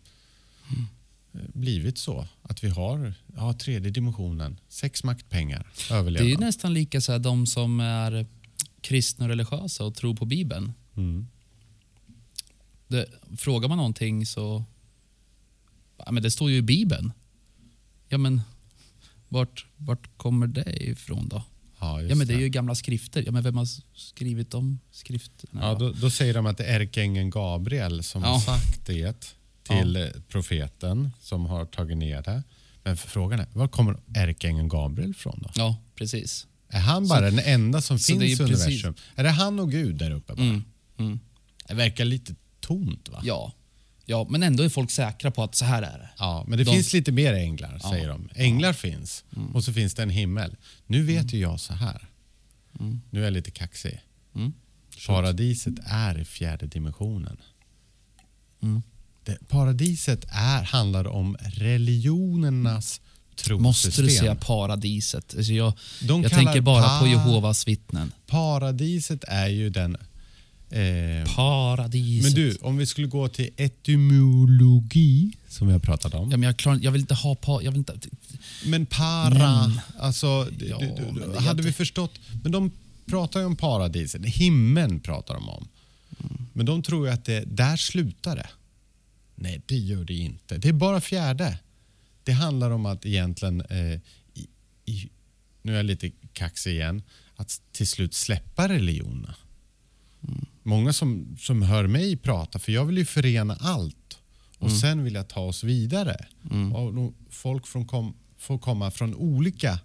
eh, 1.34 1.40
blivit 1.54 1.98
så 1.98 2.28
att 2.42 2.64
vi 2.64 2.70
har 2.70 3.14
ja, 3.36 3.54
tredje 3.54 3.92
dimensionen, 3.92 4.60
sex 4.70 5.04
maktpengar, 5.04 5.68
Det 5.78 5.94
är 5.94 5.96
ju 5.96 6.00
överlevnad. 6.00 6.40
nästan 6.40 6.74
lika 6.74 7.02
så 7.02 7.12
här, 7.12 7.20
de 7.20 7.48
som 7.48 7.80
är 7.80 8.26
kristna 8.82 9.26
och 9.26 9.30
religiösa 9.30 9.84
och 9.86 9.96
tror 9.96 10.16
på 10.16 10.26
Bibeln. 10.26 10.74
Mm. 10.98 11.28
Det, 12.88 13.06
frågar 13.38 13.68
man 13.70 13.78
någonting 13.78 14.26
så... 14.26 14.64
Ja, 15.98 16.12
men 16.12 16.24
det 16.24 16.32
står 16.32 16.52
ju 16.52 16.58
i 16.58 16.62
Bibeln. 16.62 17.12
Ja, 18.10 18.18
men 18.18 18.42
vart, 19.34 19.66
vart 19.78 20.18
kommer 20.18 20.48
det 20.48 20.84
ifrån 20.90 21.28
då? 21.30 21.44
Ja, 21.80 22.02
Ja, 22.02 22.16
men 22.16 22.28
det 22.28 22.34
är 22.34 22.40
ju 22.40 22.50
gamla 22.50 22.76
skrifter. 22.76 23.24
Ja, 23.26 23.32
men 23.32 23.44
vem 23.44 23.58
har 23.58 23.68
skrivit 23.96 24.52
de 24.52 24.80
skrifterna? 24.92 25.62
Ja, 25.62 25.74
då? 25.74 25.92
då, 25.92 26.10
säger 26.10 26.34
de 26.34 26.46
att 26.46 26.58
det 26.58 26.64
är 26.66 26.80
ärkeängeln 26.80 27.30
Gabriel 27.30 28.04
som 28.04 28.22
Ja. 28.22 28.28
har 28.28 28.40
sagt 28.40 28.86
det 28.86 29.36
till 29.64 29.96
eh, 29.96 30.08
profeten 30.30 31.12
som 31.20 31.46
har 31.46 31.66
tagit 31.66 31.98
ner 31.98 32.22
det. 32.22 32.44
Men 32.84 32.98
frågan 32.98 33.40
är, 33.40 33.48
var 33.54 33.68
kommer 33.68 33.98
ärkeängeln 34.16 34.68
Gabriel 34.70 35.10
ifrån 35.12 35.40
då? 35.44 35.50
ja 35.56 35.78
precis. 35.96 36.48
Är 36.70 36.80
han 36.80 37.08
bara 37.08 37.22
den 37.22 37.40
enda 37.40 37.82
som 37.82 38.00
så 38.00 38.12
finns 38.12 38.24
i 38.24 38.28
ju 38.28 38.38
precis- 38.38 38.66
universum? 38.66 38.94
Är 39.16 39.24
det 39.24 39.30
han 39.30 39.60
och 39.60 39.72
Gud 39.72 39.96
där 39.96 40.12
uppe 40.12 40.34
bara? 40.36 40.42
Mm. 40.44 40.64
Mm. 40.98 41.20
Det 41.68 41.74
verkar 41.74 42.06
lite 42.06 42.36
tomt 42.60 43.10
va? 43.10 43.22
Ja. 43.24 43.52
Ja, 44.06 44.28
men 44.30 44.44
ändå 44.44 44.64
är 44.64 44.70
folk 44.70 44.92
säkra 44.92 45.32
på 45.32 45.44
att 45.44 45.56
så 45.56 45.66
här 45.66 45.82
är 45.82 45.98
det. 45.98 46.10
Ja, 46.18 46.46
men 46.48 46.58
det 46.58 46.64
De- 46.64 46.72
finns 46.72 46.94
lite 46.94 47.12
mer 47.12 47.34
änglar, 47.34 47.80
Ja. 47.84 47.90
säger 47.90 48.08
de. 48.10 48.30
Änglar 48.36 48.74
finns 48.74 49.24
Mm. 49.36 49.56
och 49.56 49.64
så 49.64 49.74
finns 49.74 49.94
det 49.94 50.04
en 50.04 50.10
himmel. 50.10 50.56
Nu 50.88 51.04
vet 51.04 51.34
ju 51.34 51.38
jag 51.40 51.60
så 51.60 51.74
här. 51.74 52.08
Mm. 52.80 53.02
Nu 53.10 53.20
är 53.20 53.24
jag 53.24 53.34
lite 53.34 53.52
kaxig. 53.52 54.02
Mm. 54.36 54.54
Paradiset 55.08 55.74
är 55.86 56.20
i 56.20 56.26
fjärde 56.26 56.68
dimensionen. 56.68 57.38
Mm. 58.64 58.82
Det, 59.24 59.48
paradiset 59.48 60.26
är, 60.32 60.64
handlar 60.64 61.08
om 61.08 61.38
religionernas 61.42 63.02
trosystem. 63.36 63.62
Måste 63.62 64.02
du 64.02 64.10
säga 64.10 64.36
paradiset? 64.36 65.34
Alltså 65.38 65.54
jag 65.54 65.74
jag 66.02 66.32
tänker 66.32 66.62
bara 66.62 67.00
på 67.00 67.06
pa- 67.06 67.08
Jehovas 67.12 67.68
vittnen. 67.68 68.12
Paradiset 68.28 69.24
är 69.28 69.48
ju 69.48 69.70
den 69.70 69.98
Eh, 70.80 71.36
Paradiset. 71.36 72.24
men 72.24 72.34
du, 72.44 72.56
om 72.62 72.78
vi 72.78 72.86
skulle 72.86 73.08
gå 73.08 73.28
till 73.28 73.50
etymologi, 73.58 75.38
som 75.48 75.68
vi 75.68 75.74
har 75.74 75.80
pratat 75.80 76.14
om. 76.14 76.32
Ja, 76.32 76.38
men 76.38 76.48
jag, 76.48 76.58
klar, 76.58 76.80
jag 76.82 76.92
vill 76.92 77.02
inte 77.02 77.14
ha 77.14 77.36
pa, 77.36 77.62
jag 77.62 77.72
vill 77.72 77.80
inte, 77.80 78.00
Men 78.66 78.86
para, 78.86 79.30
Men- 79.68 79.80
alltså, 80.00 80.28
Ja, 80.60 80.78
d- 80.80 80.94
d- 80.98 81.04
men 81.14 81.30
det 81.32 81.38
är 81.38 81.42
hade 81.42 81.62
vi 81.64 81.68
inte- 81.70 81.78
förstått, 81.78 82.20
men 82.44 82.52
de 82.52 82.72
pratar 83.06 83.40
ju 83.40 83.46
om 83.46 83.56
paradiset, 83.56 84.26
himlen 84.26 85.00
pratar 85.00 85.34
de 85.34 85.50
om. 85.50 85.68
Mm. 86.24 86.38
Men 86.54 86.66
de 86.66 86.84
tror 86.84 87.08
ju 87.08 87.14
att 87.14 87.26
det, 87.26 87.44
där 87.48 87.78
slutar 87.78 88.36
det. 88.36 88.50
Nej, 89.36 89.62
det 89.66 89.78
gör 89.78 90.04
det 90.06 90.14
inte. 90.14 90.58
Det 90.58 90.70
är 90.70 90.74
bara 90.74 91.02
fjärde. 91.02 91.58
Det 92.24 92.32
handlar 92.32 92.72
om 92.72 92.86
att 92.86 93.06
egentligen, 93.06 93.62
eh, 93.62 93.94
i, 94.34 94.48
i, 94.86 95.10
nu 95.62 95.72
är 95.74 95.78
jag 95.78 95.86
lite 95.86 96.12
kaxig 96.34 96.72
igen, 96.72 97.02
att 97.36 97.62
till 97.72 97.88
slut 97.88 98.14
släppa 98.14 98.70
religionerna. 98.70 99.36
Mm. 100.28 100.46
Många 100.64 100.94
som, 100.94 101.38
som 101.40 101.62
hör 101.62 101.88
mig 101.88 102.18
prata, 102.18 102.60
för 102.60 102.72
jag 102.72 102.86
vill 102.86 102.98
ju 102.98 103.06
förena 103.06 103.58
allt 103.60 104.20
och 104.58 104.68
Mm. 104.68 104.80
sen 104.80 105.04
vill 105.04 105.14
jag 105.14 105.28
ta 105.28 105.40
oss 105.42 105.64
vidare. 105.64 106.26
Då 106.72 107.14
folk 107.30 107.68
från 107.68 107.86
kom, 107.88 108.14
får 108.38 108.58
komma 108.60 108.92
från 108.92 109.16
olika 109.16 109.80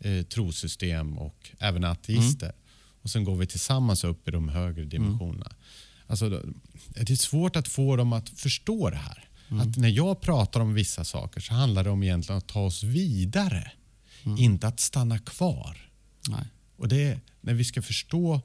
eh, 0.00 0.22
trosystem 0.22 1.18
och 1.18 1.50
även 1.58 1.84
ateister. 1.84 2.52
Och 3.02 3.10
sen 3.10 3.24
går 3.24 3.36
vi 3.36 3.46
tillsammans 3.46 4.04
upp 4.04 4.28
i 4.28 4.30
de 4.30 4.48
högre 4.48 4.84
dimensionerna. 4.84 5.52
Alltså, 6.06 6.28
det 6.94 7.10
är 7.10 7.16
svårt 7.16 7.56
att 7.56 7.68
få 7.68 7.96
dem 7.96 8.12
att 8.12 8.28
förstå 8.28 8.90
det 8.90 8.96
här. 8.96 9.24
Att 9.48 9.76
när 9.76 9.88
jag 9.88 10.20
pratar 10.20 10.60
om 10.60 10.74
vissa 10.74 11.04
saker 11.04 11.40
så 11.40 11.54
handlar 11.54 11.84
det 11.84 11.90
om 11.90 12.02
egentligen 12.02 12.38
att 12.38 12.46
ta 12.48 12.60
oss 12.60 12.82
vidare. 12.82 13.72
Inte 14.38 14.68
att 14.68 14.80
stanna 14.80 15.18
kvar. 15.18 15.90
nej. 16.28 16.46
Och 16.76 16.88
det 16.88 17.02
är 17.02 17.20
när 17.40 17.54
vi 17.54 17.64
ska 17.64 17.82
förstå 17.82 18.40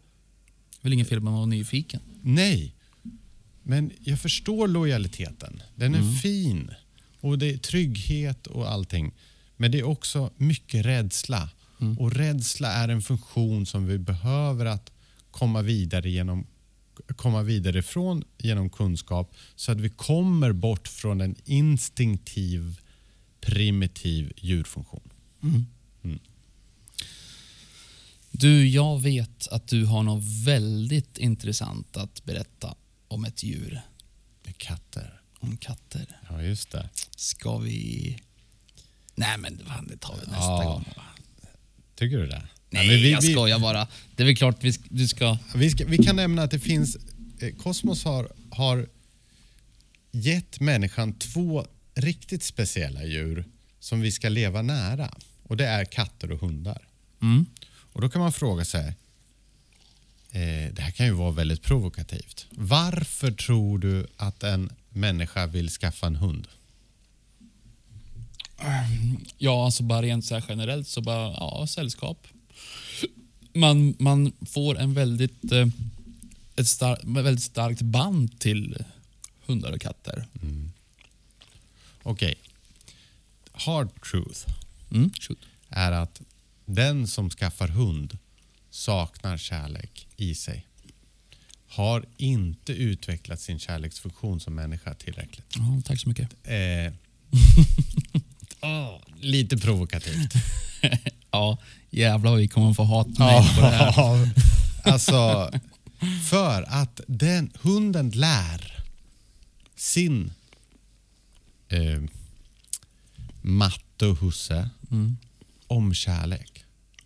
väl 0.83 0.93
ingen 0.93 1.05
fel 1.05 1.19
med 1.19 1.31
att 1.31 1.37
vara 1.37 1.45
nyfiken. 1.45 2.01
Nej, 2.21 2.75
men 3.63 3.91
jag 3.99 4.19
förstår 4.19 4.67
lojaliteten. 4.67 5.61
Den 5.75 5.95
är 5.95 6.17
fin 6.17 6.71
och 7.19 7.39
det 7.39 7.53
är 7.53 7.57
trygghet 7.57 8.47
och 8.47 8.71
allting. 8.71 9.13
Men 9.57 9.71
det 9.71 9.79
är 9.79 9.83
också 9.83 10.31
mycket 10.37 10.85
rädsla. 10.85 11.49
Och 11.99 12.11
rädsla 12.11 12.71
är 12.71 12.89
en 12.89 13.01
funktion 13.01 13.65
som 13.65 13.87
vi 13.87 13.97
behöver 13.97 14.65
att 14.65 14.91
komma 15.31 15.61
vidare 15.61 16.09
genom 16.09 16.47
komma 17.15 17.43
vidare 17.43 17.79
ifrån 17.79 18.23
genom 18.37 18.69
kunskap 18.69 19.35
så 19.55 19.71
att 19.71 19.81
vi 19.81 19.89
kommer 19.89 20.51
bort 20.51 20.87
från 20.87 21.21
en 21.21 21.35
instinktiv 21.45 22.79
primitiv 23.41 24.33
djurfunktion. 24.37 25.09
Du, 28.35 28.67
jag 28.67 28.99
vet 29.01 29.47
att 29.47 29.67
du 29.67 29.85
har 29.85 30.03
något 30.03 30.23
väldigt 30.45 31.17
intressant 31.17 31.97
att 31.97 32.25
berätta 32.25 32.75
om 33.07 33.25
ett 33.25 33.43
djur. 33.43 33.81
Katter. 34.57 35.21
Om 35.39 35.57
katter. 35.57 36.19
Ja, 36.29 36.41
just 36.43 36.71
det. 36.71 36.89
Ska 37.15 37.57
vi... 37.57 38.17
Nej, 39.15 39.37
men 39.37 39.57
fan, 39.67 39.87
det 39.87 39.97
tar 39.97 40.13
vi 40.15 40.31
nästa 40.31 40.43
Ja. 40.45 40.63
gång. 40.63 40.85
Va? 40.95 41.03
Tycker 41.95 42.17
du 42.17 42.27
det? 42.27 42.43
Nej, 42.69 42.87
men 42.87 42.95
vi- 42.95 43.11
jag 43.11 43.21
vi- 43.21 43.31
skojar 43.31 43.59
bara. 43.59 43.87
Det 44.15 44.23
är 44.23 44.27
väl 44.27 44.35
klart 44.37 44.57
vi, 44.63 44.73
du 44.89 45.07
ska... 45.07 45.37
Vi, 45.55 45.69
ska, 45.71 45.85
vi 45.85 45.97
kan 45.97 46.15
nämna 46.15 46.43
att 46.43 46.51
det 46.51 46.59
finns... 46.59 46.97
Eh, 47.39 47.55
Kosmos 47.55 48.03
har, 48.03 48.31
har 48.51 48.87
gett 50.11 50.59
människan 50.59 51.13
två 51.13 51.65
riktigt 51.95 52.43
speciella 52.43 53.03
djur 53.05 53.45
som 53.79 54.01
vi 54.01 54.11
ska 54.11 54.29
leva 54.29 54.61
nära. 54.61 55.13
Och 55.43 55.57
Det 55.57 55.65
är 55.65 55.85
katter 55.85 56.31
och 56.31 56.39
hundar. 56.39 56.87
Mm. 57.21 57.45
Och 57.93 58.01
Då 58.01 58.09
kan 58.09 58.21
man 58.21 58.33
fråga 58.33 58.65
sig... 58.65 58.87
Eh, 60.31 60.73
det 60.73 60.81
här 60.81 60.91
kan 60.91 61.05
ju 61.05 61.11
vara 61.11 61.31
väldigt 61.31 61.61
provokativt. 61.61 62.45
Varför 62.51 63.31
tror 63.31 63.79
du 63.79 64.07
att 64.17 64.43
en 64.43 64.69
människa 64.89 65.45
vill 65.45 65.69
skaffa 65.69 66.07
en 66.07 66.15
hund? 66.15 66.47
Ja, 69.37 69.65
alltså 69.65 69.83
bara 69.83 70.01
rent 70.01 70.25
så 70.25 70.33
här 70.35 70.43
generellt 70.49 70.87
så 70.87 71.01
bara, 71.01 71.31
ja, 71.31 71.67
sällskap. 71.67 72.27
Man, 73.53 73.95
man 73.99 74.31
får 74.45 74.79
en 74.79 74.93
väldigt, 74.93 75.51
eh, 75.51 75.67
ett 76.55 76.67
star, 76.67 76.99
väldigt 77.23 77.43
starkt 77.43 77.81
band 77.81 78.39
till 78.39 78.83
hundar 79.45 79.71
och 79.71 79.81
katter. 79.81 80.25
Okej. 82.03 82.35
Hard 83.51 83.89
truth 84.11 84.47
Mm. 84.91 85.11
är 85.69 85.91
att 85.91 86.21
den 86.75 87.07
som 87.07 87.29
skaffar 87.29 87.67
hund 87.67 88.17
saknar 88.69 89.37
kärlek 89.37 90.07
i 90.17 90.35
sig. 90.35 90.67
Har 91.67 92.05
inte 92.17 92.73
utvecklat 92.73 93.39
sin 93.39 93.59
kärleksfunktion 93.59 94.39
som 94.39 94.55
människa 94.55 94.93
tillräckligt. 94.93 95.45
Ja, 95.55 95.81
tack 95.85 95.99
så 95.99 96.09
mycket. 96.09 96.29
Eh, 96.43 96.93
åh, 98.61 98.99
lite 99.19 99.57
provokativt. 99.57 100.33
Ja, 101.31 101.57
jävlar 101.89 102.35
vi 102.35 102.47
kommer 102.47 102.73
få 102.73 102.83
hat 102.83 103.07
på 103.15 103.23
det 103.61 103.67
här. 103.69 104.29
Alltså, 104.83 105.51
för 106.29 106.63
att 106.67 107.01
den, 107.07 107.51
hunden 107.61 108.09
lär 108.11 108.83
sin 109.75 110.33
eh, 111.69 112.01
matte 113.41 114.05
och 114.07 114.17
husse 114.17 114.69
Mm. 114.91 115.17
om 115.67 115.93
kärlek. 115.93 116.52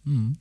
Mm. 0.07 0.35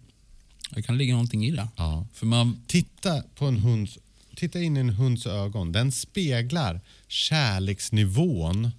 Det 0.70 0.82
kan 0.82 0.98
ligga 0.98 1.12
någonting 1.14 1.44
i 1.46 1.50
det. 1.50 1.68
Ja. 1.76 2.06
För 2.14 2.26
man, 2.26 2.62
Titta, 2.66 3.22
på 3.34 3.46
en 3.46 3.56
hunds, 3.56 3.98
titta 4.36 4.60
in 4.62 4.76
i 4.76 4.80
en 4.80 4.90
hunds 4.90 5.26
ögon. 5.26 5.72
Den 5.72 5.92
speglar 5.92 6.80
kärleksnivån 7.08 8.70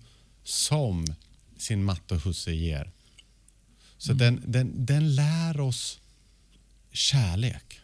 som 0.44 1.06
sin 1.58 1.84
matte 1.84 2.16
och 2.16 2.22
husse 2.22 2.52
ger. 2.52 2.92
Så 3.98 4.14
den, 4.14 4.44
den, 4.48 4.86
den 4.86 5.16
lär 5.16 5.60
oss 5.60 6.00
kärlek. 6.92 7.80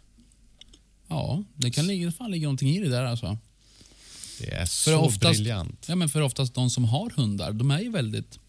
ja, 1.08 1.43
det 1.56 1.72
kan 1.72 1.88
ligga, 1.88 2.12
fan 2.12 2.32
ligga 2.32 2.43
någonting 2.43 2.70
i 2.70 2.80
det 2.80 2.89
där 2.89 3.04
alltså. 3.04 3.38
Det 4.39 4.51
är 4.54 4.66
För 4.66 4.66
så 4.91 4.97
oftast, 4.99 5.38
briljant. 5.39 5.86
ja, 5.89 5.95
men 5.95 6.10
för 6.10 6.22
oftast 6.22 6.54
de 6.54 6.70
som 6.70 6.84
har 6.86 7.10
hundar, 7.10 7.51
de 7.54 7.72
är 7.72 7.80
ju 7.80 7.91
väldigt 7.91 8.39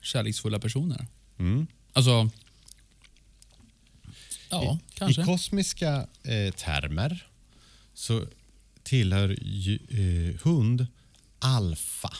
kärleksfulla 0.00 0.58
personer. 0.58 1.06
Mm. 1.38 1.66
Alltså, 1.92 2.30
ja, 4.52 4.78
I, 4.80 4.94
kanske. 4.94 5.22
I 5.22 5.24
kosmiska 5.24 6.06
eh, 6.22 6.54
termer 6.54 7.26
så 7.94 8.26
tillhör 8.82 9.38
ju, 9.42 9.78
eh, 9.90 10.40
hund 10.42 10.86
alfa. 11.38 12.12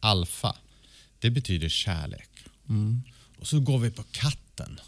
Alfa, 0.00 0.56
det 1.18 1.30
betyder 1.30 1.68
kärlek. 1.68 2.30
Mm. 2.68 3.02
Och 3.38 3.46
så 3.46 3.60
går 3.60 3.78
vi 3.78 3.90
på 3.90 4.02
katten. 4.02 4.80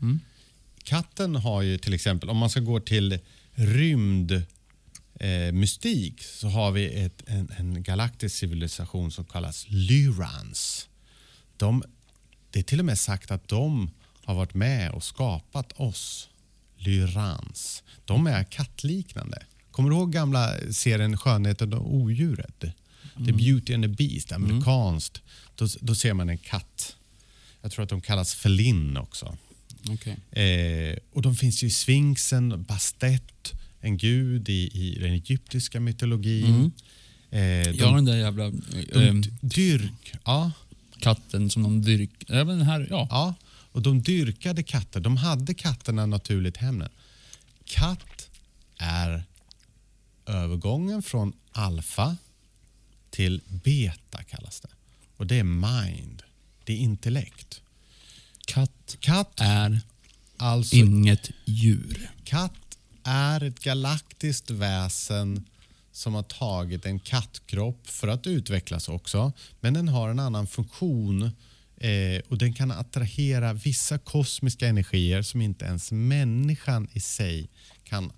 Mm. 0.00 0.20
Katten 0.82 1.36
har 1.36 1.62
ju 1.62 1.78
till 1.78 1.94
exempel, 1.94 2.30
om 2.30 2.36
man 2.36 2.50
ska 2.50 2.60
gå 2.60 2.80
till 2.80 3.18
rymd 3.52 4.32
eh, 5.20 5.52
mystik 5.52 6.22
så 6.22 6.48
har 6.48 6.70
vi 6.70 6.86
ett, 6.86 7.22
en, 7.26 7.52
en 7.56 7.82
galaktisk 7.82 8.36
civilisation 8.36 9.10
som 9.10 9.24
kallas 9.24 9.66
Lyrans. 9.68 10.88
De, 11.56 11.82
det 12.50 12.58
är 12.58 12.62
till 12.62 12.78
och 12.78 12.84
med 12.84 12.98
sagt 12.98 13.30
att 13.30 13.48
de 13.48 13.90
har 14.26 14.34
varit 14.34 14.54
med 14.54 14.90
och 14.90 15.04
skapat 15.04 15.72
oss. 15.72 16.28
Lyrans. 16.76 17.82
De 18.04 18.26
är 18.26 18.44
kattliknande. 18.44 19.42
Kommer 19.70 19.90
du 19.90 19.96
ihåg 19.96 20.12
gamla 20.12 20.54
serien 20.70 21.16
Skönheten 21.16 21.72
och 21.72 21.94
odjuret? 21.94 22.64
The 23.26 23.32
Beauty 23.32 23.74
and 23.74 23.84
the 23.84 23.88
Beast, 23.88 24.32
amerikanskt. 24.32 25.22
Då, 25.54 25.66
då 25.80 25.94
ser 25.94 26.14
man 26.14 26.28
en 26.28 26.38
katt. 26.38 26.96
Jag 27.62 27.72
tror 27.72 27.82
att 27.82 27.88
de 27.88 28.00
kallas 28.00 28.34
felin 28.34 28.96
också. 28.96 29.36
Okej. 29.88 30.42
Eh, 30.44 30.98
och 31.12 31.22
de 31.22 31.36
finns 31.36 31.62
ju 31.62 31.66
i 31.66 31.70
Sfinxen, 31.70 32.62
Bastet, 32.62 33.52
en 33.80 33.96
gud 33.96 34.48
i, 34.48 34.70
i 34.74 34.98
den 35.00 35.12
egyptiska 35.12 35.80
mytologin. 35.80 36.72
Eh, 37.30 37.40
de, 37.72 37.80
har 37.80 37.94
den 37.94 38.04
där 38.04 38.16
jävla 38.16 38.50
d- 38.50 39.30
dyrk, 39.40 40.14
ja, 40.24 40.52
katten 41.00 41.50
som 41.50 41.62
de 41.62 41.82
dyrk... 41.82 42.10
Även 42.28 42.58
den 42.58 42.66
här, 42.66 42.86
ja. 42.90 43.06
ja, 43.10 43.34
och 43.76 43.82
de 43.82 44.02
dyrkade 44.02 44.62
katter. 44.62 45.00
De 45.00 45.16
hade 45.16 45.54
katterna 45.54 46.06
naturligt 46.06 46.56
hemmen. 46.56 46.88
Katt 47.64 48.30
är 48.78 49.24
övergången 50.26 51.02
från 51.02 51.32
alfa 51.52 52.16
till 53.10 53.42
beta 53.64 54.22
kallas 54.22 54.60
det. 54.60 54.68
Och 55.16 55.26
det 55.26 55.38
är 55.38 55.44
mind. 55.44 56.22
Det 56.64 56.72
är 56.72 56.76
intellekt. 56.76 57.60
Katt 58.46 58.96
Katt, 59.00 59.40
är 59.40 59.80
alltså 60.36 60.76
inget 60.76 61.30
djur. 61.44 62.10
Katt 62.24 62.78
är 63.02 63.42
ett 63.42 63.60
galaktiskt 63.60 64.50
väsen 64.50 65.44
som 65.92 66.14
har 66.14 66.22
tagit 66.22 66.86
en 66.86 66.98
kattkropp 66.98 67.86
för 67.86 68.08
att 68.08 68.26
utvecklas 68.26 68.88
också. 68.88 69.32
Men 69.60 69.74
den 69.74 69.88
har 69.88 70.08
en 70.08 70.20
annan 70.20 70.46
funktion 70.46 71.30
eh, 71.76 72.20
och 72.28 72.38
den 72.38 72.52
kan 72.52 72.70
attrahera 72.70 73.52
vissa 73.52 73.98
kosmiska 73.98 74.68
energier 74.68 75.22
som 75.22 75.40
inte 75.40 75.64
ens 75.64 75.92
människan 75.92 76.88
i 76.92 77.00
sig 77.00 77.48
kan 77.84 78.12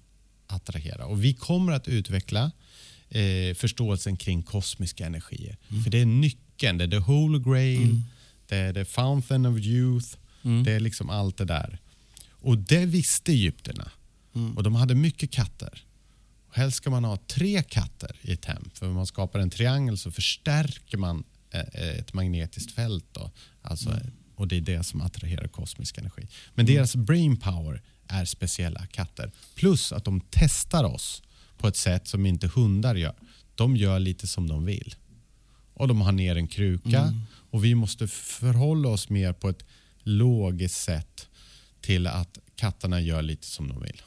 attrahera. 0.46 1.06
Och 1.06 1.24
vi 1.24 1.34
kommer 1.34 1.72
att 1.72 1.88
utveckla 1.88 2.52
eh, 3.08 3.54
förståelsen 3.54 4.16
kring 4.16 4.42
kosmiska 4.42 5.06
energier. 5.06 5.56
För 5.84 5.90
det 5.90 6.00
är 6.00 6.06
nyckeln, 6.06 6.78
det 6.78 6.84
är 6.84 6.88
the 6.88 6.96
holy 6.96 7.38
grail, 7.38 8.00
det 8.46 8.56
är 8.56 8.72
the 8.72 8.84
fountain 8.84 9.46
of 9.46 9.58
youth, 9.58 10.08
det 10.64 10.72
är 10.72 10.80
liksom 10.80 11.10
allt 11.10 11.36
det 11.36 11.44
där. 11.44 11.78
Och 12.30 12.58
det 12.58 12.86
visste 12.86 13.32
egyptierna. 13.32 13.90
Och 14.56 14.62
de 14.62 14.74
hade 14.74 14.94
mycket 14.94 15.30
katter. 15.30 15.84
Och 16.48 16.56
helst 16.56 16.76
ska 16.76 16.90
man 16.90 17.04
ha 17.04 17.16
tre 17.16 17.62
katter 17.62 18.16
i 18.22 18.32
ett 18.32 18.44
hem. 18.44 18.70
För 18.74 18.88
om 18.88 18.94
man 18.94 19.06
skapar 19.06 19.38
en 19.38 19.50
triangel 19.50 19.98
så 19.98 20.10
förstärker 20.10 20.98
man 20.98 21.24
ett 21.50 22.12
magnetiskt 22.12 22.72
fält. 22.72 23.06
Då. 23.12 23.30
Alltså, 23.62 24.00
Och 24.34 24.48
det 24.48 24.56
är 24.56 24.60
det 24.60 24.84
som 24.84 25.00
attraherar 25.00 25.48
kosmisk 25.48 25.98
energi. 25.98 26.26
Men 26.54 26.66
deras 26.66 26.96
brain 26.96 27.36
power 27.36 27.82
är 28.08 28.24
speciella 28.24 28.86
katter. 28.86 29.32
Plus 29.54 29.92
att 29.92 30.04
de 30.04 30.20
testar 30.30 30.84
oss 30.84 31.22
på 31.58 31.68
ett 31.68 31.76
sätt 31.76 32.08
som 32.08 32.26
inte 32.26 32.46
hundar 32.48 32.94
gör. 32.94 33.14
De 33.54 33.76
gör 33.76 33.98
lite 33.98 34.26
som 34.26 34.48
de 34.48 34.64
vill. 34.64 34.94
Och 35.74 35.88
de 35.88 36.00
har 36.00 36.12
ner 36.12 36.36
en 36.36 36.48
kruka 36.48 37.14
och 37.50 37.64
vi 37.64 37.74
måste 37.74 38.08
förhålla 38.08 38.88
oss 38.88 39.08
mer 39.08 39.32
på 39.32 39.48
ett 39.48 39.64
logiskt 40.02 40.80
sätt 40.80 41.28
till 41.80 42.06
att 42.06 42.38
katterna 42.56 43.00
gör 43.00 43.22
lite 43.22 43.46
som 43.46 43.68
de 43.68 43.80
vill. 43.82 44.02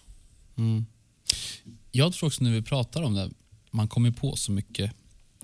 Jag 1.92 2.14
tror 2.14 2.28
också 2.28 2.44
när 2.44 2.52
vi 2.52 2.62
pratar 2.62 3.02
om 3.02 3.14
det, 3.14 3.30
man 3.72 3.88
kommer 3.88 4.12
på 4.12 4.36
så 4.36 4.52
mycket 4.52 4.92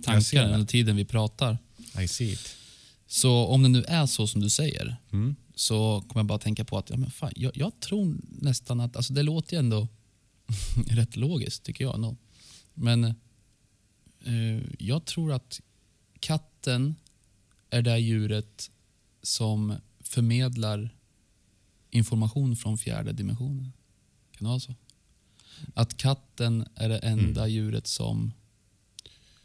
tankar 0.03 0.53
under 0.53 0.65
tiden 0.67 0.95
vi 0.95 1.05
pratar. 1.05 1.57
I 2.03 2.07
see 2.07 2.31
it. 2.33 2.55
Så 3.07 3.45
om 3.45 3.63
det 3.63 3.69
nu 3.69 3.83
är 3.83 4.05
så 4.05 4.27
som 4.27 4.41
du 4.41 4.49
säger, 4.49 4.95
Mm. 5.11 5.35
så 5.55 6.01
kommer 6.07 6.19
jag 6.19 6.25
bara 6.27 6.39
tänka 6.39 6.65
på 6.65 6.77
att 6.77 6.89
ja, 6.89 6.97
men 6.97 7.11
fan, 7.11 7.31
jag, 7.35 7.57
jag 7.57 7.79
tror 7.79 8.15
nästan 8.29 8.79
att, 8.79 8.95
alltså 8.95 9.13
det 9.13 9.23
låter 9.23 9.53
ju 9.53 9.59
ändå 9.59 9.87
rätt 10.87 11.15
logiskt 11.15 11.63
tycker 11.63 11.83
jag. 11.83 11.95
Ändå. 11.95 12.15
Men 12.73 13.03
eh, 14.23 14.61
jag 14.79 15.05
tror 15.05 15.31
att 15.33 15.61
katten 16.19 16.95
är 17.69 17.81
det 17.81 17.97
djuret 17.99 18.71
som 19.21 19.73
förmedlar 19.99 20.89
information 21.89 22.55
från 22.55 22.77
fjärde 22.77 23.11
dimensionen. 23.13 23.73
Kan 24.31 24.43
det 24.45 24.49
vara 24.49 24.59
så? 24.59 24.75
Att 25.73 25.97
katten 25.97 26.67
är 26.75 26.89
det 26.89 26.97
enda 26.97 27.41
Mm. 27.41 27.53
djuret 27.53 27.87
som 27.87 28.33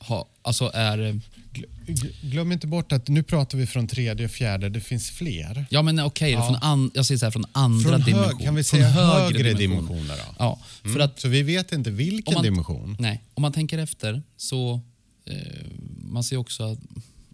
har, 0.04 0.24
alltså 0.42 0.70
är 0.74 0.98
eh, 0.98 1.14
Gl- 1.52 2.12
Glöm 2.30 2.52
inte 2.52 2.66
bort 2.66 2.92
att 2.92 3.08
nu 3.08 3.22
pratar 3.22 3.58
vi 3.58 3.66
från 3.66 3.86
tredje 3.88 4.24
och 4.26 4.30
fjärde, 4.32 4.68
det 4.68 4.80
finns 4.80 5.10
fler. 5.10 5.66
Ja 5.70 5.82
men 5.82 6.00
okej, 6.00 6.32
Ja. 6.32 6.46
från 6.46 6.56
an, 6.56 6.90
jag 6.94 7.06
säger 7.06 7.18
så 7.18 7.26
här, 7.26 7.30
från 7.30 7.44
andra 7.52 7.88
Från 7.90 8.00
dimensioner. 8.00 8.44
kan 8.44 8.54
vi 8.54 8.64
Från 8.64 8.78
säga 8.80 8.88
högre, 8.90 9.52
dimensioner 9.52 10.16
då? 10.16 10.34
Ja, 10.38 10.60
för 10.82 10.88
Mm. 10.88 11.02
att 11.02 11.20
Så 11.20 11.28
vi 11.28 11.42
vet 11.42 11.72
inte 11.72 11.90
vilken 11.90 12.34
man- 12.34 12.42
dimension. 12.42 12.96
nej, 13.00 13.22
om 13.34 13.42
man 13.42 13.52
tänker 13.52 13.78
efter 13.78 14.22
så 14.36 14.80
eh, 15.24 15.36
man 16.02 16.24
ser 16.24 16.36
också 16.36 16.62
att 16.72 16.78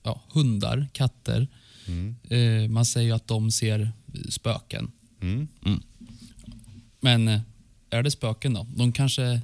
ja, 0.02 0.22
hundar, 0.32 0.86
katter, 0.92 1.48
Mm. 1.86 2.16
eh, 2.64 2.68
man 2.70 2.84
säger 2.84 3.14
att 3.14 3.26
de 3.28 3.50
ser 3.50 3.92
spöken. 4.30 4.90
Mm. 5.22 5.48
Men 7.00 7.28
eh, 7.28 7.40
är 7.90 8.02
det 8.02 8.10
spöken 8.10 8.54
då? 8.54 8.66
De 8.76 8.92
kanske 8.92 9.40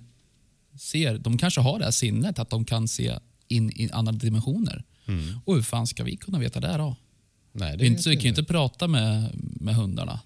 ser, 0.78 1.18
de 1.18 1.38
kanske 1.38 1.60
har 1.60 1.78
det 1.78 1.84
här 1.84 1.92
sinnet 1.92 2.38
att 2.38 2.50
de 2.50 2.64
kan 2.64 2.88
se 2.88 3.18
in 3.48 3.70
i 3.70 3.90
andra 3.92 4.12
dimensioner. 4.12 4.84
Mm. 5.06 5.38
Och 5.44 5.54
hur 5.54 5.62
fan 5.62 5.86
ska 5.86 6.04
vi 6.04 6.16
kunna 6.16 6.38
veta 6.38 6.60
det 6.60 6.76
då? 6.76 6.96
Nej, 7.52 7.76
Det 7.76 7.84
är 7.84 7.86
inte, 7.86 8.08
vi 8.10 8.16
kan 8.16 8.22
ju 8.22 8.28
inte. 8.28 8.44
prata 8.44 8.88
med, 8.88 9.30
med 9.36 9.74
hundarna. 9.74 10.20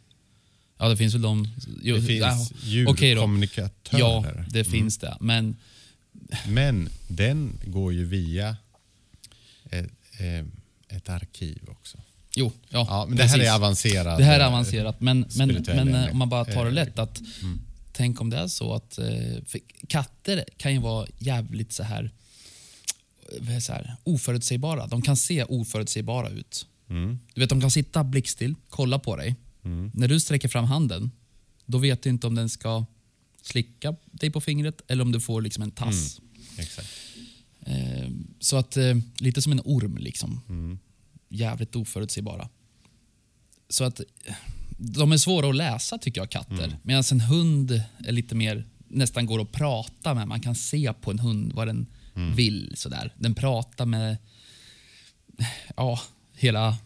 Ja, 0.78 0.88
det 0.88 0.96
finns 0.96 1.14
väl 1.14 1.22
de... 1.22 1.49
Jo, 1.82 1.96
Det 1.96 2.03
finns 2.03 2.53
djurkommunikatörer. 2.62 3.99
Ja, 4.01 4.24
det 4.51 4.61
Mm. 4.61 4.72
finns 4.72 4.99
det. 4.99 5.16
Men 5.20 5.57
Men 6.49 6.88
den 7.09 7.53
går 7.64 7.92
ju 7.92 8.05
via 8.05 8.57
ett, 9.70 9.90
eh, 10.18 10.96
ett 10.96 11.09
arkiv 11.09 11.62
också. 11.68 11.99
jo, 12.34 12.53
ja, 12.68 12.86
Ja, 12.90 13.07
men 13.09 13.16
det 13.18 13.24
här 13.24 13.38
är 13.38 13.53
avancerat. 13.55 14.18
Det 14.18 14.24
här 14.24 14.36
är 14.36 14.40
eh, 14.40 14.46
avancerat, 14.49 15.01
men, 15.01 15.26
men, 15.36 15.64
men 15.66 15.94
eh, 15.94 16.11
om 16.11 16.18
man 16.18 16.28
bara 16.28 16.44
tar 16.44 16.64
det 16.64 16.70
lätt 16.70 16.99
att 16.99 17.20
tänk 17.99 18.20
om 18.20 18.30
det 18.30 18.36
är 18.36 18.46
så 18.46 18.74
att 18.74 18.99
eh, 18.99 19.61
katter 19.88 20.44
kan 20.57 20.72
ju 20.72 20.78
vara 20.78 21.07
jävligt 21.18 21.72
så 21.72 21.82
här, 21.82 22.11
så 23.61 23.72
här 23.72 23.96
oförutsägbara. 24.05 24.86
De 24.86 25.03
kan 25.03 25.16
se 25.16 25.44
oförutsägbara 25.44 26.28
ut. 26.28 26.66
Mm. 26.88 27.18
Du 27.34 27.40
vet, 27.40 27.51
de 27.51 27.61
kan 27.61 27.70
sitta 27.70 28.05
blickstill, 28.05 28.55
kolla 28.68 28.99
på 28.99 29.16
dig. 29.16 29.36
Mm. 29.64 29.90
När 29.94 30.09
du 30.09 30.20
sträcker 30.20 30.49
fram 30.49 30.64
handen, 30.64 31.11
då 31.66 31.78
vet 31.78 32.03
du 32.03 32.11
inte 32.11 32.26
om 32.26 32.34
den 32.34 32.49
ska 32.49 32.84
slicka 33.42 33.96
dig 34.07 34.30
på 34.30 34.40
fingret 34.40 34.82
eller 34.88 35.03
om 35.03 35.12
du 35.12 35.20
får 35.20 35.42
liksom 35.42 35.62
en 35.62 35.70
tass. 35.70 36.20
Exakt. 36.59 36.88
Eh, 37.61 38.11
så 38.40 38.57
att 38.57 38.76
eh, 38.76 38.96
lite 39.18 39.42
som 39.42 39.53
en 39.53 39.61
orm 39.64 39.96
liksom. 39.96 40.40
Mm. 40.49 40.78
Jävligt 41.28 41.76
oförutsägbara. 41.76 42.49
Så 43.68 43.84
att 43.84 44.01
eh, 44.01 44.34
de 44.79 45.12
är 45.12 45.16
svåra 45.16 45.49
att 45.49 45.57
läsa 45.57 45.99
tycker 45.99 46.20
jag, 46.20 46.31
katter. 46.31 46.64
Mm. 46.64 46.76
Medan 46.83 47.05
en 47.12 47.20
hund 47.20 47.83
är 48.07 48.12
lite 48.12 48.35
mer, 48.35 48.64
nästan 48.89 49.26
går 49.26 49.41
att 49.43 49.53
prata 49.53 50.14
med. 50.14 50.29
Man 50.29 50.41
kan 50.41 50.55
se 50.55 50.93
på 51.01 51.11
en 51.11 51.18
hund 51.18 51.53
vad 51.53 51.66
den 51.66 51.87
Mm. 52.14 52.35
vill. 52.37 52.72
Sådär. 52.76 53.12
Den 53.18 53.35
pratar 53.35 53.87
med 53.87 54.16
ja, 55.76 56.01
hela 56.37 56.76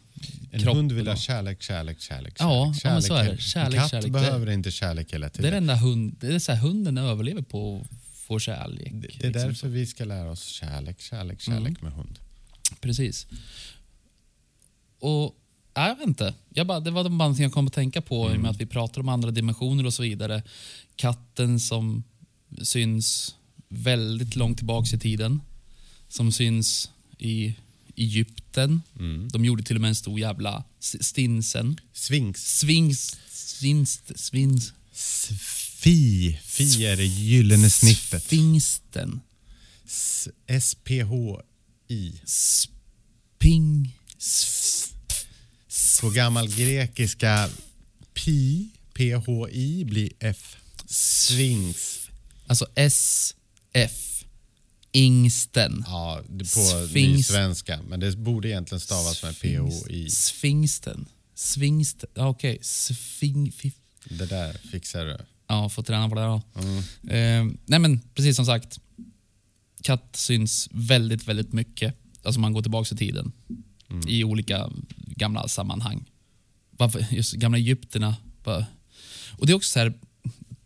En 0.50 0.60
kroppen. 0.60 0.76
hund 0.76 0.92
vill 0.92 1.08
ha 1.08 1.16
kärlek, 1.16 1.62
kärlek, 1.62 2.00
kärlek. 2.00 2.34
Ja, 2.38 2.74
kärlek. 2.74 2.84
ja, 2.84 2.90
men 2.92 3.02
så 3.02 3.14
är 3.14 3.24
det. 3.24 3.30
En 3.30 3.38
Kärlek, 3.38 3.80
katt 3.80 3.90
kärlek. 3.90 4.04
Det- 4.06 4.10
behöver 4.20 4.50
inte 4.50 4.70
kärlek 4.70 5.12
hela 5.14 5.26
Det 5.26 5.30
är 5.30 5.36
tiden. 5.36 5.50
det 5.50 5.56
enda 5.56 5.74
hund, 5.76 6.16
det 6.20 6.26
är 6.26 6.38
så 6.38 6.52
här, 6.52 6.58
hunden 6.60 6.98
överlever 6.98 7.42
på 7.42 7.80
att 7.90 7.98
få 8.26 8.38
kärlek. 8.38 8.92
Det, 8.92 8.98
det 9.00 9.06
är 9.06 9.08
liksom. 9.08 9.32
därför 9.48 9.68
vi 9.68 9.86
ska 9.86 10.04
lära 10.04 10.30
oss 10.30 10.44
kärlek, 10.46 11.00
kärlek, 11.00 11.40
kärlek 11.40 11.82
med 11.82 11.92
hund. 11.92 12.18
Precis. 12.80 13.26
Och 14.98 15.36
ja, 15.74 15.88
jag 15.88 15.96
vet 15.96 16.06
inte. 16.06 16.34
Jag 16.54 16.66
bara, 16.66 16.80
det 16.80 16.90
var 16.90 17.04
de 17.04 17.18
band 17.18 17.36
som 17.36 17.42
jag 17.42 17.52
kom 17.52 17.66
att 17.66 17.72
tänka 17.72 18.00
på 18.02 18.32
i 18.32 18.36
och 18.36 18.40
med 18.40 18.50
att 18.50 18.60
vi 18.60 18.66
pratar 18.66 19.00
om 19.00 19.08
andra 19.08 19.30
dimensioner 19.30 19.86
och 19.86 19.94
så 19.94 20.02
vidare. 20.02 20.42
Katten 20.96 21.60
som 21.60 22.02
syns 22.62 23.34
väldigt 23.68 24.36
långt 24.36 24.56
tillbaks 24.58 24.92
i 24.92 24.98
tiden. 24.98 25.40
Som 26.08 26.32
syns 26.32 26.90
i 27.18 27.54
Egypten. 27.96 28.82
De 29.32 29.44
gjorde 29.44 29.62
till 29.62 29.76
och 29.76 29.80
med 29.80 29.88
en 29.88 29.94
stor 29.94 30.20
jävla 30.20 30.64
stinsen. 30.80 31.80
Sphinx. 31.92 32.58
Svings... 32.58 33.16
Svinst... 33.30 34.18
Svins... 34.18 34.72
Fi. 34.92 36.38
Fi 36.44 36.86
är 36.86 36.96
det 36.96 37.04
gyllene 37.06 37.70
snittet. 37.70 38.22
Sfinsten. 38.22 39.20
S- 39.86 40.28
S-P-H-I. 40.46 42.12
Sping... 42.24 43.98
På 46.02 46.10
gammal 46.10 46.48
grekiska 46.48 47.48
pi, 48.14 48.68
P-H-I, 48.94 49.84
blir 49.84 50.10
F. 50.20 50.56
Sphinx. 50.86 51.98
Alltså 52.46 52.66
S-F. 52.74 54.24
Ingsten. 54.92 55.84
Ja, 55.86 56.20
det- 56.28 56.54
på 56.54 56.86
Sphinx. 56.88 57.16
nysvenska. 57.16 57.80
Men 57.88 58.00
det 58.00 58.16
borde 58.16 58.48
egentligen 58.48 58.80
stavas 58.80 59.22
med 59.22 59.40
P-H-I. 59.40 60.10
Sfingsten. 60.10 61.06
Svingsten. 61.34 62.08
Okej. 62.16 62.58
Sfing... 62.62 63.50
fif- 63.52 63.72
Det 64.04 64.26
där 64.26 64.52
fixar 64.72 65.04
du. 65.04 65.18
Ja, 65.46 65.68
får 65.68 65.82
träna 65.82 66.08
på 66.08 66.14
det 66.14 66.20
då. 66.22 66.42
Mm. 66.60 66.78
Eh, 67.48 67.54
nej 67.66 67.78
men 67.78 68.00
precis 68.14 68.36
som 68.36 68.46
sagt. 68.46 68.78
Katt 69.82 70.16
syns 70.16 70.68
väldigt, 70.72 71.28
väldigt 71.28 71.52
mycket. 71.52 71.94
Alltså 72.22 72.40
man 72.40 72.52
går 72.52 72.62
tillbaka 72.62 72.94
i 72.94 72.98
tiden. 72.98 73.32
Mm. 73.92 74.08
I 74.08 74.24
olika 74.24 74.70
gamla 74.96 75.48
sammanhang. 75.48 76.04
Varför, 76.70 77.06
just 77.10 77.32
gamla 77.34 77.58
egyptierna. 77.58 78.16
Bara. 78.44 78.66
Och 79.38 79.46
det 79.46 79.52
är 79.52 79.56
också 79.56 79.70
så 79.72 79.78
här, 79.78 79.92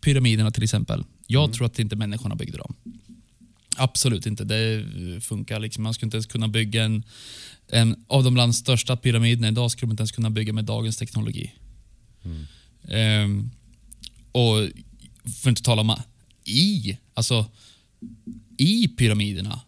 pyramiderna 0.01 0.51
till 0.51 0.63
exempel. 0.63 1.03
Jag 1.27 1.43
Mm. 1.43 1.53
tror 1.53 1.65
att 1.65 1.79
inte 1.79 1.95
människorna 1.95 2.35
byggde 2.35 2.57
dem. 2.57 2.73
Absolut 3.77 4.25
inte. 4.25 4.43
Det 4.43 4.85
funkar 5.21 5.59
liksom. 5.59 5.83
Man 5.83 5.93
skulle 5.93 6.07
inte 6.07 6.17
ens 6.17 6.25
kunna 6.25 6.47
bygga 6.47 6.83
en, 6.83 7.03
en 7.67 8.05
av 8.07 8.23
de 8.23 8.33
bland 8.33 8.55
största 8.55 8.97
pyramiderna 8.97 9.47
idag 9.47 9.71
skulle 9.71 9.87
man 9.87 9.93
inte 9.93 10.01
ens 10.01 10.11
kunna 10.11 10.29
bygga 10.29 10.53
med 10.53 10.65
dagens 10.65 10.97
teknologi. 10.97 11.53
Ehm, 12.89 13.49
och 14.31 14.55
för 15.23 15.41
att 15.41 15.45
inte 15.45 15.63
tala 15.63 15.81
om 15.81 15.95
i, 16.45 16.97
alltså 17.13 17.45
i 18.57 18.87
pyramiderna, 18.87 19.61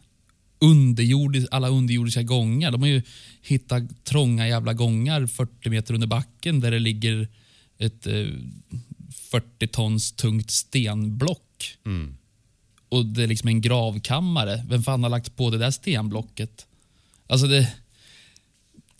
underjordisk, 0.59 1.47
alla 1.51 1.69
underjordiska 1.69 2.23
gångar. 2.23 2.71
De 2.71 2.81
har 2.81 2.89
ju 2.89 3.01
hittat 3.41 4.05
trånga 4.05 4.47
jävla 4.47 4.73
gångar 4.73 5.27
40 5.27 5.69
meter 5.69 5.93
under 5.93 6.07
backen 6.07 6.59
där 6.59 6.71
det 6.71 6.79
ligger 6.79 7.27
ett 7.77 8.07
eh, 8.07 8.27
40 9.31 9.67
tons 9.67 10.11
tungt 10.11 10.51
stenblock. 10.51 11.77
Mm. 11.85 12.15
Och 12.89 13.05
det 13.05 13.23
är 13.23 13.27
liksom 13.27 13.47
en 13.47 13.61
gravkammare. 13.61 14.65
Vem 14.69 14.83
fan 14.83 15.03
har 15.03 15.09
lagt 15.09 15.35
på 15.35 15.49
det 15.49 15.57
där 15.57 15.71
stenblocket? 15.71 16.67
Alltså 17.27 17.47
det, 17.47 17.73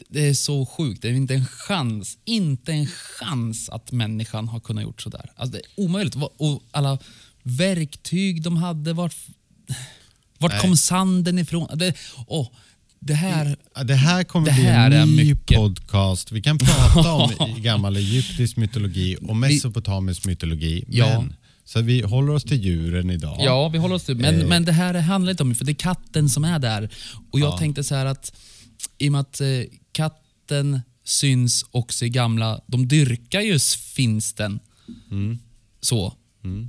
det 0.07 0.27
är 0.27 0.33
så 0.33 0.65
sjukt. 0.65 1.01
Det 1.01 1.09
är 1.09 1.13
inte 1.13 1.33
en 1.33 1.45
chans, 1.45 2.17
inte 2.25 2.71
en 2.71 2.87
chans 2.87 3.69
att 3.69 3.91
människan 3.91 4.47
har 4.47 4.59
kunnat 4.59 4.83
gjort 4.83 5.01
sådär. 5.01 5.31
Alltså 5.35 5.57
det 5.57 5.59
är 5.59 5.83
omöjligt. 5.85 6.15
Och 6.37 6.63
alla 6.71 6.99
verktyg 7.43 8.41
de 8.41 8.57
hade. 8.57 8.93
Vart, 8.93 9.15
vart 10.39 10.51
Nej. 10.51 10.61
kom 10.61 10.77
sanden 10.77 11.39
ifrån? 11.39 11.67
Det, 11.77 11.93
åh, 12.27 12.47
det 12.99 13.13
här... 13.13 13.55
Det 13.85 13.95
här 13.95 14.23
kommer 14.23 14.45
Det 14.47 14.53
bli 14.53 14.63
här 14.63 14.91
är 14.91 15.01
en 15.01 15.15
ny 15.15 15.25
mycket. 15.25 15.57
podcast. 15.57 16.31
Vi 16.31 16.41
kan 16.41 16.57
prata 16.93 17.13
om 17.43 17.61
gammal 17.61 17.97
egyptisk 17.97 18.57
mytologi 18.57 19.17
och 19.21 19.35
mesopotamisk 19.35 20.25
mytologi. 20.25 20.85
Ja. 20.87 21.21
Men, 21.21 21.33
så 21.65 21.81
vi 21.81 22.01
håller 22.01 22.33
oss 22.33 22.43
till 22.43 22.63
djuren 22.65 23.09
idag. 23.09 23.37
Ja, 23.39 23.69
vi 23.69 23.77
håller 23.77 23.95
oss 23.95 24.03
till 24.03 24.15
men, 24.15 24.41
Eh. 24.41 24.47
men 24.47 24.65
det 24.65 24.71
här 24.71 24.93
handlar 24.93 25.31
inte 25.31 25.43
om 25.43 25.55
för 25.55 25.65
det 25.65 25.71
är 25.71 25.73
katten 25.73 26.29
som 26.29 26.43
är 26.43 26.59
där. 26.59 26.89
Och 27.31 27.39
jag 27.39 27.53
Ja. 27.53 27.57
tänkte 27.57 27.83
så 27.83 27.95
här 27.95 28.05
att 28.05 28.33
i 28.97 29.07
och 29.07 29.11
med 29.11 29.21
att 29.21 29.41
eh, 29.41 29.47
katten 29.91 30.81
syns 31.05 31.65
också 31.71 32.05
i 32.05 32.09
gamla, 32.09 32.61
de 32.67 32.87
dyrkar 32.87 33.41
ju 33.41 33.59
finsten. 33.95 34.59
Mm. 35.11 35.39
Så. 35.81 36.13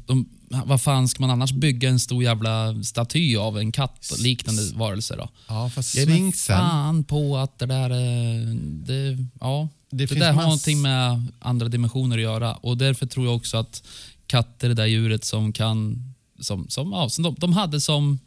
De, 0.06 0.28
vad 0.50 0.82
fan 0.82 1.08
ska 1.08 1.20
man 1.22 1.30
annars 1.30 1.52
bygga 1.52 1.88
en 1.88 2.00
stor 2.00 2.22
jävla 2.22 2.82
staty 2.82 3.36
av 3.36 3.58
en 3.58 3.72
katt 3.72 4.10
och 4.12 4.18
liknande 4.18 4.62
varelse 4.74 5.16
då? 5.16 5.28
Ja, 5.48 5.70
fast 5.70 5.94
Jag 5.94 6.08
sfinxen, 6.08 6.56
fan 6.56 7.04
på 7.04 7.36
att 7.36 7.58
det 7.58 7.66
där 7.66 7.90
är... 7.90 8.54
Det, 8.86 9.24
ja, 9.40 9.68
Det 9.90 10.06
det, 10.06 10.14
där 10.14 10.32
har 10.32 10.42
någonting 10.42 10.82
med 10.82 11.26
andra 11.38 11.68
dimensioner 11.68 12.16
att 12.16 12.22
göra. 12.22 12.54
Och 12.54 12.76
Därför 12.76 13.06
tror 13.06 13.26
jag 13.26 13.36
också 13.36 13.56
att 13.56 13.82
katter 14.26 14.66
är 14.66 14.68
det 14.68 14.82
där 14.82 14.86
djuret 14.86 15.24
som 15.24 15.52
kan... 15.52 16.04
Som, 16.40 16.68
som, 16.68 16.92
ja, 16.92 17.08
som 17.08 17.24
de, 17.24 17.34
de 17.38 17.52
hade 17.52 17.80
som 17.80 18.18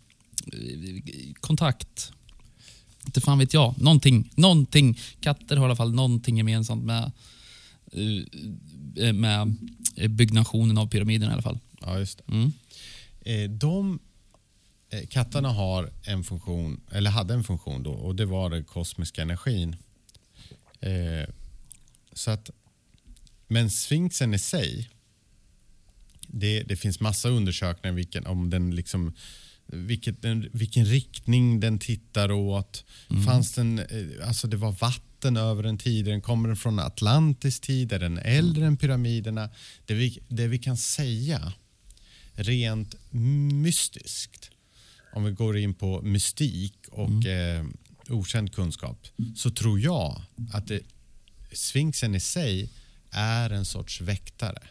eh, 0.47 1.03
kontakt. 1.39 2.11
Inte 3.05 3.21
fan 3.21 3.39
vet 3.39 3.53
jag. 3.53 3.81
Någonting. 3.81 4.29
någonting. 4.35 4.99
Katter 5.19 5.55
har 5.57 5.63
i 5.63 5.65
alla 5.65 5.75
fall 5.75 5.93
någonting 5.93 6.37
gemensamt 6.37 6.83
med, 6.83 7.11
eh, 8.97 9.13
med 9.13 9.55
byggnationen 10.09 10.77
av 10.77 10.87
pyramiden 10.87 11.29
i 11.29 11.33
alla 11.33 11.41
fall. 11.41 11.59
Ja, 11.85 11.99
just. 11.99 12.21
Mm. 12.27 12.51
Eh, 13.21 13.49
de, 13.49 13.99
eh, 14.89 15.07
katterna 15.07 15.49
har 15.49 15.91
en 16.03 16.23
funktion, 16.23 16.81
eller 16.91 17.11
hade 17.11 17.33
en 17.33 17.43
funktion 17.43 17.83
då, 17.83 17.91
och 17.91 18.15
det 18.15 18.25
var 18.25 18.49
den 18.49 18.63
kosmiska 18.63 19.21
energin. 19.21 19.75
Eh, 20.79 21.29
så 22.13 22.31
att, 22.31 22.49
men 23.47 23.71
sfinxen 23.71 24.33
i 24.33 24.39
sig, 24.39 24.89
det, 26.27 26.63
det 26.63 26.75
finns 26.75 26.99
massa 26.99 27.29
undersökningar 27.29 27.95
vilken, 27.95 28.27
om 28.27 28.49
den 28.49 28.75
liksom, 28.75 29.13
vilket, 29.65 30.21
den, 30.21 30.49
vilken 30.53 30.85
riktning 30.85 31.59
den 31.59 31.79
tittar 31.79 32.31
åt. 32.31 32.85
Fanns 33.25 33.53
den, 33.53 33.79
eh, 33.79 34.27
alltså 34.27 34.47
det 34.47 34.57
var 34.57 34.71
vatten 34.71 35.37
över 35.37 35.63
den 35.63 35.77
tiden, 35.77 36.21
kommer 36.21 36.47
den 36.47 36.57
från 36.57 36.79
Atlantis 36.79 37.59
tid, 37.59 37.91
är 37.91 37.99
den 37.99 38.17
äldre 38.17 38.65
än 38.65 38.77
pyramiderna? 38.77 39.49
Det 39.85 39.93
vi, 39.93 40.19
det 40.27 40.47
vi 40.47 40.59
kan 40.59 40.77
säga 40.77 41.53
rent 42.35 42.95
mystiskt, 43.51 44.49
om 45.13 45.23
vi 45.23 45.31
går 45.31 45.57
in 45.57 45.73
på 45.73 46.01
mystik 46.01 46.75
och 46.91 47.25
eh, 47.25 47.65
okänd 48.09 48.53
kunskap, 48.53 49.07
så 49.35 49.49
tror 49.51 49.79
jag 49.79 50.21
att 50.53 50.67
det, 50.67 50.79
sfinxen 51.51 52.15
i 52.15 52.19
sig 52.19 52.69
är 53.11 53.49
en 53.49 53.65
sorts 53.65 54.01
väktare. 54.01 54.61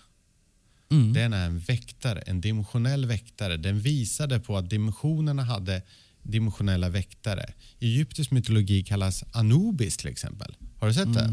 Mm. 0.90 1.12
Den 1.12 1.32
är 1.32 1.46
en 1.46 1.58
väktare, 1.58 2.20
en 2.20 2.40
dimensionell 2.40 3.06
väktare. 3.06 3.56
Den 3.56 3.80
visade 3.80 4.40
på 4.40 4.56
att 4.56 4.70
dimensionerna 4.70 5.42
hade 5.44 5.82
dimensionella 6.22 6.88
väktare. 6.88 7.52
I 7.78 7.86
egyptisk 7.94 8.30
mytologi 8.30 8.82
kallas 8.82 9.24
Anubis 9.32 9.96
till 9.96 10.08
exempel. 10.08 10.56
Har 10.80 10.88
du 10.88 10.94
sett 10.94 11.14
det? 11.14 11.24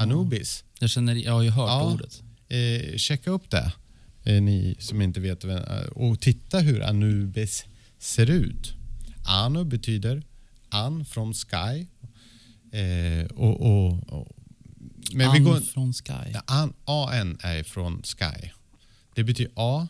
Anubis. 0.00 0.64
Jag, 0.80 0.90
känner, 0.90 1.14
jag 1.14 1.32
har 1.32 1.44
hört 1.44 1.68
Ja. 1.68 1.92
ordet. 1.92 2.22
Eh, 2.48 2.96
checka 2.96 3.30
upp 3.30 3.50
det, 3.50 3.72
ni 4.24 4.76
som 4.78 5.02
inte 5.02 5.20
vet. 5.20 5.44
eh, 5.44 5.58
Och 5.90 6.20
titta 6.20 6.58
hur 6.58 6.82
Anubis 6.82 7.64
ser 7.98 8.30
ut. 8.30 8.74
Anu 9.24 9.64
betyder 9.64 10.22
an 10.68 11.04
from 11.04 11.34
sky. 11.34 11.86
Eh, 12.78 13.26
och, 13.26 13.60
och, 13.60 14.08
och, 14.12 14.28
men 15.12 15.32
vi 15.32 15.38
An 15.38 15.44
går, 15.44 15.60
från 15.60 15.92
Sky. 15.92 16.30
Ja, 16.34 16.42
an, 16.46 16.72
AN 16.84 17.38
är 17.42 17.62
från 17.62 18.02
sky. 18.02 18.50
Det 19.14 19.24
betyder 19.24 19.52
A. 19.56 19.88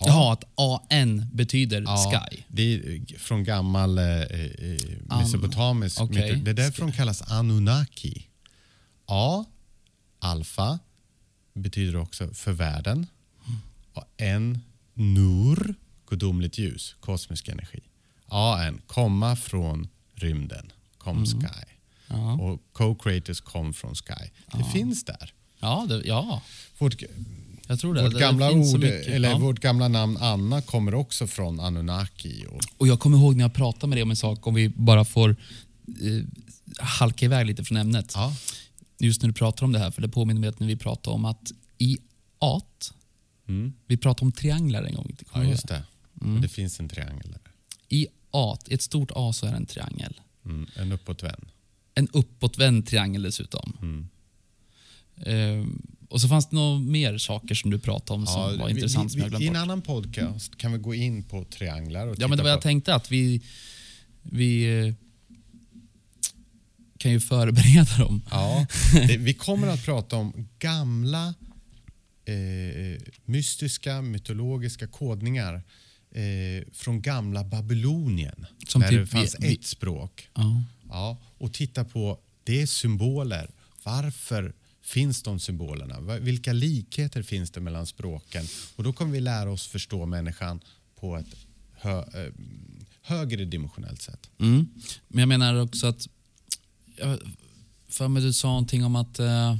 A. 0.00 0.04
Jaha, 0.06 0.32
att 0.32 0.44
AN 0.92 1.26
betyder 1.32 1.82
Ja, 1.82 1.96
Sky. 2.30 2.42
Det 2.48 2.62
är 2.74 3.18
från 3.18 3.44
gammal 3.44 3.98
eh, 3.98 4.04
eh, 4.04 5.18
mesopotamisk 5.18 6.00
okej. 6.00 6.16
mytologi. 6.22 6.40
Det 6.44 6.50
är 6.50 6.54
därför 6.54 6.82
de 6.82 6.92
kallas 6.92 7.22
Anunnaki. 7.22 8.26
A, 9.06 9.44
alfa, 10.18 10.78
betyder 11.54 11.96
också 11.96 12.34
för 12.34 12.52
världen. 12.52 13.06
Och 13.98 14.04
N, 14.16 14.58
nur, 14.94 15.74
gudomligt 16.08 16.58
ljus, 16.58 16.96
kosmisk 17.00 17.48
energi. 17.48 17.80
AN, 18.26 18.80
komma 18.86 19.36
från 19.36 19.88
rymden, 20.14 20.72
kom 20.98 21.26
sky. 21.26 21.64
Ja, 22.06 22.32
Och 22.32 22.60
co-creators 22.72 23.40
kom 23.40 23.74
från 23.74 23.94
sky. 23.94 24.30
Det 24.52 24.64
finns 24.64 25.04
där. 25.04 25.32
ja, 25.60 25.86
det, 25.88 26.02
ja 26.04 26.42
Vårt, 26.78 27.02
jag 27.66 27.80
tror 27.80 27.94
det. 27.94 28.02
vårt 28.02 28.12
det 28.12 28.20
gamla 28.20 28.50
ord, 28.52 28.78
mycket. 28.80 29.06
eller 29.06 29.28
ja. 29.30 29.38
vårt 29.38 29.60
gamla 29.60 29.88
namn 29.88 30.16
Anna 30.16 30.62
kommer 30.62 30.94
också 30.94 31.26
från 31.26 31.60
Anunnaki. 31.60 32.46
Och, 32.50 32.60
Och 32.76 32.88
jag 32.88 33.00
kommer 33.00 33.18
ihåg 33.18 33.36
när 33.36 33.44
jag 33.44 33.54
pratade 33.54 33.86
med 33.86 33.96
dig 33.96 34.02
om 34.02 34.10
en 34.10 34.16
sak, 34.16 34.46
om 34.46 34.54
vi 34.54 34.68
bara 34.68 35.04
får 35.04 35.30
eh, 35.86 36.24
halka 36.78 37.24
iväg 37.24 37.46
lite 37.46 37.64
från 37.64 37.78
ämnet. 37.78 38.12
ja, 38.14 38.34
Just 38.98 39.22
när 39.22 39.28
du 39.28 39.32
pratar 39.34 39.64
om 39.64 39.72
det 39.72 39.78
här, 39.78 39.90
för 39.90 40.02
det 40.02 40.08
påminner 40.08 40.40
mig 40.40 40.48
att 40.48 40.60
när 40.60 40.66
vi 40.66 40.76
pratade 40.76 41.14
om 41.14 41.24
att 41.24 41.52
i 41.78 41.98
art, 42.38 42.92
mm. 43.48 43.72
vi 43.86 43.96
pratade 43.96 44.24
om 44.24 44.32
trianglar 44.32 44.82
en 44.82 44.94
gång. 44.94 45.16
ja 45.34 45.44
just 45.44 45.68
det. 45.68 45.82
Mm. 46.22 46.40
Det 46.40 46.48
finns 46.48 46.80
en 46.80 46.88
triangel 46.88 47.30
där. 47.32 47.40
I 47.88 48.06
i 48.68 48.74
ett 48.74 48.82
stort 48.82 49.10
A 49.14 49.32
så 49.32 49.46
är 49.46 49.50
det 49.50 49.56
en 49.56 49.66
triangel. 49.66 50.20
Mm. 50.44 50.66
En 50.76 50.92
uppåtvänd. 50.92 51.46
En 51.94 52.08
uppåtvänd 52.12 52.86
triangel 52.86 53.22
dessutom. 53.22 53.76
Mm. 53.82 54.08
Ehm, 55.16 55.82
och 56.08 56.20
så 56.20 56.28
fanns 56.28 56.48
det 56.48 56.56
nog 56.56 56.80
mer 56.80 57.18
saker 57.18 57.54
som 57.54 57.70
du 57.70 57.78
pratade 57.78 58.20
om 58.20 58.26
som 58.26 58.58
var 58.58 58.66
vi- 58.66 58.72
intressant 58.72 59.14
vi, 59.14 59.28
vi, 59.38 59.44
I 59.44 59.48
en 59.48 59.56
annan 59.56 59.82
podcast 59.82 60.58
kan 60.58 60.72
vi 60.72 60.78
gå 60.78 60.94
in 60.94 61.22
på 61.22 61.44
trianglar 61.44 62.06
och 62.06 62.16
Ja, 62.18 62.28
men 62.28 62.38
det 62.38 62.44
var 62.44 62.50
jag 62.50 62.60
tänkte 62.60 62.94
att 62.94 63.12
vi, 63.12 63.42
vi 64.22 64.80
eh, 64.80 64.94
kan 66.98 67.10
ju 67.10 67.20
förbereda 67.20 67.98
dem. 67.98 68.22
Ja, 68.30 68.66
det, 68.92 69.16
vi 69.18 69.34
kommer 69.34 69.68
att 69.68 69.84
prata 69.84 70.16
om 70.16 70.48
gamla 70.58 71.34
eh, 72.28 73.00
mystiska, 73.24 74.02
mytologiska 74.02 74.86
kodningar 74.86 75.54
eh, 76.10 76.72
från 76.72 77.02
gamla 77.02 77.44
Babylonien. 77.44 78.46
Som 78.68 78.80
där 78.80 78.88
typ 78.88 79.00
det 79.00 79.06
fanns 79.06 79.36
vi- 79.38 79.48
vi- 79.48 79.54
ett 79.54 79.64
språk. 79.64 80.28
Ja. 80.34 80.62
Ja, 80.88 81.18
och 81.38 81.52
titta 81.52 81.84
på 81.84 82.18
det 82.44 82.62
är 82.62 82.66
symboler. 82.66 83.50
Varför 83.82 84.54
finns 84.82 85.22
de 85.22 85.40
symbolerna? 85.40 86.00
Vilka 86.18 86.52
likheter 86.52 87.22
finns 87.22 87.50
det 87.50 87.60
mellan 87.60 87.86
språken? 87.86 88.44
Och 88.76 88.84
då 88.84 88.92
kommer 88.92 89.12
vi 89.12 89.20
lära 89.20 89.50
oss 89.50 89.66
förstå 89.66 90.06
människan 90.06 90.60
på 91.00 91.16
ett 91.16 91.36
hö, 91.72 91.98
eh, 91.98 92.32
högre 93.02 93.44
dimensionellt 93.44 94.02
sätt. 94.02 94.30
Mm. 94.40 94.68
Men 95.08 95.18
jag 95.20 95.28
menar 95.28 95.54
också 95.62 95.86
att... 95.86 96.08
Jag, 96.96 97.18
för 97.88 98.08
mig 98.08 98.22
du 98.22 98.32
sa 98.32 98.48
någonting 98.48 98.84
om 98.84 98.96
att... 98.96 99.18
Eh, 99.18 99.56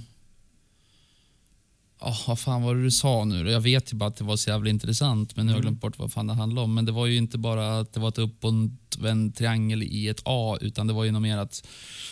oh, 2.01 2.29
vad 2.29 2.39
fan 2.39 2.63
var 2.63 2.75
det 2.75 2.83
du 2.83 2.91
sa 2.91 3.25
nu? 3.25 3.51
Jag 3.51 3.61
vet 3.61 3.93
ju 3.93 3.97
bara 3.97 4.07
att 4.07 4.17
det 4.17 4.25
var 4.25 4.37
så 4.37 4.51
jävla 4.51 4.71
intressant, 4.71 5.37
men 5.37 5.47
nu 5.47 5.53
har 5.53 5.57
jag 5.57 5.63
glömt 5.63 5.81
bort 5.81 5.99
vad 5.99 6.13
fan 6.13 6.27
det 6.27 6.33
handlade 6.33 6.65
om. 6.65 6.75
Men 6.75 6.85
det 6.85 6.93
var 6.93 7.07
ju 7.07 7.17
inte 7.17 7.39
bara 7.39 7.79
att 7.79 7.93
det 7.93 8.01
var 8.01 8.09
ett 8.09 8.19
uppåtvänd 8.19 9.35
triangel 9.37 9.83
i 9.83 10.09
ett 10.09 10.23
A, 10.25 10.59
utan 10.61 10.87
det 10.87 10.93
var 10.93 11.05
ju 11.05 11.11
nog 11.11 11.23
mer 11.23 11.39
att 11.39 11.67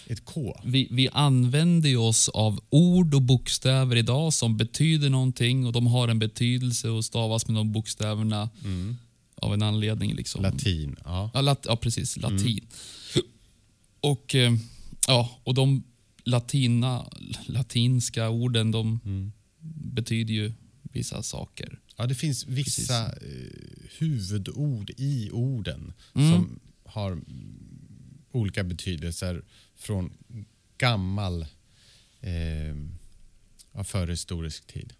Ett 0.06 0.24
K. 0.24 0.60
vi, 0.64 0.88
vi 0.90 1.08
använder 1.12 1.88
ju 1.88 1.96
oss 1.96 2.28
av 2.28 2.60
ord 2.70 3.14
och 3.14 3.22
bokstäver 3.22 3.96
idag 3.96 4.32
som 4.32 4.56
betyder 4.56 5.10
någonting 5.10 5.66
och 5.66 5.72
de 5.72 5.86
har 5.86 6.08
en 6.08 6.18
betydelse 6.18 6.88
och 6.88 7.04
stavas 7.04 7.46
med 7.46 7.56
de 7.56 7.72
bokstäverna 7.72 8.50
av 9.36 9.54
en 9.54 9.62
anledning. 9.62 10.14
Liksom. 10.14 10.42
Latin. 10.42 10.96
Ja. 11.04 11.30
Ja, 11.34 11.40
lat, 11.40 11.66
ja 11.68 11.76
precis. 11.76 12.16
Latin. 12.16 12.66
Och, 14.00 14.34
eh, 14.34 14.52
ja, 15.06 15.30
och 15.44 15.54
de 15.54 15.82
latina, 16.24 17.04
latinska 17.46 18.28
orden 18.28 18.70
de 18.70 19.00
betyder 19.74 20.34
ju 20.34 20.52
vissa 20.82 21.22
saker. 21.22 21.78
Ja, 21.96 22.06
det 22.06 22.14
finns 22.14 22.46
vissa 22.46 23.06
eh, 23.06 23.12
huvudord 23.98 24.90
i 24.96 25.30
orden 25.30 25.92
Mm. 26.14 26.32
som 26.32 26.60
har 26.84 27.12
mm, 27.12 27.26
olika 28.32 28.64
betydelser 28.64 29.42
från 29.76 30.12
gammal 30.78 31.46
eh, 32.20 33.84
förhistorisk 33.84 34.66
tid. 34.66 34.92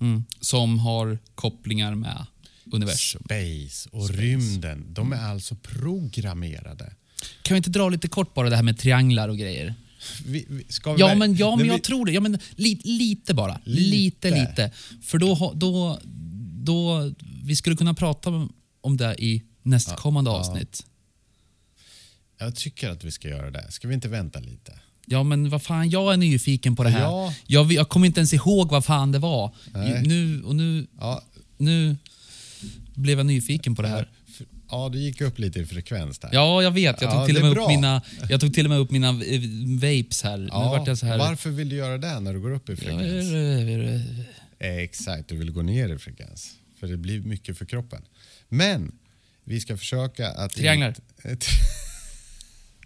Mm. 0.00 0.24
Som 0.40 0.78
har 0.78 1.18
kopplingar 1.34 1.94
med 1.94 2.26
universum. 2.72 3.22
Space 3.24 3.88
och 3.92 4.04
Space. 4.06 4.20
rymden, 4.22 4.86
de 4.94 5.12
är 5.12 5.22
alltså 5.22 5.54
programmerade. 5.54 6.94
Kan 7.42 7.54
vi 7.54 7.56
inte 7.56 7.70
dra 7.70 7.88
lite 7.88 8.08
kort 8.08 8.34
bara 8.34 8.50
det 8.50 8.56
här 8.56 8.62
med 8.62 8.78
trianglar 8.78 9.28
och 9.28 9.38
grejer? 9.38 9.74
Vi, 10.26 10.46
vi, 10.48 10.56
vi 10.56 10.64
Ja, 10.98 11.14
men, 11.14 11.36
ja, 11.36 11.56
men 11.56 11.66
jag 11.66 11.82
tror 11.82 12.06
det. 12.06 12.12
Ja, 12.12 12.20
men, 12.20 12.38
li, 12.50 12.80
lite 12.84 13.34
bara. 13.34 13.60
Lite. 13.64 14.30
Lite, 14.30 14.30
lite. 14.30 14.70
För 15.02 15.18
då, 15.18 15.52
då, 15.56 16.00
då, 16.64 17.12
vi 17.44 17.56
skulle 17.56 17.76
kunna 17.76 17.94
prata 17.94 18.48
om 18.80 18.96
det 18.96 19.14
i 19.18 19.42
nästkommande 19.62 20.30
Ja, 20.30 20.34
ja. 20.34 20.40
avsnitt. 20.40 20.86
Jag 22.38 22.56
tycker 22.56 22.90
att 22.90 23.04
vi 23.04 23.10
ska 23.10 23.28
göra 23.28 23.50
det. 23.50 23.72
Ska 23.72 23.88
vi 23.88 23.94
inte 23.94 24.08
vänta 24.08 24.40
lite? 24.40 24.72
Ja, 25.06 25.22
men 25.22 25.50
vad 25.50 25.62
fan, 25.62 25.90
jag 25.90 26.12
är 26.12 26.16
nyfiken 26.16 26.76
på 26.76 26.82
det 26.82 26.90
här. 26.90 27.00
Ja. 27.00 27.34
Jag, 27.46 27.72
jag 27.72 27.88
kommer 27.88 28.06
inte 28.06 28.20
ens 28.20 28.34
ihåg 28.34 28.70
vad 28.70 28.84
fan 28.84 29.12
det 29.12 29.18
var. 29.18 29.54
Nej. 29.72 30.02
Nu, 30.06 30.42
och 30.42 30.56
nu, 30.56 30.86
Ja, 30.98 31.22
nu 31.56 31.96
blev 32.94 33.18
jag 33.18 33.26
nyfiken 33.26 33.76
på 33.76 33.82
det 33.82 33.88
här. 33.88 34.08
Ja 34.70 34.88
du 34.88 34.98
gick 34.98 35.20
upp 35.20 35.38
lite 35.38 35.60
i 35.60 35.66
frekvens 35.66 36.18
där. 36.18 36.30
Ja, 36.32 36.62
jag 36.62 36.70
vet. 36.70 37.00
Jag 37.02 37.10
tog, 37.10 37.20
Ja, 37.20 37.26
till, 37.26 37.34
det 37.34 37.40
och 37.40 37.46
med 37.54 37.58
upp 37.62 37.68
mina, 37.68 38.02
jag 38.28 38.40
tog 38.40 38.54
till 38.54 38.66
och 38.66 38.70
med 38.70 38.78
upp 38.78 38.90
mina 38.90 39.08
eh, 39.08 39.40
vapes 39.80 40.22
här. 40.22 40.38
nu 40.38 40.48
jag 40.90 40.98
så 40.98 41.06
här. 41.06 41.18
Varför 41.18 41.50
vill 41.50 41.68
du 41.68 41.76
göra 41.76 41.98
det 41.98 42.20
när 42.20 42.32
du 42.32 42.40
går 42.40 42.50
upp 42.52 42.68
i 42.68 42.76
frekvens? 42.76 43.26
Exakt, 44.58 45.28
du 45.28 45.36
vill 45.36 45.50
gå 45.50 45.62
ner 45.62 45.88
i 45.94 45.98
frekvens. 45.98 46.52
För 46.80 46.86
det 46.86 46.96
blir 46.96 47.20
mycket 47.20 47.58
för 47.58 47.64
kroppen. 47.64 48.02
Men 48.48 48.92
vi 49.44 49.60
ska 49.60 49.76
försöka 49.76 50.28
att... 50.30 50.52
Trianglar. 50.52 50.94
inte- 51.28 51.46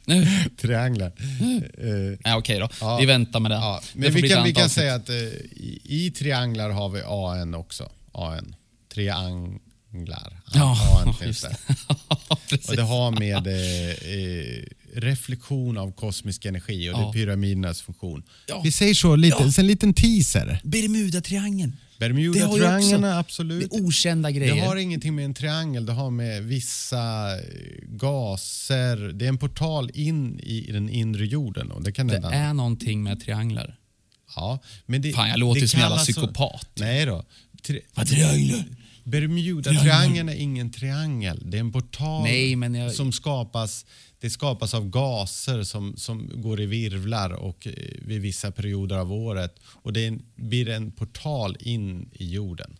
Nu. 0.06 0.26
Trianglar. 0.56 1.06
Eh, 1.06 2.18
Nej, 2.24 2.34
okej 2.36 2.58
då. 2.58 2.68
Ja. 2.80 2.96
Vi 3.00 3.06
väntar 3.06 3.40
med 3.40 3.50
det. 3.50 3.54
ja, 3.54 3.80
Det 3.92 3.98
men 4.00 4.12
får 4.12 4.20
vi 4.20 4.28
kan, 4.28 4.44
vi 4.44 4.52
kan 4.54 4.68
säga 4.70 4.94
att 4.94 5.08
eh, 5.08 5.16
i, 5.16 5.80
i 5.84 6.10
trianglar 6.10 6.70
har 6.70 6.88
vi 6.88 7.02
AN 7.06 7.54
också. 7.54 7.90
AN. 8.12 8.54
Trianglar. 9.98 10.40
Ja, 10.54 11.14
finns 11.20 11.40
det. 11.40 11.56
Precis. 12.48 12.68
Och 12.68 12.76
det 12.76 12.82
har 12.82 13.10
med 13.10 13.46
eh, 13.46 13.90
eh, 14.14 14.64
reflektion 14.94 15.78
av 15.78 15.92
kosmisk 15.92 16.44
energi 16.44 16.90
och 16.90 16.94
det 16.94 17.00
Ja. 17.02 17.08
är 17.08 17.12
pyramidernas 17.12 17.82
funktion. 17.82 18.22
Ja. 18.46 18.60
Vi 18.64 18.72
säger 18.72 18.94
så, 18.94 19.16
lite, 19.16 19.36
Ja. 19.40 19.50
en 19.58 19.66
liten 19.66 19.94
teaser. 19.94 20.60
Bermuda-triangeln. 20.64 21.72
Det 21.98 22.44
också- 22.44 23.06
absolut. 23.06 23.70
Det 23.70 23.76
är 23.76 23.84
okända 23.86 24.28
Det 24.28 24.32
grejer. 24.32 24.66
har 24.66 24.76
ingenting 24.76 25.14
med 25.14 25.24
en 25.24 25.34
triangel, 25.34 25.86
det 25.86 25.92
har 25.92 26.10
med 26.10 26.42
vissa 26.42 27.34
eh, 27.36 27.42
gaser. 27.88 28.96
Det 29.12 29.24
är 29.24 29.28
en 29.28 29.38
portal 29.38 29.90
in 29.94 30.40
i 30.40 30.72
den 30.72 30.88
inre 30.88 31.26
jorden. 31.26 31.70
Och 31.70 31.82
det 31.82 31.92
kan 31.92 32.06
Det 32.06 32.16
är 32.32 32.52
någonting 32.52 33.02
med 33.02 33.20
trianglar. 33.20 33.76
ja, 34.36 34.58
men 34.86 35.02
det, 35.02 35.12
Fan, 35.12 35.28
jag 35.28 35.38
låter 35.38 35.60
det 35.60 35.68
som 35.68 35.78
en 35.80 35.82
jävla 35.84 35.96
psykopat. 35.98 36.68
Nej 36.74 37.06
då. 37.06 37.24
Tri- 37.66 37.80
Vad 37.94 38.06
trianglar? 38.06 38.64
Bermuda-triangeln 39.04 40.28
är 40.28 40.34
ingen 40.34 40.70
triangel. 40.70 41.42
Det 41.50 41.56
är 41.56 41.60
en 41.60 41.72
portal 41.72 42.22
Nej, 42.22 42.56
men 42.56 42.74
jag- 42.74 42.92
som 42.94 43.12
skapas, 43.12 43.86
det 44.20 44.30
skapas 44.30 44.74
av 44.74 44.88
gaser 44.90 45.62
som, 45.62 45.96
som 45.96 46.30
går 46.42 46.60
i 46.60 46.66
virvlar 46.66 47.30
och 47.30 47.66
eh, 47.66 47.72
vid 47.98 48.20
vissa 48.20 48.50
perioder 48.52 48.96
av 48.96 49.12
året. 49.12 49.58
Och 49.66 49.92
det 49.92 50.06
en, 50.06 50.22
blir 50.36 50.68
en 50.68 50.90
portal 50.92 51.56
in 51.60 52.08
i 52.12 52.30
jorden. 52.32 52.76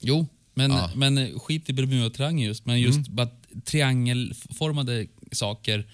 Jo, 0.00 0.26
men, 0.54 0.70
Ja. 0.70 0.90
men 0.96 1.38
skit 1.38 1.68
i 1.68 1.72
Bermuda-triangeln 1.72 2.46
just. 2.46 2.66
Men 2.66 2.80
just 2.80 3.08
bara 3.08 3.28
triangelformade 3.64 5.06
saker. 5.32 5.86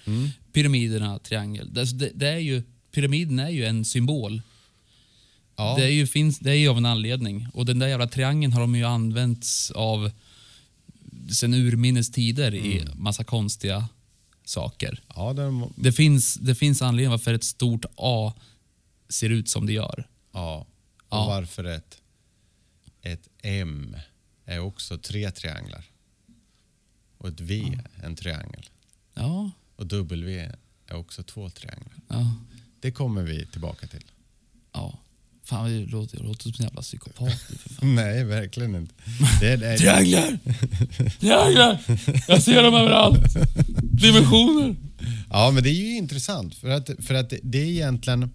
Pyramiderna, 0.52 1.18
triangel. 1.18 1.74
Det, 1.74 2.10
det 2.14 2.28
är 2.28 2.38
ju, 2.38 2.62
pyramiden 2.94 3.38
är 3.38 3.48
ju 3.50 3.64
en 3.64 3.84
symbol. 3.84 4.42
Ja. 5.62 5.74
Det, 5.78 5.84
är 5.84 5.88
ju, 5.90 6.06
finns, 6.06 6.38
det 6.38 6.50
är 6.50 6.54
ju 6.54 6.68
av 6.68 6.76
en 6.76 6.86
anledning. 6.86 7.46
Och 7.54 7.66
den 7.66 7.78
där 7.78 7.88
jävla 7.88 8.06
triangeln 8.06 8.52
har 8.52 8.60
de 8.60 8.74
ju 8.76 8.84
använts 8.84 9.70
av 9.70 10.10
sen 11.32 11.54
urminnes 11.54 12.10
tider 12.12 12.54
i 12.54 12.84
massa 12.94 13.24
konstiga 13.24 13.88
saker. 14.44 15.00
Ja, 15.14 15.32
de, 15.32 15.72
Det 15.76 15.92
finns, 15.92 16.34
det 16.34 16.54
finns 16.54 16.82
anledning 16.82 17.10
varför 17.10 17.34
ett 17.34 17.44
stort 17.44 17.84
A 17.96 18.34
ser 19.08 19.30
ut 19.30 19.48
som 19.48 19.66
det 19.66 19.72
gör. 19.72 20.08
ja. 20.32 20.66
Och 21.08 21.18
Ja. 21.18 21.26
varför 21.26 21.64
ett, 21.64 22.00
ett 23.02 23.28
M 23.42 23.96
är 24.44 24.58
också 24.58 24.98
tre 24.98 25.30
trianglar. 25.30 25.84
Och 27.18 27.28
ett 27.28 27.40
V 27.40 27.78
en 28.02 28.16
triangel. 28.16 28.66
Ja, 29.14 29.50
Och 29.76 29.86
W 29.86 30.50
är 30.86 30.96
också 30.96 31.22
två 31.22 31.50
trianglar. 31.50 31.92
ja, 32.08 32.34
Det 32.80 32.90
kommer 32.92 33.22
vi 33.22 33.46
tillbaka 33.46 33.86
till. 33.86 34.04
ja. 34.72 34.98
Fan, 35.44 35.80
jag 35.80 35.90
låter, 35.90 36.16
jag 36.16 36.26
låter 36.26 36.42
som 36.42 36.52
en 36.58 36.64
jävla 36.64 36.82
psykopat. 36.82 37.40
för 37.40 37.68
fan. 37.68 37.94
Nej, 37.94 38.24
verkligen 38.24 38.74
inte. 38.74 38.94
Det, 39.40 39.56
det, 39.56 39.76
Trianglar! 39.78 40.38
Trianglar! 41.20 41.78
Jag 42.28 42.42
ser 42.42 42.62
dem 42.62 42.74
överallt. 42.74 43.36
Dimensioner. 43.82 44.76
Ja, 45.30 45.50
men 45.50 45.62
det 45.62 45.70
är 45.70 45.74
ju 45.74 45.96
intressant 45.96 46.54
för 46.54 46.68
att, 46.68 46.90
för 47.06 47.14
att 47.14 47.32
det, 47.42 47.58
är 47.58 47.66
egentligen 47.66 48.30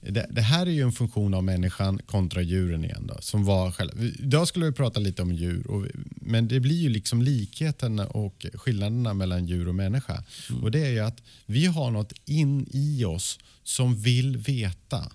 det, 0.00 0.26
det 0.30 0.40
här 0.40 0.66
är 0.66 0.70
ju 0.70 0.82
en 0.82 0.92
funktion 0.92 1.34
av 1.34 1.44
människan 1.44 1.98
kontra 2.06 2.42
djuren 2.42 2.84
igen. 2.84 3.06
Då, 3.06 3.16
som 3.20 3.44
var 3.44 3.70
själva. 3.70 4.02
Idag 4.02 4.48
skulle 4.48 4.66
vi 4.66 4.72
prata 4.72 5.00
lite 5.00 5.22
om 5.22 5.32
djur, 5.32 5.66
och, 5.66 5.86
men 6.04 6.48
det 6.48 6.60
blir 6.60 6.76
ju 6.76 6.88
liksom 6.88 7.22
likheten 7.22 8.00
och 8.00 8.46
skillnaderna 8.54 9.14
mellan 9.14 9.46
djur 9.46 9.68
och 9.68 9.74
människa. 9.74 10.24
Och 10.62 10.70
det 10.70 10.86
är 10.86 10.90
ju 10.90 11.00
att 11.00 11.22
vi 11.46 11.66
har 11.66 11.90
något 11.90 12.12
in 12.24 12.66
i 12.72 13.04
oss 13.04 13.38
som 13.64 13.96
vill 13.96 14.36
veta. 14.36 15.10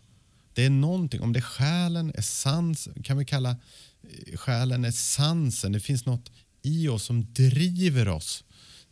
Det 0.57 0.65
är 0.65 0.69
någonting, 0.69 1.21
om 1.21 1.33
det 1.33 1.39
är 1.39 1.41
själen, 1.41 2.11
essens, 2.15 2.89
kan 3.03 3.17
vi 3.17 3.25
kalla 3.25 3.49
eh, 3.49 4.37
själen 4.37 4.85
essensen. 4.85 5.71
Det 5.71 5.79
finns 5.79 6.05
något 6.05 6.31
i 6.61 6.87
oss 6.87 7.03
som 7.03 7.33
driver 7.33 8.07
oss 8.07 8.43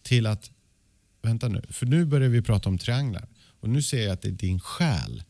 till 0.01 0.26
att 0.26 0.51
vänta 1.22 1.47
nu, 1.47 1.61
för 1.70 1.86
nu 1.86 2.05
börjar 2.05 2.30
vi 2.30 2.41
prata 2.41 2.70
om 2.70 2.78
trianglar. 2.78 3.28
Och 3.59 3.70
nu 3.70 3.82
ser 3.82 4.03
jag 4.03 4.11
att 4.11 4.22
det 4.22 4.28
är 4.28 4.32
din 4.32 4.59
själ 4.59 5.24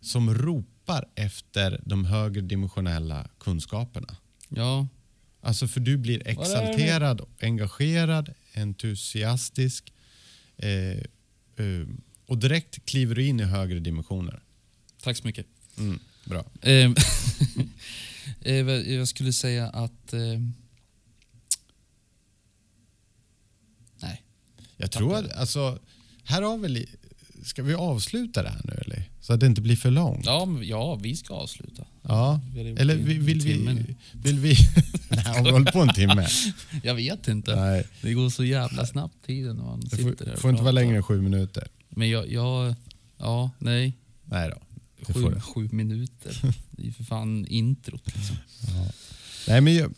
som 0.00 0.34
ropar 0.34 1.08
efter 1.14 1.80
de 1.84 2.04
högre 2.04 2.40
dimensionella 2.40 3.28
kunskaperna. 3.38 4.16
Ja, 4.48 4.88
Alltså 5.40 5.68
för 5.68 5.80
du 5.80 5.96
blir 5.96 6.28
är 6.28 6.30
exalterad, 6.30 7.20
engagerad, 7.40 8.34
entusiastisk 8.54 9.92
eh, 10.56 10.70
eh, 11.66 11.86
och 12.26 12.38
direkt 12.38 12.86
kliver 12.86 13.14
du 13.14 13.26
in 13.26 13.40
i 13.40 13.44
högre 13.44 13.78
dimensioner. 13.78 14.42
Tack 15.06 15.16
så 15.16 15.26
mycket. 15.26 15.46
Mm, 15.78 15.98
bra. 16.24 16.44
Eh, 18.40 18.54
eh, 18.54 18.92
jag 18.94 19.08
skulle 19.08 19.32
säga 19.32 19.68
att... 19.68 20.12
Eh, 20.12 20.40
nej. 24.00 24.22
Jag 24.76 24.90
tror 24.90 25.16
att, 25.16 25.32
alltså, 25.32 25.78
här 26.24 26.42
har 26.42 26.58
vi, 26.58 26.86
ska 27.44 27.62
vi 27.62 27.74
avsluta 27.74 28.42
det 28.42 28.48
här 28.48 28.60
nu 28.64 28.72
eller? 28.72 29.10
Så 29.20 29.32
att 29.32 29.40
det 29.40 29.46
inte 29.46 29.60
blir 29.60 29.76
för 29.76 29.90
långt. 29.90 30.26
Ja, 30.26 30.44
men, 30.44 30.68
ja, 30.68 30.94
vi 30.94 31.16
ska 31.16 31.34
avsluta. 31.34 31.86
Ja. 32.02 32.40
Eller 32.56 32.96
vill, 32.96 33.20
vill 33.20 33.40
vi... 33.40 33.84
Vill 34.12 34.38
vi 34.38 34.56
Nej, 35.10 35.24
har 35.24 35.44
vi 35.44 35.50
hållit 35.50 35.72
på 35.72 35.80
en 35.80 35.94
timme? 35.94 36.26
Jag 36.82 36.94
vet 36.94 37.28
inte. 37.28 37.56
Nej. 37.56 37.86
Det 38.02 38.12
går 38.12 38.30
så 38.30 38.44
jävla 38.44 38.86
snabbt 38.86 39.26
tiden 39.26 39.56
när 39.56 39.64
man 39.64 39.80
Det 39.80 39.90
sitter 39.90 40.02
får, 40.02 40.24
där 40.24 40.32
och 40.32 40.38
får 40.38 40.50
inte 40.50 40.62
vara 40.62 40.72
längre 40.72 40.96
än 40.96 41.02
sju 41.02 41.20
minuter. 41.20 41.68
Men 41.88 42.10
jag, 42.10 42.32
jag 42.32 42.74
ja, 43.18 43.50
nej. 43.58 43.92
Nej 44.24 44.50
då. 44.50 44.66
Sju, 45.02 45.40
sju 45.40 45.68
minuter. 45.72 46.54
Det 46.70 46.82
är 46.82 46.86
ju 46.86 46.92
för 46.92 47.04
fan 47.04 47.46
introt. 47.46 48.06
Liksom. 48.06 48.36
Nej, 49.48 49.60
men 49.60 49.74
jag, 49.74 49.94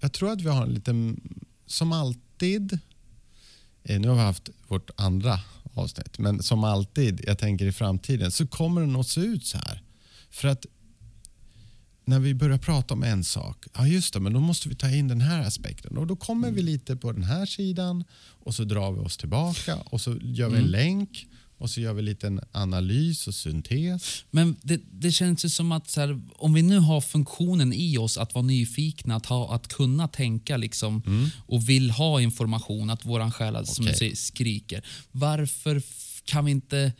jag 0.00 0.12
tror 0.12 0.32
att 0.32 0.40
vi 0.40 0.48
har 0.48 0.62
en 0.62 0.74
liten, 0.74 1.20
som 1.66 1.92
alltid, 1.92 2.78
eh, 3.82 4.00
nu 4.00 4.08
har 4.08 4.14
vi 4.14 4.20
haft 4.20 4.50
vårt 4.68 4.90
andra 4.96 5.40
avsnitt, 5.74 6.18
men 6.18 6.42
som 6.42 6.64
alltid, 6.64 7.20
jag 7.26 7.38
tänker 7.38 7.66
i 7.66 7.72
framtiden, 7.72 8.30
så 8.30 8.46
kommer 8.46 8.80
den 8.80 8.96
att 8.96 9.08
se 9.08 9.20
ut 9.20 9.46
så 9.46 9.58
här. 9.58 9.82
För 10.30 10.48
att 10.48 10.66
när 12.04 12.18
vi 12.18 12.34
börjar 12.34 12.58
prata 12.58 12.94
om 12.94 13.02
en 13.02 13.24
sak, 13.24 13.66
ja 13.74 13.86
just 13.86 14.14
det, 14.14 14.20
men 14.20 14.32
då 14.32 14.40
måste 14.40 14.68
vi 14.68 14.74
ta 14.74 14.90
in 14.90 15.08
den 15.08 15.20
här 15.20 15.46
aspekten. 15.46 15.96
Och 15.96 16.06
då 16.06 16.16
kommer 16.16 16.50
vi 16.50 16.62
lite 16.62 16.96
på 16.96 17.12
den 17.12 17.22
här 17.22 17.46
sidan 17.46 18.04
och 18.44 18.54
så 18.54 18.64
drar 18.64 18.92
vi 18.92 18.98
oss 18.98 19.16
tillbaka 19.16 19.76
och 19.76 20.00
så 20.00 20.16
gör 20.22 20.48
vi 20.48 20.58
en 20.58 20.64
länk 20.64 21.26
och 21.58 21.70
så 21.70 21.80
gör 21.80 21.92
vi 21.92 22.16
en 22.22 22.40
analys 22.52 23.26
och 23.26 23.34
syntes. 23.34 24.24
Men 24.30 24.56
det, 24.62 24.80
det 24.92 25.12
känns 25.12 25.44
ju 25.44 25.48
som 25.48 25.72
att 25.72 25.96
här, 25.96 26.20
om 26.32 26.54
vi 26.54 26.62
nu 26.62 26.78
har 26.78 27.00
funktionen 27.00 27.72
i 27.72 27.98
oss 27.98 28.18
att 28.18 28.34
vara 28.34 28.44
nyfikna, 28.44 29.16
att, 29.16 29.26
ha, 29.26 29.54
att 29.54 29.68
kunna 29.68 30.08
tänka 30.08 30.56
liksom, 30.56 31.02
och 31.46 31.68
vill 31.68 31.90
ha 31.90 32.20
information, 32.20 32.90
att 32.90 33.04
våran 33.04 33.32
själ 33.32 33.66
som 33.66 33.84
du 33.84 33.90
Okej. 33.90 33.98
säger, 33.98 34.14
skriker. 34.16 34.84
Varför 35.12 35.82
kan 36.24 36.44
vi 36.44 36.50
inte 36.50 36.92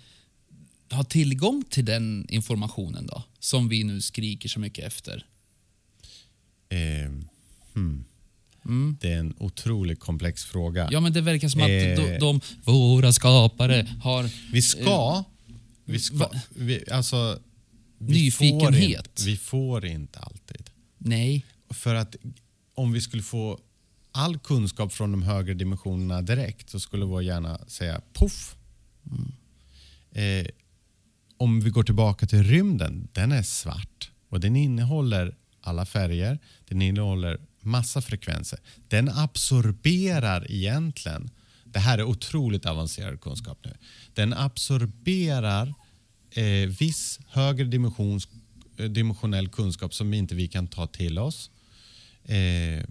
ha 0.91 1.05
tillgång 1.05 1.65
till 1.71 1.85
den 1.85 2.27
informationen 2.29 3.07
då? 3.07 3.23
Som 3.39 3.69
vi 3.69 3.85
nu 3.85 4.01
skriker 4.01 4.49
så 4.49 4.61
mycket 4.61 4.85
efter. 4.85 5.27
Eh, 6.69 7.13
hmm. 7.75 8.05
Det 9.01 9.13
är 9.13 9.19
en 9.19 9.35
otroligt 9.39 10.01
komplex 10.01 10.45
fråga. 10.45 10.89
Ja, 10.91 11.01
men 11.01 11.13
det 11.13 11.21
verkar 11.21 11.49
som 11.49 11.61
att 11.61 11.69
Eh. 11.69 11.97
de, 11.97 12.19
de, 12.19 12.41
våra 12.65 13.13
skapare 13.13 13.87
har... 14.03 14.31
Vi 14.53 14.63
ska... 14.63 15.25
Vi 15.85 15.99
ska 15.99 16.31
vi, 16.49 16.85
alltså, 16.91 17.39
vi 17.99 18.31
Får 18.31 18.45
Nyfikenhet. 18.45 19.07
inte, 19.07 19.23
vi 19.25 19.37
får 19.37 19.87
inte 19.87 20.19
alltid. 20.19 20.71
Nej. 20.99 21.47
För 21.71 21.95
att 21.95 22.17
om 22.75 22.93
vi 22.93 23.01
skulle 23.01 23.23
få 23.23 23.59
all 24.13 24.39
kunskap 24.39 24.93
från 24.93 25.13
de 25.13 25.23
högre 25.23 25.55
dimensionerna 25.55 26.23
direkt 26.23 26.71
så 26.71 26.81
skulle 26.81 27.05
vår 27.05 27.23
hjärna 27.23 27.59
säga 27.67 28.01
poff. 28.13 28.57
Eh, 30.13 30.47
om 31.37 31.61
vi 31.61 31.71
går 31.71 31.83
tillbaka 31.83 32.27
till 32.27 32.43
rymden, 32.43 33.09
den 33.13 33.33
är 33.33 33.43
svart 33.43 34.11
och 34.29 34.41
den 34.41 34.57
innehåller 34.57 35.37
alla 35.61 35.87
färger, 35.87 36.39
den 36.69 36.83
innehåller 36.83 37.41
massa 37.61 38.01
frekvenser. 38.01 38.59
Den 38.89 39.09
absorberar 39.09 40.51
egentligen, 40.51 41.31
det 41.65 41.79
här 41.79 41.99
är 41.99 42.05
otroligt 42.05 42.67
avancerad 42.67 43.21
kunskap 43.21 43.59
nu, 43.65 43.77
den 44.15 44.35
absorberar 44.35 45.75
eh, 46.31 46.69
viss 46.69 47.21
högre 47.29 47.65
dimensions, 47.65 48.29
eh, 48.77 48.85
dimensionell 48.87 49.49
kunskap 49.49 49.95
som 49.95 50.15
inte 50.15 50.35
vi 50.35 50.49
kan 50.49 50.67
ta 50.67 50.87
till 50.87 51.19
oss. 51.19 51.51
Eh, 52.25 52.85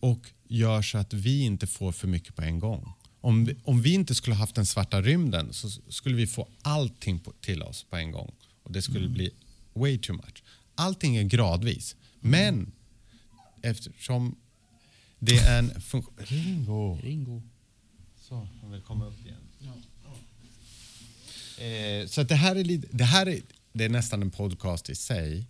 och 0.00 0.26
gör 0.48 0.82
så 0.82 0.98
att 0.98 1.12
vi 1.12 1.40
inte 1.40 1.66
får 1.66 1.92
för 1.92 2.08
mycket 2.08 2.36
på 2.36 2.42
en 2.42 2.58
gång. 2.58 2.92
Om 3.20 3.44
vi, 3.44 3.56
om 3.64 3.82
vi 3.82 3.94
inte 3.94 4.14
skulle 4.14 4.36
haft 4.36 4.54
den 4.54 4.66
svarta 4.66 5.02
rymden 5.02 5.52
så 5.52 5.70
skulle 5.88 6.16
vi 6.16 6.26
få 6.26 6.48
allting 6.62 7.18
på, 7.18 7.32
till 7.40 7.62
oss 7.62 7.86
på 7.90 7.96
en 7.96 8.10
gång. 8.10 8.34
Och 8.62 8.72
Det 8.72 8.82
skulle 8.82 9.08
bli 9.08 9.30
way 9.74 9.98
too 9.98 10.16
much. 10.16 10.42
Allting 10.74 11.16
är 11.16 11.22
gradvis. 11.22 11.96
Men 12.20 12.72
eftersom 13.70 14.36
det 15.18 15.38
är 15.38 15.58
en 15.58 15.80
funktion... 15.80 16.14
Ringo! 16.18 16.98
Ringo. 17.02 17.42
Så, 18.20 18.48
han 18.60 18.70
vill 18.70 18.80
komma 18.80 19.06
upp 19.06 19.20
igen. 19.26 19.36
Eh, 21.58 22.06
så 22.06 22.20
att 22.20 22.28
det 22.28 22.34
här 22.34 22.56
är, 22.56 22.64
lite, 22.64 22.88
det 22.90 23.04
här 23.04 23.28
är, 23.28 23.40
det 23.72 23.84
är 23.84 23.88
nästan 23.88 24.22
en 24.22 24.30
podcast 24.30 24.90
i 24.90 24.94
sig. 24.94 25.46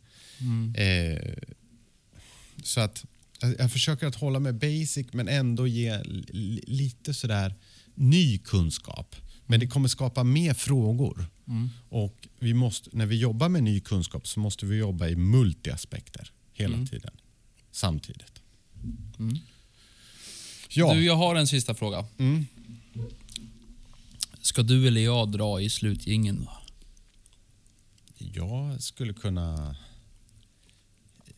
Eh, 0.76 1.34
så 2.62 2.80
att 2.80 3.04
jag, 3.40 3.72
försöker 3.72 4.06
att 4.06 4.14
hålla 4.14 4.38
mig 4.38 4.52
basic 4.52 5.06
men 5.12 5.28
ändå 5.28 5.66
ge 5.66 6.02
li, 6.02 6.64
lite 6.66 7.14
sådär 7.14 7.54
ny 7.94 8.38
kunskap. 8.38 9.16
Men 9.46 9.60
det 9.60 9.66
kommer 9.66 9.88
skapa 9.88 10.24
mer 10.24 10.54
frågor. 10.54 11.26
Och 11.88 12.28
vi 12.38 12.54
måste, 12.54 12.90
när 12.92 13.06
vi 13.06 13.16
jobbar 13.16 13.48
med 13.48 13.62
ny 13.62 13.80
kunskap 13.80 14.26
så 14.26 14.40
måste 14.40 14.66
vi 14.66 14.76
jobba 14.76 15.08
i 15.08 15.16
multiaspekter 15.16 16.32
hela 16.52 16.86
tiden. 16.86 17.10
Samtidigt. 17.76 18.42
Ja. 20.68 20.94
Du, 20.94 21.04
jag 21.04 21.16
har 21.16 21.34
en 21.34 21.46
sista 21.46 21.74
fråga. 21.74 22.06
Mm. 22.18 22.46
Ska 24.40 24.62
du 24.62 24.86
eller 24.88 25.00
jag 25.00 25.32
dra 25.32 25.60
i 25.60 25.70
slutgingen? 25.70 26.44
då? 26.44 26.50
Jag 28.18 28.82
skulle 28.82 29.12
kunna... 29.12 29.76
Eh, 31.26 31.32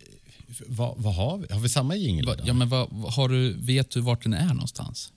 Vad, 0.66 0.98
vad 0.98 1.14
har 1.14 1.38
vi? 1.38 1.52
Har 1.52 1.60
vi 1.60 1.68
samma 1.68 1.96
jingel 1.96 2.40
ja, 2.44 2.52
men 2.52 2.68
vad, 2.68 2.88
vad- 2.90 3.12
har 3.12 3.28
du, 3.28 3.52
vet 3.52 3.90
du 3.90 4.00
vart 4.00 4.22
den 4.22 4.34
är 4.34 4.48
någonstans? 4.54 5.12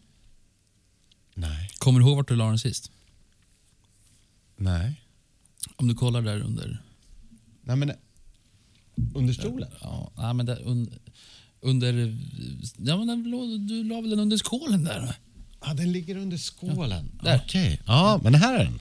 Nej. 1.33 1.69
Kommer 1.77 1.99
du 1.99 2.05
ihåg 2.05 2.15
vart 2.15 2.27
du 2.27 2.35
la 2.35 2.45
den 2.47 2.59
sist? 2.59 2.91
Nej. 4.55 5.01
Om 5.75 5.87
du 5.87 5.95
kollar 5.95 6.21
där 6.21 6.39
under... 6.41 6.83
Nej 7.61 7.75
men, 7.75 7.91
under 9.15 9.33
stolen? 9.33 9.69
Ja, 9.81 10.11
nej, 10.17 10.33
men 10.33 10.45
där, 10.45 10.61
un, 10.67 10.93
under... 11.61 12.17
Ja, 12.77 12.97
men 12.97 13.07
den, 13.07 13.67
du 13.67 13.83
la 13.83 14.01
väl 14.01 14.09
den 14.09 14.19
under 14.19 14.37
skålen 14.37 14.83
där? 14.83 15.15
Ja, 15.65 15.73
den 15.73 15.91
ligger 15.91 16.15
under 16.17 16.37
skålen. 16.37 17.11
där. 17.23 17.41
Okej. 17.45 17.81
Ja, 17.85 18.19
men 18.23 18.35
här 18.35 18.59
är 18.59 18.63
den. 18.65 18.79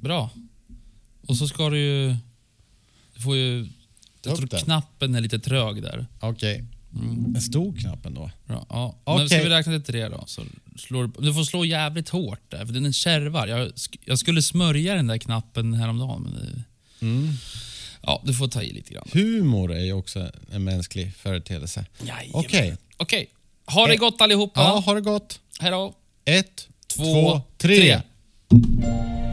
Bra. 0.00 0.30
Och 1.26 1.36
så 1.36 1.48
ska 1.48 1.70
du 1.70 1.78
ju... 1.78 2.16
Du 3.14 3.20
får 3.20 3.36
ju... 3.36 3.68
Jag 4.24 4.36
tror 4.36 4.46
knappen 4.48 5.14
är 5.14 5.20
lite 5.20 5.38
trög 5.38 5.82
där. 5.82 6.06
Okej. 6.20 6.64
En 7.34 7.40
stor 7.42 7.76
knapp 7.76 8.06
ändå. 8.06 8.30
Bra, 8.46 8.66
ja. 8.68 8.98
Men 9.06 9.28
ska 9.28 9.42
vi 9.42 9.48
räkna 9.48 9.72
till 9.72 9.82
tre 9.82 10.08
då? 10.08 10.24
Så 10.26 10.42
slår, 10.76 11.06
du- 11.06 11.26
du 11.26 11.34
får 11.34 11.44
slå 11.44 11.64
jävligt 11.64 12.08
hårt 12.08 12.50
där, 12.50 12.66
för 12.66 12.72
den 12.72 12.92
kärvar. 12.92 13.46
Jag, 13.46 13.72
jag 14.04 14.18
skulle 14.18 14.42
smörja 14.42 14.94
den 14.94 15.06
där 15.06 15.18
knappen 15.18 15.74
häromdagen, 15.74 16.22
men 16.22 16.32
det, 16.32 16.62
Mm. 17.02 17.32
Ja, 18.02 18.20
du 18.24 18.34
får 18.34 18.48
ta 18.48 18.62
i 18.62 18.72
lite 18.72 18.94
grann. 18.94 19.08
Humor 19.12 19.72
är 19.72 19.80
ju 19.84 19.92
också 19.92 20.30
en 20.52 20.64
mänsklig 20.64 21.14
företeelse. 21.14 21.84
Okej. 22.32 22.76
Okej. 22.96 23.30
Ha 23.66 23.86
det 23.86 23.96
gott 23.96 24.20
allihopa. 24.20 24.60
Ja, 24.60 24.78
ha 24.86 24.94
det 24.94 25.00
gott. 25.00 25.40
Hej 25.60 25.70
då. 25.70 25.94
Ett, 26.24 26.68
Två, 26.96 27.04
två, 27.04 27.40
tre. 27.58 27.76
tre. 27.78 28.00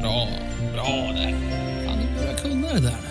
Bra. 0.02 0.28
Bra 0.74 1.12
där. 1.16 1.32
Fan, 1.86 2.00
du 2.02 2.20
börjar 2.20 2.38
kunna 2.38 2.74
det 2.74 2.80
där. 2.82 3.07